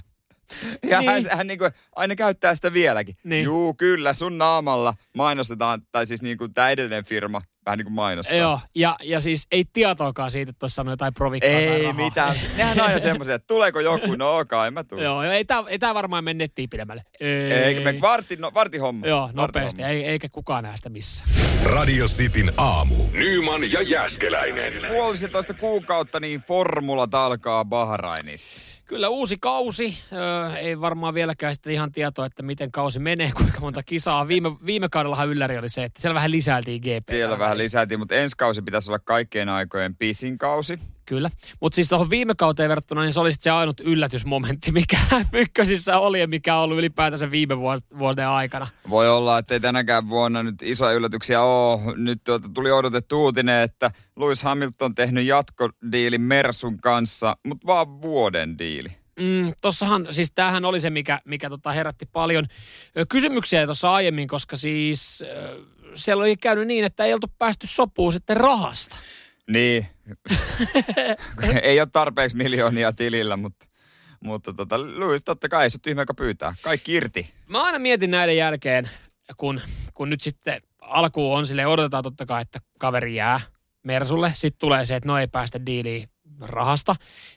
Ja 0.89 0.99
Niin. 0.99 1.11
hän, 1.11 1.23
hän 1.37 1.47
niin 1.47 1.59
kuin, 1.59 1.71
aina 1.95 2.15
käyttää 2.15 2.55
sitä 2.55 2.73
vieläkin. 2.73 3.17
Niin. 3.23 3.43
Juu, 3.45 3.73
kyllä, 3.73 4.13
sun 4.13 4.37
naamalla 4.37 4.93
mainostetaan, 5.15 5.81
tai 5.91 6.05
siis 6.05 6.21
niin 6.21 6.37
kuin 6.37 6.53
tämä 6.53 6.69
edellinen 6.69 7.05
firma 7.05 7.41
vähän 7.69 7.77
niin 7.77 7.85
kuin 7.85 7.93
mainostaa. 7.93 8.37
Joo, 8.37 8.59
ja, 8.75 8.95
ja 9.03 9.19
siis 9.19 9.47
ei 9.51 9.65
tietoakaan 9.73 10.31
siitä, 10.31 10.49
että 10.49 10.59
tuossa 10.59 10.75
sanoi 10.75 10.91
jotain 10.93 11.13
provikkaa 11.13 11.49
tai 11.49 11.59
Ei 11.63 11.81
rahaa. 11.81 11.93
mitään. 11.93 12.35
Nehän 12.57 12.79
on 12.79 12.85
aina 12.85 12.99
semmoisia, 12.99 13.35
että 13.35 13.47
tuleeko 13.47 13.79
joku, 13.79 14.15
no 14.15 14.37
ok, 14.37 14.49
en 14.67 14.73
mä 14.73 14.83
tule. 14.83 15.03
Joo, 15.03 15.23
joo, 15.23 15.33
ei 15.33 15.45
tämä 15.45 15.63
ei 15.67 15.79
tää 15.79 15.93
varmaan 15.93 16.23
mene 16.23 16.37
nettiin 16.37 16.69
pidemmälle. 16.69 17.03
Ei. 17.19 17.51
Eikä 17.53 17.81
me 17.81 18.01
varti, 18.01 18.35
no, 18.35 18.51
varti 18.53 18.77
homma. 18.77 19.07
Joo, 19.07 19.21
Varti 19.21 19.35
nopeasti, 19.37 19.81
homma. 19.81 19.93
ei, 19.93 20.05
eikä 20.05 20.29
kukaan 20.29 20.63
näe 20.63 20.77
sitä 20.77 20.89
missään. 20.89 21.29
Radio 21.63 22.05
Cityn 22.05 22.51
aamu. 22.57 22.95
Nyman 23.11 23.71
ja 23.71 23.81
Jäskeläinen. 23.81 24.73
Puolisitoista 24.89 25.53
kuukautta, 25.53 26.19
niin 26.19 26.39
formulat 26.41 27.13
alkaa 27.13 27.65
Bahrainista. 27.65 28.78
Kyllä 28.89 29.09
uusi 29.09 29.37
kausi, 29.37 29.97
öö, 30.13 30.57
ei 30.57 30.81
varmaan 30.81 31.13
vieläkään 31.13 31.55
sitten 31.55 31.73
ihan 31.73 31.91
tietoa, 31.91 32.25
että 32.25 32.43
miten 32.43 32.71
kausi 32.71 32.99
menee, 32.99 33.31
kuinka 33.37 33.59
monta 33.59 33.83
kisaa. 33.83 34.27
Viime, 34.27 34.51
viime 34.65 34.89
kaudellahan 34.89 35.29
ylläri 35.29 35.57
oli 35.57 35.69
se, 35.69 35.83
että 35.83 36.01
siellä 36.01 36.15
vähän 36.15 36.31
lisäiltiin 36.31 36.81
GP. 36.81 37.09
Siellä 37.09 37.39
vähän 37.39 37.57
lisätiin, 37.57 37.99
mutta 37.99 38.15
ensi 38.15 38.35
kausi 38.37 38.61
pitäisi 38.61 38.89
olla 38.89 38.99
kaikkien 38.99 39.49
aikojen 39.49 39.95
pisin 39.95 40.37
kausi. 40.37 40.79
Kyllä. 41.05 41.29
Mutta 41.59 41.75
siis 41.75 41.89
tuohon 41.89 42.09
viime 42.09 42.33
kauteen 42.37 42.69
verrattuna, 42.69 43.01
niin 43.01 43.13
se 43.13 43.19
oli 43.19 43.31
se 43.33 43.49
ainut 43.49 43.79
yllätysmomentti, 43.79 44.71
mikä 44.81 44.97
ykkösissä 45.33 45.97
oli 45.97 46.19
ja 46.19 46.27
mikä 46.27 46.55
on 46.55 46.63
ollut 46.63 46.77
ylipäätänsä 46.77 47.31
viime 47.31 47.57
vuoden 47.97 48.27
aikana. 48.27 48.67
Voi 48.89 49.09
olla, 49.09 49.37
että 49.37 49.53
ei 49.53 49.59
tänäkään 49.59 50.09
vuonna 50.09 50.43
nyt 50.43 50.55
isoja 50.63 50.93
yllätyksiä 50.93 51.41
ole. 51.41 51.79
Nyt 51.97 52.23
tuota, 52.23 52.49
tuli 52.53 52.71
odotettu 52.71 53.23
uutinen, 53.23 53.61
että 53.61 53.91
Lewis 54.19 54.43
Hamilton 54.43 54.85
on 54.85 54.95
tehnyt 54.95 55.25
jatkodiilin 55.25 56.21
Mersun 56.21 56.77
kanssa, 56.77 57.37
mutta 57.45 57.67
vaan 57.67 58.01
vuoden 58.01 58.57
diili. 58.59 58.89
Mm, 59.19 59.53
tossahan, 59.61 60.07
siis 60.09 60.31
tämähän 60.35 60.65
oli 60.65 60.79
se, 60.79 60.89
mikä, 60.89 61.19
mikä 61.25 61.49
tota 61.49 61.71
herätti 61.71 62.05
paljon 62.05 62.45
kysymyksiä 63.09 63.65
tuossa 63.65 63.93
aiemmin, 63.93 64.27
koska 64.27 64.55
siis 64.55 65.23
äh, 65.27 65.65
siellä 65.93 66.21
oli 66.21 66.37
käynyt 66.37 66.67
niin, 66.67 66.85
että 66.85 67.05
ei 67.05 67.13
oltu 67.13 67.27
päästy 67.37 67.67
sopuun 67.67 68.13
sitten 68.13 68.37
rahasta. 68.37 68.95
Niin. 69.47 69.87
ei 71.61 71.79
ole 71.79 71.87
tarpeeksi 71.91 72.37
miljoonia 72.37 72.93
tilillä, 72.93 73.37
mutta, 73.37 73.65
mutta 74.23 74.53
tota, 74.53 74.79
Louis, 74.79 75.23
totta 75.23 75.49
kai 75.49 75.63
ei 75.63 75.69
se 75.69 75.79
tyhmä, 75.81 76.01
joka 76.01 76.13
pyytää. 76.13 76.55
Kaikki 76.61 76.93
irti. 76.93 77.33
Mä 77.47 77.63
aina 77.63 77.79
mietin 77.79 78.11
näiden 78.11 78.37
jälkeen, 78.37 78.89
kun, 79.37 79.61
kun 79.93 80.09
nyt 80.09 80.21
sitten 80.21 80.61
alkuun 80.81 81.37
on 81.37 81.45
sille 81.45 81.67
odotetaan 81.67 82.03
totta 82.03 82.25
kai, 82.25 82.41
että 82.41 82.59
kaveri 82.79 83.15
jää 83.15 83.39
Mersulle. 83.83 84.31
Sitten 84.35 84.59
tulee 84.59 84.85
se, 84.85 84.95
että 84.95 85.09
no 85.09 85.17
ei 85.17 85.27
päästä 85.27 85.65
diiliin 85.65 86.09
rahasta. 86.39 86.95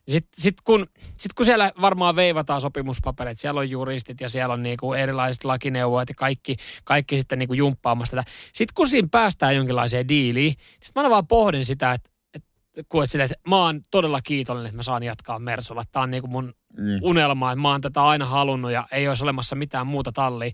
Sitten 0.09 0.43
sit 0.43 0.61
kun, 0.65 0.87
sit 1.19 1.33
kun 1.33 1.47
siellä 1.47 1.73
varmaan 1.81 2.17
veivataan 2.17 2.61
sopimuspaperit, 2.61 3.39
siellä 3.41 3.59
on 3.59 3.71
juristit 3.71 4.21
ja 4.21 4.29
siellä 4.29 4.53
on 4.53 4.63
niinku 4.63 4.93
erilaiset 4.93 5.45
lakineuvot 5.45 6.09
ja 6.09 6.15
kaikki, 6.15 6.57
kaikki 6.85 7.19
sitten 7.19 7.39
niinku 7.39 7.55
jumppaamassa 7.55 8.17
tätä. 8.17 8.31
Sitten 8.53 8.75
kun 8.75 8.89
siinä 8.89 9.09
päästään 9.11 9.57
jonkinlaiseen 9.57 10.09
diiliin, 10.09 10.53
sitten 10.53 10.93
mä 10.95 11.01
aina 11.01 11.11
vaan 11.11 11.27
pohdin 11.27 11.65
sitä, 11.65 11.93
että 11.93 12.11
et, 12.35 12.45
kun 12.89 13.05
et 13.05 13.11
sille, 13.11 13.25
että 13.25 13.37
mä 13.49 13.57
oon 13.57 13.81
todella 13.91 14.21
kiitollinen, 14.21 14.67
että 14.67 14.77
mä 14.77 14.83
saan 14.83 15.03
jatkaa 15.03 15.39
Mersulla. 15.39 15.85
Tämä 15.93 16.03
on 16.03 16.11
niinku 16.11 16.29
mun 16.29 16.55
mm. 16.77 16.99
unelma, 17.03 17.53
että 17.53 17.63
mä 17.63 17.71
oon 17.71 17.81
tätä 17.81 18.03
aina 18.03 18.27
halunnut 18.27 18.73
ja 18.73 18.87
ei 18.93 19.09
olisi 19.09 19.25
olemassa 19.25 19.57
mitään 19.57 19.87
muuta 19.87 20.13
tallia. 20.13 20.53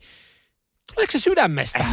Tuleeko 0.94 1.12
se 1.12 1.18
sydämestä? 1.18 1.85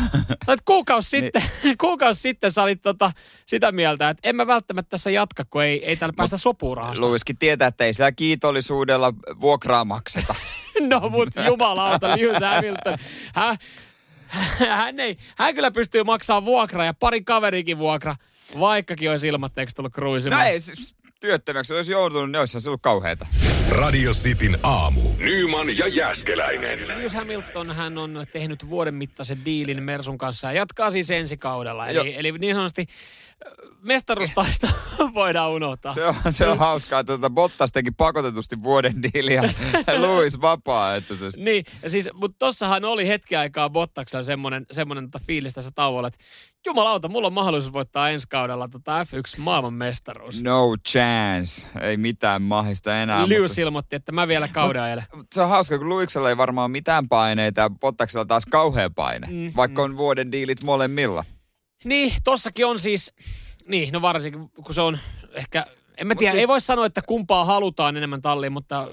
Olet 0.48 0.62
kuukausi 0.66 1.10
sitten, 1.20 1.42
niin. 1.64 1.78
kuukausi 1.82 2.22
sitten 2.22 2.52
sä 2.52 2.64
olit 2.64 2.82
tota, 2.82 3.12
sitä 3.46 3.72
mieltä, 3.72 4.10
että 4.10 4.30
en 4.30 4.36
mä 4.36 4.48
välttämättä 4.48 4.90
tässä 4.90 5.12
jatka, 5.12 5.46
kun 5.46 5.64
ei, 5.64 5.86
ei 5.86 5.96
täällä 5.96 6.14
päästä 6.18 6.38
sopuun 6.38 6.78
rahasta. 6.78 7.06
Luiskin 7.06 7.38
tietää, 7.38 7.68
että 7.68 7.86
ei 7.86 7.94
sillä 7.94 8.12
kiitollisuudella 8.12 9.14
vuokraa 9.42 9.86
makseta. 9.86 10.36
no 10.90 11.10
mutta 11.10 11.46
jumalauta, 11.46 12.08
Lewis 12.08 12.42
Hamilton. 12.42 12.98
Hän, 13.36 13.58
hän, 14.70 15.00
ei, 15.00 15.18
hän 15.38 15.56
kyllä 15.56 15.72
pystyy 15.72 16.04
maksamaan 16.04 16.46
vuokraa 16.46 16.86
ja 16.86 16.94
pari 16.94 17.22
kaverikin 17.22 17.78
vuokra, 17.78 18.16
vaikkakin 18.60 19.12
olisi 19.12 19.28
ilmatteeksi 19.28 19.76
tullut 19.76 19.94
kruisimaan. 19.94 20.42
No 20.42 20.48
ei, 20.50 20.60
työttömäksi 21.26 21.74
olisi 21.74 21.92
joutunut, 21.92 22.32
niin 22.32 22.40
olisi 22.40 22.70
ollut 22.70 22.82
kauheita. 22.82 23.28
Radio 23.70 24.12
Cityn 24.12 24.58
aamu. 24.64 25.02
Nyman 25.18 25.78
ja 25.78 25.88
Jäskeläinen. 25.88 26.88
Lewis 26.88 27.14
Hamilton 27.14 27.76
hän 27.76 27.98
on 27.98 28.26
tehnyt 28.32 28.70
vuoden 28.70 28.94
mittaisen 28.94 29.46
diilin 29.46 29.84
Mersun 29.84 30.18
kanssa 30.18 30.48
ja 30.48 30.54
jatkaa 30.54 30.92
siis 30.92 31.12
ensi 31.12 31.38
kaudella. 31.38 31.88
Eli, 31.88 32.16
eli 32.18 32.32
niin 32.32 32.56
sanotusti 32.56 32.86
mestarustaista 33.82 34.68
voidaan 35.14 35.52
unohtaa. 35.52 35.94
Se 35.94 36.06
on, 36.06 36.16
se 36.30 36.48
on 36.48 36.58
hauskaa, 36.58 37.00
että 37.00 37.12
tuota 37.14 37.30
Bottas 37.30 37.72
teki 37.72 37.92
pakotetusti 37.92 38.64
vuoden 38.64 39.04
diiliä 39.04 39.42
Louis 39.98 40.42
vapaaehtoisesti. 40.42 41.44
Niin, 41.44 41.64
ja 41.84 41.90
siis, 41.90 42.10
mutta 42.14 42.36
tossahan 42.40 42.86
oli 42.86 43.08
hetki 43.08 43.36
aikaa 43.36 43.70
Bottaksella 43.70 44.24
semmoinen, 44.24 44.66
semmoinen 44.72 45.12
tota 45.12 45.26
fiilis 45.28 45.54
tässä 45.54 45.72
tauolla, 45.76 46.08
että 46.08 46.20
jumalauta, 46.66 47.08
mulla 47.08 47.28
on 47.28 47.34
mahdollisuus 47.34 47.74
voittaa 47.74 48.10
ensi 48.10 48.28
kaudella 48.30 48.68
tota 48.68 49.04
F1 49.04 49.42
maailmanmestaruus. 49.42 50.42
No 50.42 50.76
chance. 50.88 51.68
Ei 51.82 51.98
mitään 51.98 52.42
mahista 52.42 53.02
enää. 53.02 53.30
Lewis 53.30 53.52
mutta... 53.52 53.62
ilmoitti, 53.62 53.96
että 53.96 54.12
mä 54.12 54.28
vielä 54.28 54.48
kauden 54.48 54.82
ajelen. 54.82 55.06
Se 55.34 55.42
on 55.42 55.50
hauska, 55.50 55.78
kun 55.78 55.90
Louisella 55.90 56.30
ei 56.30 56.38
varmaan 56.38 56.72
mitään 56.72 57.08
paineita 57.08 57.62
ja 57.62 57.70
Bottaksella 57.70 58.26
taas 58.26 58.46
kauhea 58.46 58.90
paine, 58.90 59.28
mm, 59.28 59.54
vaikka 59.56 59.82
mm. 59.82 59.86
on 59.86 59.98
vuoden 59.98 60.32
diilit 60.32 60.64
molemmilla. 60.64 61.26
Niin, 61.84 62.14
tossakin 62.24 62.66
on 62.66 62.80
siis, 62.80 63.14
niin, 63.68 63.94
no 63.94 64.02
varsinkin 64.02 64.50
kun 64.50 64.74
se 64.74 64.82
on 64.82 64.98
ehkä, 65.34 65.66
en 65.98 66.08
mä 66.08 66.16
tiedä, 66.16 66.32
siis... 66.32 66.40
ei 66.40 66.48
voi 66.48 66.62
sanoa, 66.62 66.86
että 66.86 67.02
kumpaa 67.02 67.46
halutaan 67.46 67.98
enemmän 67.98 68.22
talliin, 68.22 68.54
mutta 68.54 68.82
äh, 68.82 68.88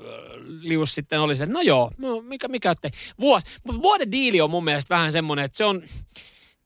Lius 0.44 0.94
sitten 0.94 1.20
oli 1.20 1.36
se, 1.36 1.44
että 1.44 1.54
no 1.54 1.60
joo, 1.60 1.90
no 1.98 2.20
mikä, 2.20 2.48
mikä 2.48 2.70
ettei. 2.70 2.90
Vuosi, 3.20 3.46
mutta 3.64 3.82
vuoden 3.82 4.12
diili 4.12 4.40
on 4.40 4.50
mun 4.50 4.64
mielestä 4.64 4.94
vähän 4.94 5.12
semmoinen, 5.12 5.44
että 5.44 5.58
se 5.58 5.64
on, 5.64 5.82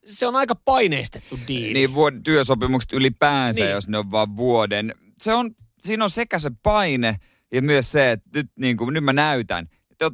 se 0.07 0.27
on 0.27 0.37
aika 0.37 0.55
paineistettu 0.55 1.39
diili. 1.49 1.75
Niin, 1.75 1.95
vuoden 1.95 2.23
työsopimukset 2.23 2.93
ylipäänsä, 2.93 3.65
niin. 3.65 3.73
jos 3.73 3.89
ne 3.89 3.99
on 3.99 4.11
vaan 4.11 4.37
vuoden. 4.37 4.95
Se 5.21 5.35
on, 5.35 5.51
siinä 5.81 6.05
on 6.05 6.11
sekä 6.11 6.39
se 6.39 6.51
paine 6.63 7.17
ja 7.53 7.63
myös 7.63 7.93
se, 7.93 8.11
että 8.11 8.31
nyt, 8.35 8.51
niin 8.59 8.77
kuin, 8.77 8.95
nyt 8.95 9.05
mä 9.05 9.13
näytän 9.13 9.69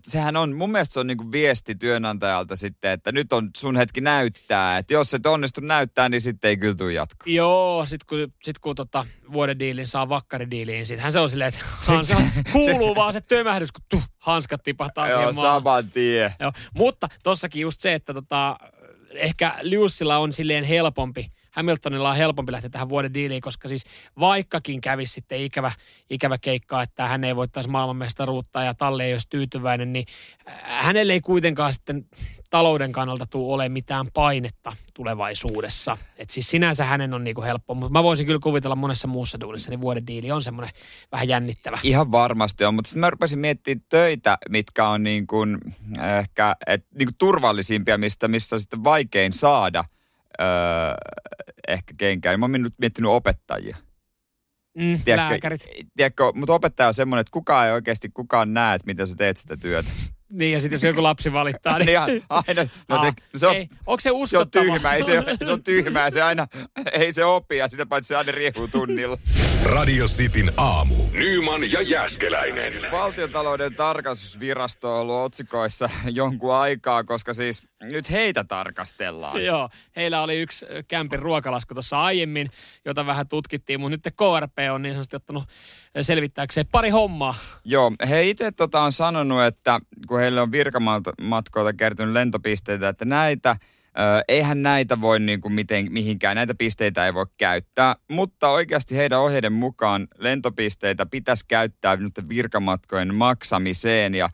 sehän 0.06 0.36
on, 0.36 0.52
mun 0.52 0.72
mielestä 0.72 0.92
se 0.92 1.00
on 1.00 1.06
niinku 1.06 1.32
viesti 1.32 1.74
työnantajalta 1.74 2.56
sitten, 2.56 2.90
että 2.90 3.12
nyt 3.12 3.32
on 3.32 3.48
sun 3.56 3.76
hetki 3.76 4.00
näyttää. 4.00 4.78
Että 4.78 4.94
jos 4.94 5.14
et 5.14 5.26
onnistu 5.26 5.60
näyttää, 5.60 6.08
niin 6.08 6.20
sitten 6.20 6.48
ei 6.48 6.56
kyllä 6.56 6.74
tule 6.74 6.92
jatko. 6.92 7.24
Joo, 7.26 7.86
sit 7.86 8.04
kun, 8.04 8.32
sit 8.42 8.58
kun 8.58 8.74
tota 8.74 9.06
vuoden 9.32 9.58
diilin 9.58 9.86
saa 9.86 10.08
vakkaridiiliin, 10.08 10.86
sittenhän 10.86 11.12
se 11.12 11.18
on 11.18 11.30
silleen, 11.30 11.48
että 11.48 11.60
hansa, 11.86 12.16
kuuluu 12.52 12.96
vaan 12.96 13.12
se 13.12 13.20
tömähdys, 13.20 13.72
kun 13.72 13.84
tuh, 13.88 14.02
hanskat 14.18 14.62
tipahtaa 14.62 15.08
Joo, 15.08 15.18
siihen 15.18 15.34
maahan. 15.34 15.60
saman 15.62 15.90
tie. 15.90 16.34
Joo, 16.40 16.52
mutta 16.78 17.08
tossakin 17.22 17.62
just 17.62 17.80
se, 17.80 17.94
että 17.94 18.14
tota, 18.14 18.56
ehkä 19.14 19.54
Liussilla 19.60 20.18
on 20.18 20.32
silleen 20.32 20.64
helpompi– 20.64 21.32
Hamiltonilla 21.52 22.10
on 22.10 22.16
helpompi 22.16 22.52
lähteä 22.52 22.70
tähän 22.70 22.88
vuoden 22.88 23.14
diiliin, 23.14 23.40
koska 23.40 23.68
siis 23.68 23.84
vaikkakin 24.20 24.80
kävisi 24.80 25.12
sitten 25.12 25.40
ikävä, 25.40 25.72
ikävä 26.10 26.38
keikka, 26.38 26.82
että 26.82 27.08
hän 27.08 27.24
ei 27.24 27.36
voittaisi 27.36 27.70
maailmanmestaruutta 27.70 28.62
ja 28.62 28.74
Talli 28.74 29.02
ei 29.02 29.12
olisi 29.12 29.28
tyytyväinen, 29.28 29.92
niin 29.92 30.06
äh, 30.48 30.54
hänelle 30.64 31.12
ei 31.12 31.20
kuitenkaan 31.20 31.72
sitten 31.72 32.06
talouden 32.50 32.92
kannalta 32.92 33.26
tule 33.26 33.54
ole 33.54 33.68
mitään 33.68 34.06
painetta 34.14 34.76
tulevaisuudessa. 34.94 35.98
Et 36.18 36.30
siis 36.30 36.50
sinänsä 36.50 36.84
hänen 36.84 37.14
on 37.14 37.24
niinku 37.24 37.42
helppo, 37.42 37.74
mutta 37.74 37.92
mä 37.92 38.02
voisin 38.02 38.26
kyllä 38.26 38.40
kuvitella 38.42 38.76
monessa 38.76 39.08
muussa 39.08 39.40
duunissa, 39.40 39.70
niin 39.70 39.80
vuoden 39.80 40.06
diili 40.06 40.30
on 40.30 40.42
semmoinen 40.42 40.74
vähän 41.12 41.28
jännittävä. 41.28 41.78
Ihan 41.82 42.12
varmasti 42.12 42.64
on, 42.64 42.74
mutta 42.74 42.88
sitten 42.88 43.00
mä 43.00 43.10
rupesin 43.10 43.38
miettimään 43.38 43.84
töitä, 43.88 44.38
mitkä 44.48 44.88
on 44.88 45.02
niin 45.02 45.26
kuin 45.26 45.58
ehkä 46.18 46.56
et, 46.66 46.86
niin 46.98 47.08
kuin 47.08 47.18
turvallisimpia, 47.18 47.98
mistä, 47.98 48.28
missä 48.28 48.58
sitten 48.58 48.84
vaikein 48.84 49.32
saada– 49.32 49.84
öö, 50.40 50.46
ehkä 51.68 51.94
kenkään. 51.98 52.40
Mä 52.40 52.44
oon 52.44 52.70
miettinyt 52.78 53.10
opettajia. 53.10 53.76
Mm, 54.78 55.00
tiedätkö, 55.04 55.30
lääkärit. 55.30 55.68
Tiedätkö, 55.96 56.32
mutta 56.34 56.54
opettaja 56.54 56.86
on 56.86 56.94
semmoinen, 56.94 57.20
että 57.20 57.30
kukaan 57.30 57.66
ei 57.66 57.72
oikeasti 57.72 58.08
kukaan 58.14 58.54
näe, 58.54 58.74
että 58.74 58.86
miten 58.86 59.06
sä 59.06 59.16
teet 59.16 59.36
sitä 59.36 59.56
työtä. 59.56 59.88
Niin, 60.32 60.52
ja 60.52 60.60
sitten 60.60 60.74
jos 60.74 60.84
joku 60.84 61.02
lapsi 61.02 61.32
valittaa, 61.32 61.78
niin... 61.78 61.86
niin 62.06 62.22
aina, 62.28 62.66
no 62.88 63.00
se, 63.00 63.12
se 63.34 63.46
on, 63.46 63.54
ei, 63.54 63.68
onko 63.86 64.00
se 64.00 64.10
uskottava? 64.10 64.64
Se 64.64 64.70
on 64.70 64.78
tyhmä, 64.78 64.94
ei 64.94 65.02
se, 65.04 65.22
se 65.44 65.52
on 65.52 65.62
tyhmää, 65.62 66.10
se 66.10 66.22
aina, 66.22 66.46
ei 66.92 67.12
se 67.12 67.24
opi, 67.24 67.56
ja 67.56 67.68
sitä 67.68 67.86
paitsi 67.86 68.08
se 68.08 68.16
aina 68.16 68.32
riehuu 68.32 68.68
tunnilla. 68.68 69.18
Radio 69.64 70.06
Cityn 70.06 70.52
aamu. 70.56 70.94
Nyman 71.12 71.72
ja 71.72 71.82
Jäskeläinen. 71.82 72.72
Valtiotalouden 72.92 73.74
tarkastusvirasto 73.74 74.94
on 74.94 75.00
ollut 75.00 75.24
otsikoissa 75.24 75.90
jonkun 76.04 76.54
aikaa, 76.54 77.04
koska 77.04 77.32
siis 77.32 77.62
nyt 77.80 78.10
heitä 78.10 78.44
tarkastellaan. 78.44 79.44
Joo, 79.44 79.68
heillä 79.96 80.22
oli 80.22 80.40
yksi 80.40 80.66
kämpin 80.88 81.18
ruokalasku 81.18 81.74
tuossa 81.74 82.02
aiemmin, 82.02 82.50
jota 82.84 83.06
vähän 83.06 83.28
tutkittiin, 83.28 83.80
mutta 83.80 83.96
nyt 83.96 84.14
KRP 84.16 84.58
on 84.72 84.82
niin 84.82 84.94
sanotusti 84.94 85.16
ottanut 85.16 85.44
selvittääkseen 86.00 86.66
pari 86.72 86.90
hommaa. 86.90 87.34
Joo, 87.64 87.92
he 88.08 88.24
itse 88.24 88.52
tota 88.52 88.80
on 88.80 88.92
sanonut, 88.92 89.42
että 89.42 89.80
kun 90.08 90.20
heille 90.20 90.40
on 90.40 90.52
virkamatkoilta 90.52 91.72
kertynyt 91.72 92.12
lentopisteitä, 92.12 92.88
että 92.88 93.04
näitä 93.04 93.56
eihän 94.28 94.62
näitä 94.62 95.00
voi 95.00 95.20
niin 95.20 95.40
kuin 95.40 95.54
miten, 95.54 95.92
mihinkään, 95.92 96.36
näitä 96.36 96.54
pisteitä 96.54 97.06
ei 97.06 97.14
voi 97.14 97.26
käyttää, 97.38 97.96
mutta 98.10 98.48
oikeasti 98.48 98.96
heidän 98.96 99.20
ohjeiden 99.20 99.52
mukaan 99.52 100.08
lentopisteitä 100.18 101.06
pitäisi 101.06 101.44
käyttää 101.48 101.96
nyt 101.96 102.28
virkamatkojen 102.28 103.14
maksamiseen 103.14 104.14
ja 104.14 104.28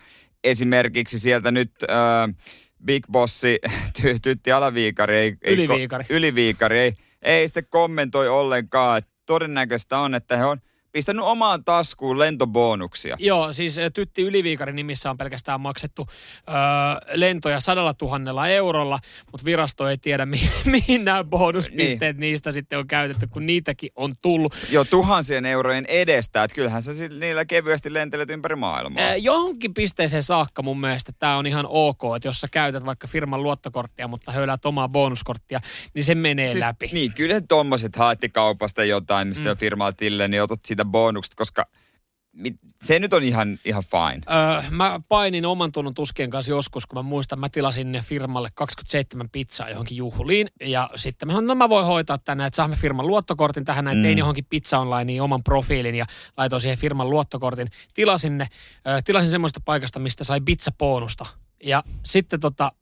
esimerkiksi 0.44 1.18
sieltä 1.18 1.50
nyt 1.50 1.72
ö, 1.82 1.86
Big 2.84 3.06
Bossi 3.12 3.58
ty, 4.02 4.18
Tytti 4.22 4.52
Alaviikari, 4.52 5.16
ei, 5.16 5.36
Yliviikari. 5.46 6.04
Ei, 6.10 6.16
yliviikari 6.16 6.78
ei, 6.78 6.94
ei 7.22 7.48
sitten 7.48 7.66
kommentoi 7.70 8.28
ollenkaan. 8.28 9.02
Todennäköistä 9.26 9.98
on, 9.98 10.14
että 10.14 10.36
he 10.36 10.44
on 10.44 10.58
pistänyt 10.92 11.24
omaan 11.24 11.64
taskuun 11.64 12.18
lentobonuksia. 12.18 13.16
Joo, 13.18 13.52
siis 13.52 13.78
eh, 13.78 13.92
Tytti 13.92 14.22
Yliviikarin 14.22 14.76
nimissä 14.76 15.10
on 15.10 15.16
pelkästään 15.16 15.60
maksettu 15.60 16.06
öö, 16.48 16.54
lentoja 17.14 17.60
sadalla 17.60 17.94
tuhannella 17.94 18.48
eurolla, 18.48 18.98
mutta 19.32 19.44
virasto 19.44 19.88
ei 19.88 19.98
tiedä, 19.98 20.26
mihin, 20.34 20.50
mihin 20.64 21.04
nämä 21.04 21.24
bonuspisteet 21.24 22.16
niin. 22.16 22.20
niistä 22.20 22.52
sitten 22.52 22.78
on 22.78 22.86
käytetty, 22.86 23.26
kun 23.26 23.46
niitäkin 23.46 23.90
on 23.96 24.12
tullut. 24.22 24.54
Joo, 24.70 24.84
tuhansien 24.84 25.46
eurojen 25.46 25.86
edestä, 25.86 26.44
että 26.44 26.54
kyllähän 26.54 26.82
sä 26.82 26.92
niillä 27.20 27.44
kevyesti 27.44 27.92
lentelet 27.92 28.30
ympäri 28.30 28.56
maailmaa. 28.56 29.02
Öö, 29.02 29.16
johonkin 29.16 29.74
pisteeseen 29.74 30.22
saakka 30.22 30.62
mun 30.62 30.80
mielestä 30.80 31.12
tämä 31.18 31.36
on 31.36 31.46
ihan 31.46 31.66
ok, 31.68 32.00
että 32.16 32.28
jos 32.28 32.40
sä 32.40 32.46
käytät 32.50 32.84
vaikka 32.84 33.06
firman 33.06 33.42
luottokorttia, 33.42 34.08
mutta 34.08 34.32
höylät 34.32 34.66
omaa 34.66 34.88
bonuskorttia, 34.88 35.60
niin 35.94 36.04
se 36.04 36.14
menee 36.14 36.46
siis, 36.46 36.64
läpi. 36.66 36.90
Niin, 36.92 37.14
kyllä 37.14 37.40
tuommoiset 37.40 37.96
haetti 37.96 38.28
kaupasta 38.28 38.84
jotain, 38.84 39.28
mistä 39.28 39.44
mm. 39.44 39.50
on 39.50 39.56
firmaa 39.56 39.92
tille, 39.92 40.28
niin 40.28 40.42
otat 40.42 40.60
siitä 40.78 40.90
bonukset, 40.90 41.34
koska 41.34 41.66
se 42.82 42.98
nyt 42.98 43.12
on 43.12 43.22
ihan, 43.22 43.58
ihan 43.64 43.82
fine. 43.82 44.22
Öö, 44.30 44.70
mä 44.70 45.00
painin 45.08 45.46
oman 45.46 45.72
tunnon 45.72 45.94
tuskien 45.94 46.30
kanssa 46.30 46.52
joskus, 46.52 46.86
kun 46.86 46.98
mä 46.98 47.02
muistan, 47.02 47.40
mä 47.40 47.48
tilasin 47.48 48.00
firmalle 48.04 48.48
27 48.54 49.30
pizzaa 49.30 49.70
johonkin 49.70 49.96
juhliin. 49.96 50.48
Ja 50.60 50.90
sitten 50.96 51.28
mä 51.28 51.32
sanoin, 51.32 51.46
no 51.46 51.54
mä 51.54 51.68
voin 51.68 51.86
hoitaa 51.86 52.18
tänne, 52.18 52.46
että 52.46 52.56
saamme 52.56 52.76
firman 52.76 53.06
luottokortin 53.06 53.64
tähän 53.64 53.84
näin. 53.84 53.98
Mm. 53.98 54.02
Tein 54.02 54.18
johonkin 54.18 54.46
pizza 54.50 54.78
online 54.78 55.22
oman 55.22 55.42
profiilin 55.42 55.94
ja 55.94 56.06
laitoin 56.36 56.60
siihen 56.60 56.78
firman 56.78 57.10
luottokortin. 57.10 57.68
Tilasin 57.94 58.38
ne, 58.38 58.48
öö, 58.86 59.00
tilasin 59.04 59.30
semmoista 59.30 59.60
paikasta, 59.64 59.98
mistä 59.98 60.24
sai 60.24 60.40
pizza-bonusta. 60.40 61.26
Ja 61.64 61.82
sitten 62.04 62.40
tota, 62.40 62.72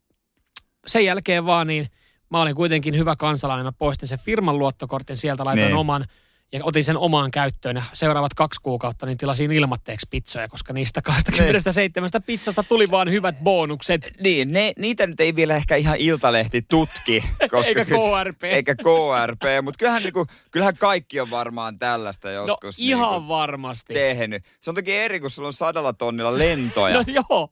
sen 0.87 1.05
jälkeen 1.05 1.47
vaan 1.47 1.67
niin, 1.67 1.87
mä 2.31 2.41
olin 2.41 2.55
kuitenkin 2.55 2.99
hyvä 2.99 3.17
kansalainen. 3.17 3.67
Mä 3.67 3.73
poistin 3.73 4.09
sen 4.09 4.19
firman 4.19 4.59
luottokortin 4.59 5.17
sieltä, 5.17 5.45
laitoin 5.45 5.67
niin. 5.67 5.77
oman 5.77 6.07
ja 6.53 6.61
otin 6.63 6.85
sen 6.85 6.97
omaan 6.97 7.31
käyttöön 7.31 7.77
ja 7.77 7.83
seuraavat 7.93 8.35
kaksi 8.35 8.61
kuukautta 8.63 9.07
niin 9.07 9.19
tilasin 9.19 9.53
ilmatteeksi 9.53 10.07
pizzoja, 10.11 10.49
koska 10.49 10.73
niistä 10.73 11.03
27 11.03 12.11
niin. 12.13 12.23
pizzasta 12.23 12.63
tuli 12.63 12.91
vaan 12.91 13.11
hyvät 13.11 13.37
bonukset. 13.43 14.13
Niin, 14.21 14.53
ne, 14.53 14.73
niitä 14.79 15.07
nyt 15.07 15.21
ei 15.21 15.37
vielä 15.37 15.57
ehkä 15.57 15.77
ihan 15.77 15.97
Iltalehti 15.97 16.63
tutki. 16.63 17.25
Koska 17.51 17.69
eikä 17.69 17.85
KRP. 17.85 18.45
Eikä 18.45 18.75
KRP, 18.75 19.43
mutta 19.63 19.79
kyllähän, 19.79 20.03
niinku, 20.03 20.27
kyllähän 20.51 20.77
kaikki 20.77 21.21
on 21.21 21.31
varmaan 21.31 21.79
tällaista 21.79 22.29
no, 22.29 22.35
joskus. 22.35 22.79
No 22.79 22.85
ihan 22.85 23.13
niinku, 23.13 23.29
varmasti. 23.29 23.95
Tehnyt. 23.95 24.43
Se 24.61 24.71
on 24.71 24.75
toki 24.75 24.93
eri, 24.93 25.21
kun 25.21 25.31
sulla 25.31 25.47
on 25.47 25.53
sadalla 25.53 25.93
tonnilla 25.93 26.39
lentoja. 26.39 26.97
no 26.97 27.05
joo. 27.07 27.49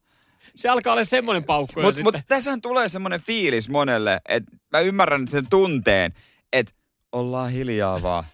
Se 0.54 0.68
alkaa 0.68 0.92
olla 0.92 1.04
semmoinen 1.04 1.44
paukku 1.44 1.82
Mutta 1.82 2.02
mut 2.02 2.16
tässähän 2.28 2.60
tulee 2.60 2.88
semmoinen 2.88 3.20
fiilis 3.20 3.68
monelle, 3.68 4.20
että 4.28 4.50
mä 4.72 4.80
ymmärrän 4.80 5.28
sen 5.28 5.48
tunteen, 5.50 6.12
että 6.52 6.72
ollaan 7.12 7.50
hiljaa 7.50 8.02
vaan 8.02 8.24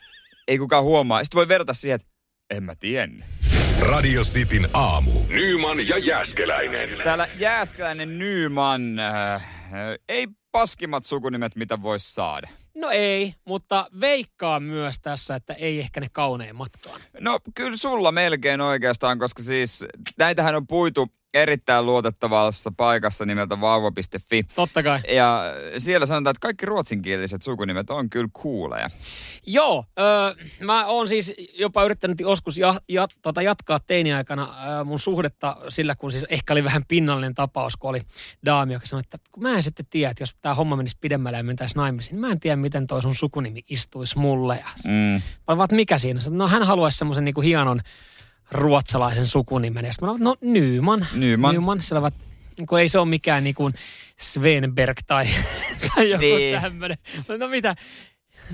ei 0.50 0.58
kukaan 0.58 0.84
huomaa. 0.84 1.24
Sitten 1.24 1.36
voi 1.36 1.48
verrata 1.48 1.74
siihen, 1.74 1.94
että 1.94 2.08
en 2.50 2.62
mä 2.62 2.74
tiennyt. 2.74 3.24
Radio 3.80 4.22
Cityn 4.22 4.68
aamu. 4.72 5.10
Nyman 5.28 5.88
ja 5.88 5.98
Jäskeläinen. 5.98 6.88
Täällä 7.04 7.28
Jääskeläinen 7.38 8.18
Nyman. 8.18 8.98
Äh, 8.98 9.42
ei 10.08 10.28
paskimmat 10.52 11.04
sukunimet, 11.04 11.56
mitä 11.56 11.82
voisi 11.82 12.14
saada. 12.14 12.48
No 12.74 12.90
ei, 12.90 13.34
mutta 13.46 13.86
veikkaa 14.00 14.60
myös 14.60 14.96
tässä, 15.02 15.34
että 15.34 15.54
ei 15.54 15.80
ehkä 15.80 16.00
ne 16.00 16.06
kauneimmatkaan. 16.12 17.00
No 17.20 17.40
kyllä 17.54 17.76
sulla 17.76 18.12
melkein 18.12 18.60
oikeastaan, 18.60 19.18
koska 19.18 19.42
siis 19.42 19.84
näitähän 20.18 20.54
on 20.54 20.66
puitu 20.66 21.08
erittäin 21.34 21.86
luotettavassa 21.86 22.72
paikassa 22.76 23.26
nimeltä 23.26 23.60
vauva.fi. 23.60 24.42
Totta 24.54 24.82
kai. 24.82 25.00
Ja 25.08 25.42
siellä 25.78 26.06
sanotaan, 26.06 26.30
että 26.30 26.40
kaikki 26.40 26.66
ruotsinkieliset 26.66 27.42
sukunimet 27.42 27.90
on 27.90 28.10
kyllä 28.10 28.28
kuuleja. 28.32 28.88
Joo, 29.46 29.84
öö, 29.98 30.44
mä 30.60 30.86
oon 30.86 31.08
siis 31.08 31.34
jopa 31.58 31.84
yrittänyt 31.84 32.20
joskus 32.20 32.58
ja, 32.58 32.74
ja, 32.88 33.08
tota 33.22 33.42
jatkaa 33.42 33.80
teiniaikana 33.80 34.54
öö, 34.68 34.84
mun 34.84 34.98
suhdetta 34.98 35.56
sillä, 35.68 35.94
kun 35.94 36.12
siis 36.12 36.26
ehkä 36.30 36.52
oli 36.52 36.64
vähän 36.64 36.84
pinnallinen 36.88 37.34
tapaus, 37.34 37.76
kun 37.76 37.90
oli 37.90 38.00
daami, 38.44 38.72
joka 38.72 38.86
sanoi, 38.86 39.00
että 39.00 39.18
kun 39.32 39.42
mä 39.42 39.54
en 39.54 39.62
sitten 39.62 39.86
tiedä, 39.90 40.10
että 40.10 40.22
jos 40.22 40.36
tämä 40.42 40.54
homma 40.54 40.76
menisi 40.76 40.98
pidemmälle 41.00 41.38
ja 41.38 41.44
mentäisi 41.44 41.76
naimisiin, 41.76 42.12
niin 42.12 42.20
mä 42.20 42.32
en 42.32 42.40
tiedä, 42.40 42.56
miten 42.56 42.86
toi 42.86 43.02
sun 43.02 43.14
sukunimi 43.14 43.60
istuisi 43.70 44.18
mulle. 44.18 44.56
Ja 44.56 44.68
sit, 44.76 44.92
mm. 44.92 45.22
Mä 45.56 45.66
mikä 45.72 45.98
siinä? 45.98 46.20
No 46.30 46.48
hän 46.48 46.62
haluaisi 46.62 46.98
semmoisen 46.98 47.24
niinku 47.24 47.40
hienon 47.40 47.80
ruotsalaisen 48.52 49.24
sukunimen. 49.24 49.84
Ja 49.84 49.92
mä 50.00 50.14
no 50.18 50.36
Nyman. 50.40 51.06
Nyman. 51.14 51.54
Nyman. 51.54 51.82
Siellä 51.82 52.00
ovat, 52.00 52.14
niin 52.56 52.66
kuin, 52.66 52.82
ei 52.82 52.88
se 52.88 52.98
ole 52.98 53.08
mikään 53.08 53.44
niin 53.44 53.54
kuin 53.54 53.74
Svenberg 54.20 54.98
tai, 55.06 55.26
tai 55.94 56.10
joku 56.10 56.24
niin. 56.24 56.60
tämmöinen. 56.60 56.98
No 57.38 57.48
mitä, 57.48 57.74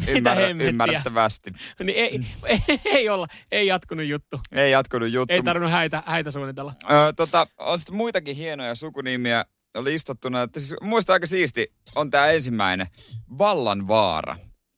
mitä 0.07 0.35
Ymmär, 0.49 0.69
Ymmärrettävästi. 0.69 1.53
Niin 1.83 1.97
ei, 1.97 2.21
ei, 2.45 2.81
ei, 2.85 3.09
olla, 3.09 3.27
ei 3.53 3.67
jatkunut 3.67 4.07
juttu. 4.07 4.41
Ei 4.53 4.71
jatkunut 4.71 5.13
juttu. 5.13 5.35
Ei 5.35 5.43
tarvinnut 5.43 5.73
häitä, 5.73 6.03
häitä 6.07 6.31
suunnitella. 6.31 6.75
Öö, 6.91 7.13
tota, 7.13 7.47
on 7.59 7.79
sitten 7.79 7.97
muitakin 7.97 8.37
hienoja 8.37 8.75
sukunimiä 8.75 9.45
listattuna. 9.81 10.43
Että 10.43 10.61
siis, 10.61 10.75
muista 10.81 11.13
aika 11.13 11.27
siisti 11.27 11.73
on 11.95 12.11
tämä 12.11 12.27
ensimmäinen. 12.27 12.87
Vallanvaara 13.39 14.37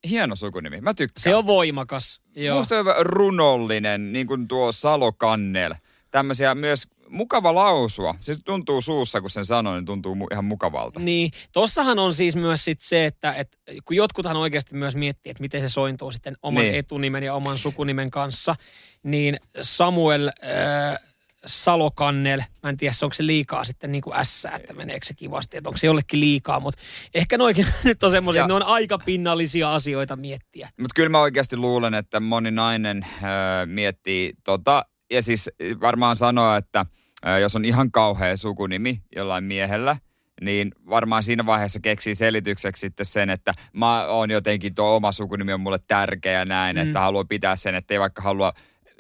hieno 0.09 0.37
sukunimi. 0.37 0.81
Mä 0.81 0.95
tykkään. 0.95 1.23
Se 1.23 1.35
on 1.35 1.47
voimakas. 1.47 2.21
Joo. 2.37 2.59
Musta 2.59 2.79
on 2.79 2.87
runollinen, 3.01 4.13
niin 4.13 4.27
kuin 4.27 4.49
tuo 4.49 4.73
Salo 4.73 5.13
Kannel. 5.13 5.75
Tämmöisiä 6.11 6.55
myös 6.55 6.87
mukava 7.09 7.55
lausua. 7.55 8.15
Se 8.21 8.37
tuntuu 8.45 8.81
suussa, 8.81 9.21
kun 9.21 9.31
sen 9.31 9.45
sanoo, 9.45 9.75
niin 9.75 9.85
tuntuu 9.85 10.17
ihan 10.33 10.45
mukavalta. 10.45 11.01
Niin, 11.01 11.31
tossahan 11.53 11.99
on 11.99 12.15
siis 12.15 12.37
myös 12.37 12.65
sit 12.65 12.81
se, 12.81 13.07
että 13.07 13.33
et, 13.33 13.59
kun 13.85 13.97
jotkuthan 13.97 14.37
oikeasti 14.37 14.75
myös 14.75 14.97
miettii, 14.97 15.31
että 15.31 15.41
miten 15.41 15.61
se 15.61 15.69
sointuu 15.69 16.11
sitten 16.11 16.37
oman 16.43 16.63
niin. 16.63 16.75
etunimen 16.75 17.23
ja 17.23 17.35
oman 17.35 17.59
sukunimen 17.59 18.11
kanssa, 18.11 18.57
niin 19.03 19.37
Samuel 19.61 20.29
äh, 20.29 21.08
Salokannel. 21.47 22.43
Mä 22.63 22.69
en 22.71 22.77
tiedä, 22.77 22.95
onko 23.03 23.15
se 23.15 23.27
liikaa 23.27 23.65
sitten 23.65 23.93
niin 23.93 24.03
kuin 24.03 24.17
S, 24.23 24.45
että 24.45 24.73
meneekö 24.73 25.07
se 25.07 25.15
kivasti, 25.15 25.57
että 25.57 25.71
onko 25.71 25.79
se 25.79 25.87
jollekin 25.87 26.21
liikaa, 26.21 26.61
mutta 26.61 26.83
ehkä 27.15 27.39
noikin 27.39 27.67
nyt 27.85 28.03
on 28.03 28.11
semmoisia, 28.11 28.43
että 28.43 28.49
ne 28.49 28.55
on 28.55 28.63
aika 28.63 28.99
pinnallisia 28.99 29.75
asioita 29.75 30.17
miettiä. 30.17 30.69
Mutta 30.81 30.95
kyllä 30.95 31.09
mä 31.09 31.21
oikeasti 31.21 31.57
luulen, 31.57 31.95
että 31.95 32.21
moni 32.21 32.51
nainen 32.51 33.07
öö, 33.23 33.67
miettii 33.67 34.33
tota, 34.45 34.85
ja 35.11 35.23
siis 35.23 35.51
varmaan 35.81 36.17
sanoa, 36.17 36.57
että 36.57 36.87
öö, 37.27 37.39
jos 37.39 37.57
on 37.57 37.65
ihan 37.65 37.93
kauhea 37.93 38.37
sukunimi 38.37 39.03
jollain 39.17 39.45
miehellä, 39.45 39.97
niin 40.41 40.73
varmaan 40.91 41.23
siinä 41.23 41.47
vaiheessa 41.47 41.81
keksii 41.81 42.15
selitykseksi 42.15 42.81
sitten 42.81 43.07
sen, 43.07 43.31
että 43.31 43.55
mä 43.73 44.07
oon 44.07 44.31
jotenkin 44.31 44.75
tuo 44.75 44.97
oma 44.97 45.13
sukunimi 45.13 45.53
on 45.53 45.61
mulle 45.61 45.79
tärkeä 45.87 46.45
näin, 46.45 46.77
mm. 46.77 46.83
että 46.83 47.01
haluaa 47.01 47.25
pitää 47.25 47.57
sen, 47.57 47.75
että 47.75 47.95
ei 47.95 48.01
vaikka 48.01 48.23
halua 48.23 48.53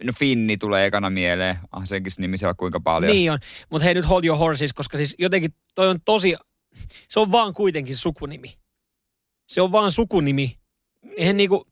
No 0.04 0.12
Finni 0.18 0.56
tulee 0.56 0.86
ekana 0.86 1.10
mieleen. 1.10 1.58
Ah, 1.72 1.82
senkin 1.84 2.12
nimi 2.18 2.38
se 2.38 2.46
on 2.46 2.56
kuinka 2.56 2.80
paljon. 2.80 3.12
Niin 3.12 3.32
on. 3.32 3.38
Mutta 3.70 3.84
hei 3.84 3.94
nyt 3.94 4.08
hold 4.08 4.24
your 4.24 4.38
horses, 4.38 4.72
koska 4.72 4.96
siis 4.96 5.14
jotenkin 5.18 5.54
toi 5.74 5.88
on 5.88 5.98
tosi... 6.04 6.36
Se 7.08 7.20
on 7.20 7.32
vaan 7.32 7.54
kuitenkin 7.54 7.96
sukunimi. 7.96 8.58
Se 9.46 9.60
on 9.60 9.72
vaan 9.72 9.92
sukunimi. 9.92 10.58
Eihän 11.16 11.36
niinku... 11.36 11.66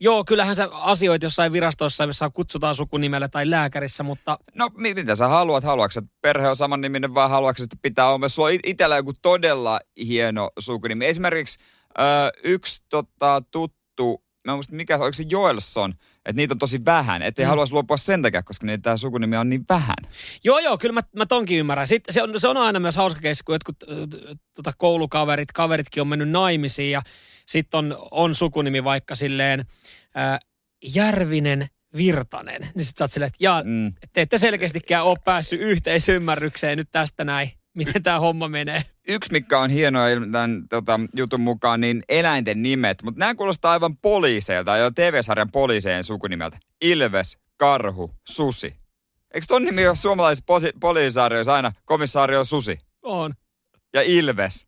Joo, 0.00 0.24
kyllähän 0.24 0.56
sä 0.56 0.68
asioit 0.72 1.22
jossain 1.22 1.52
virastoissa, 1.52 2.04
jossa 2.04 2.30
kutsutaan 2.30 2.74
sukunimellä 2.74 3.28
tai 3.28 3.50
lääkärissä, 3.50 4.02
mutta... 4.02 4.38
No 4.54 4.70
mitä 4.74 5.14
sä 5.14 5.28
haluat? 5.28 5.64
Haluatko 5.64 5.98
että 5.98 6.10
perhe 6.20 6.48
on 6.48 6.56
saman 6.56 6.80
niminen 6.80 7.14
vai 7.14 7.28
haluatko 7.28 7.62
että 7.62 7.76
pitää 7.82 8.08
olla? 8.08 8.28
Sulla 8.28 8.48
on 8.48 8.58
itsellä 8.64 8.96
joku 8.96 9.12
todella 9.22 9.80
hieno 10.06 10.50
sukunimi. 10.58 11.06
Esimerkiksi 11.06 11.58
ö, 11.98 12.02
yksi 12.44 12.82
tota, 12.88 13.42
tuttu 13.50 14.24
mä 14.46 14.54
muistan, 14.54 14.76
mikä, 14.76 14.98
oliko 14.98 15.12
se 15.12 15.24
Joelson, 15.28 15.94
että 16.24 16.36
niitä 16.36 16.54
on 16.54 16.58
tosi 16.58 16.84
vähän, 16.84 17.22
ettei 17.22 17.44
mm. 17.44 17.48
haluaisi 17.48 17.72
luopua 17.72 17.96
sen 17.96 18.22
takia, 18.22 18.42
koska 18.42 18.66
niitä 18.66 18.82
tämä 18.82 18.96
sukunimi 18.96 19.36
on 19.36 19.48
niin 19.48 19.64
vähän. 19.68 19.96
Joo, 20.44 20.58
joo, 20.58 20.78
kyllä 20.78 20.92
mä, 20.92 21.00
mä 21.16 21.26
tonkin 21.26 21.58
ymmärrän. 21.58 21.86
Sitten 21.86 22.14
se 22.14 22.22
on, 22.22 22.40
se 22.40 22.48
on 22.48 22.56
aina 22.56 22.80
myös 22.80 22.96
hauska 22.96 23.20
keissi, 23.20 23.44
kun 23.44 23.54
jotkut 23.54 23.76
tota, 24.54 24.72
koulukaverit, 24.78 25.52
kaveritkin 25.52 26.00
on 26.00 26.08
mennyt 26.08 26.28
naimisiin 26.28 26.90
ja 26.90 27.02
sitten 27.46 27.78
on, 27.78 27.96
on 28.10 28.34
sukunimi 28.34 28.84
vaikka 28.84 29.14
silleen 29.14 29.64
ää, 30.14 30.38
Järvinen 30.94 31.66
Virtanen. 31.96 32.68
Niin 32.74 32.84
sit 32.84 32.96
sä 32.96 33.04
oot 33.04 33.12
silleen, 33.12 33.26
että 33.26 33.44
jaa, 33.44 33.62
mm. 33.64 33.92
te 34.12 34.20
ette 34.20 34.38
selkeästikään 34.38 35.04
ole 35.04 35.18
päässyt 35.24 35.60
yhteisymmärrykseen 35.60 36.78
nyt 36.78 36.88
tästä 36.92 37.24
näin 37.24 37.50
miten 37.74 38.02
tämä 38.02 38.20
homma 38.20 38.48
menee. 38.48 38.84
Yksi, 39.08 39.32
mikä 39.32 39.58
on 39.58 39.70
hienoa 39.70 40.06
tämän 40.32 40.68
tota, 40.68 41.00
jutun 41.16 41.40
mukaan, 41.40 41.80
niin 41.80 42.02
eläinten 42.08 42.62
nimet. 42.62 43.02
Mutta 43.02 43.18
nämä 43.18 43.34
kuulostaa 43.34 43.72
aivan 43.72 43.96
poliiseilta, 43.96 44.76
jo 44.76 44.90
TV-sarjan 44.90 45.50
poliiseen 45.50 46.04
sukunimeltä. 46.04 46.58
Ilves, 46.80 47.38
Karhu, 47.56 48.10
Susi. 48.28 48.76
Eikö 49.34 49.46
ton 49.48 49.64
nimi 49.64 49.86
ole 49.86 49.96
suomalaisissa 49.96 50.44
posi- 50.46 50.72
poliisarjoissa 50.80 51.54
aina 51.54 51.72
komissaario 51.84 52.44
Susi? 52.44 52.80
On. 53.02 53.34
Ja 53.94 54.02
Ilves. 54.02 54.66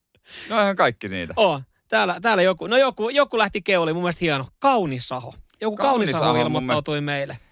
No 0.48 0.60
ihan 0.60 0.76
kaikki 0.76 1.08
niitä. 1.08 1.34
On. 1.36 1.62
Täällä, 1.88 2.20
täällä 2.22 2.42
joku, 2.42 2.66
no 2.66 2.76
joku, 2.76 3.08
joku 3.08 3.38
lähti 3.38 3.62
keuli, 3.62 3.92
mun 3.92 4.02
mielestä 4.02 4.20
hieno. 4.20 4.46
Kaunisaho. 4.58 5.34
Joku 5.60 5.76
Kaunisaho, 5.76 6.24
Kaunisaho 6.24 6.46
ilmoittautui 6.46 7.00
mielestä... 7.00 7.34
meille. 7.34 7.43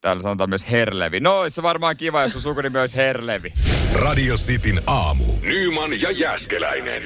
Täällä 0.00 0.22
sanotaan 0.22 0.50
myös 0.50 0.70
Herlevi. 0.70 1.20
No, 1.20 1.44
se 1.48 1.62
varmaan 1.62 1.96
kiva, 1.96 2.22
jos 2.22 2.32
sun 2.32 2.40
sukunimi 2.40 2.78
olisi 2.78 2.96
Herlevi. 2.96 3.52
Radio 3.94 4.34
Cityn 4.34 4.82
aamu. 4.86 5.24
Nyman 5.40 6.00
ja 6.02 6.10
Jäskeläinen. 6.10 7.02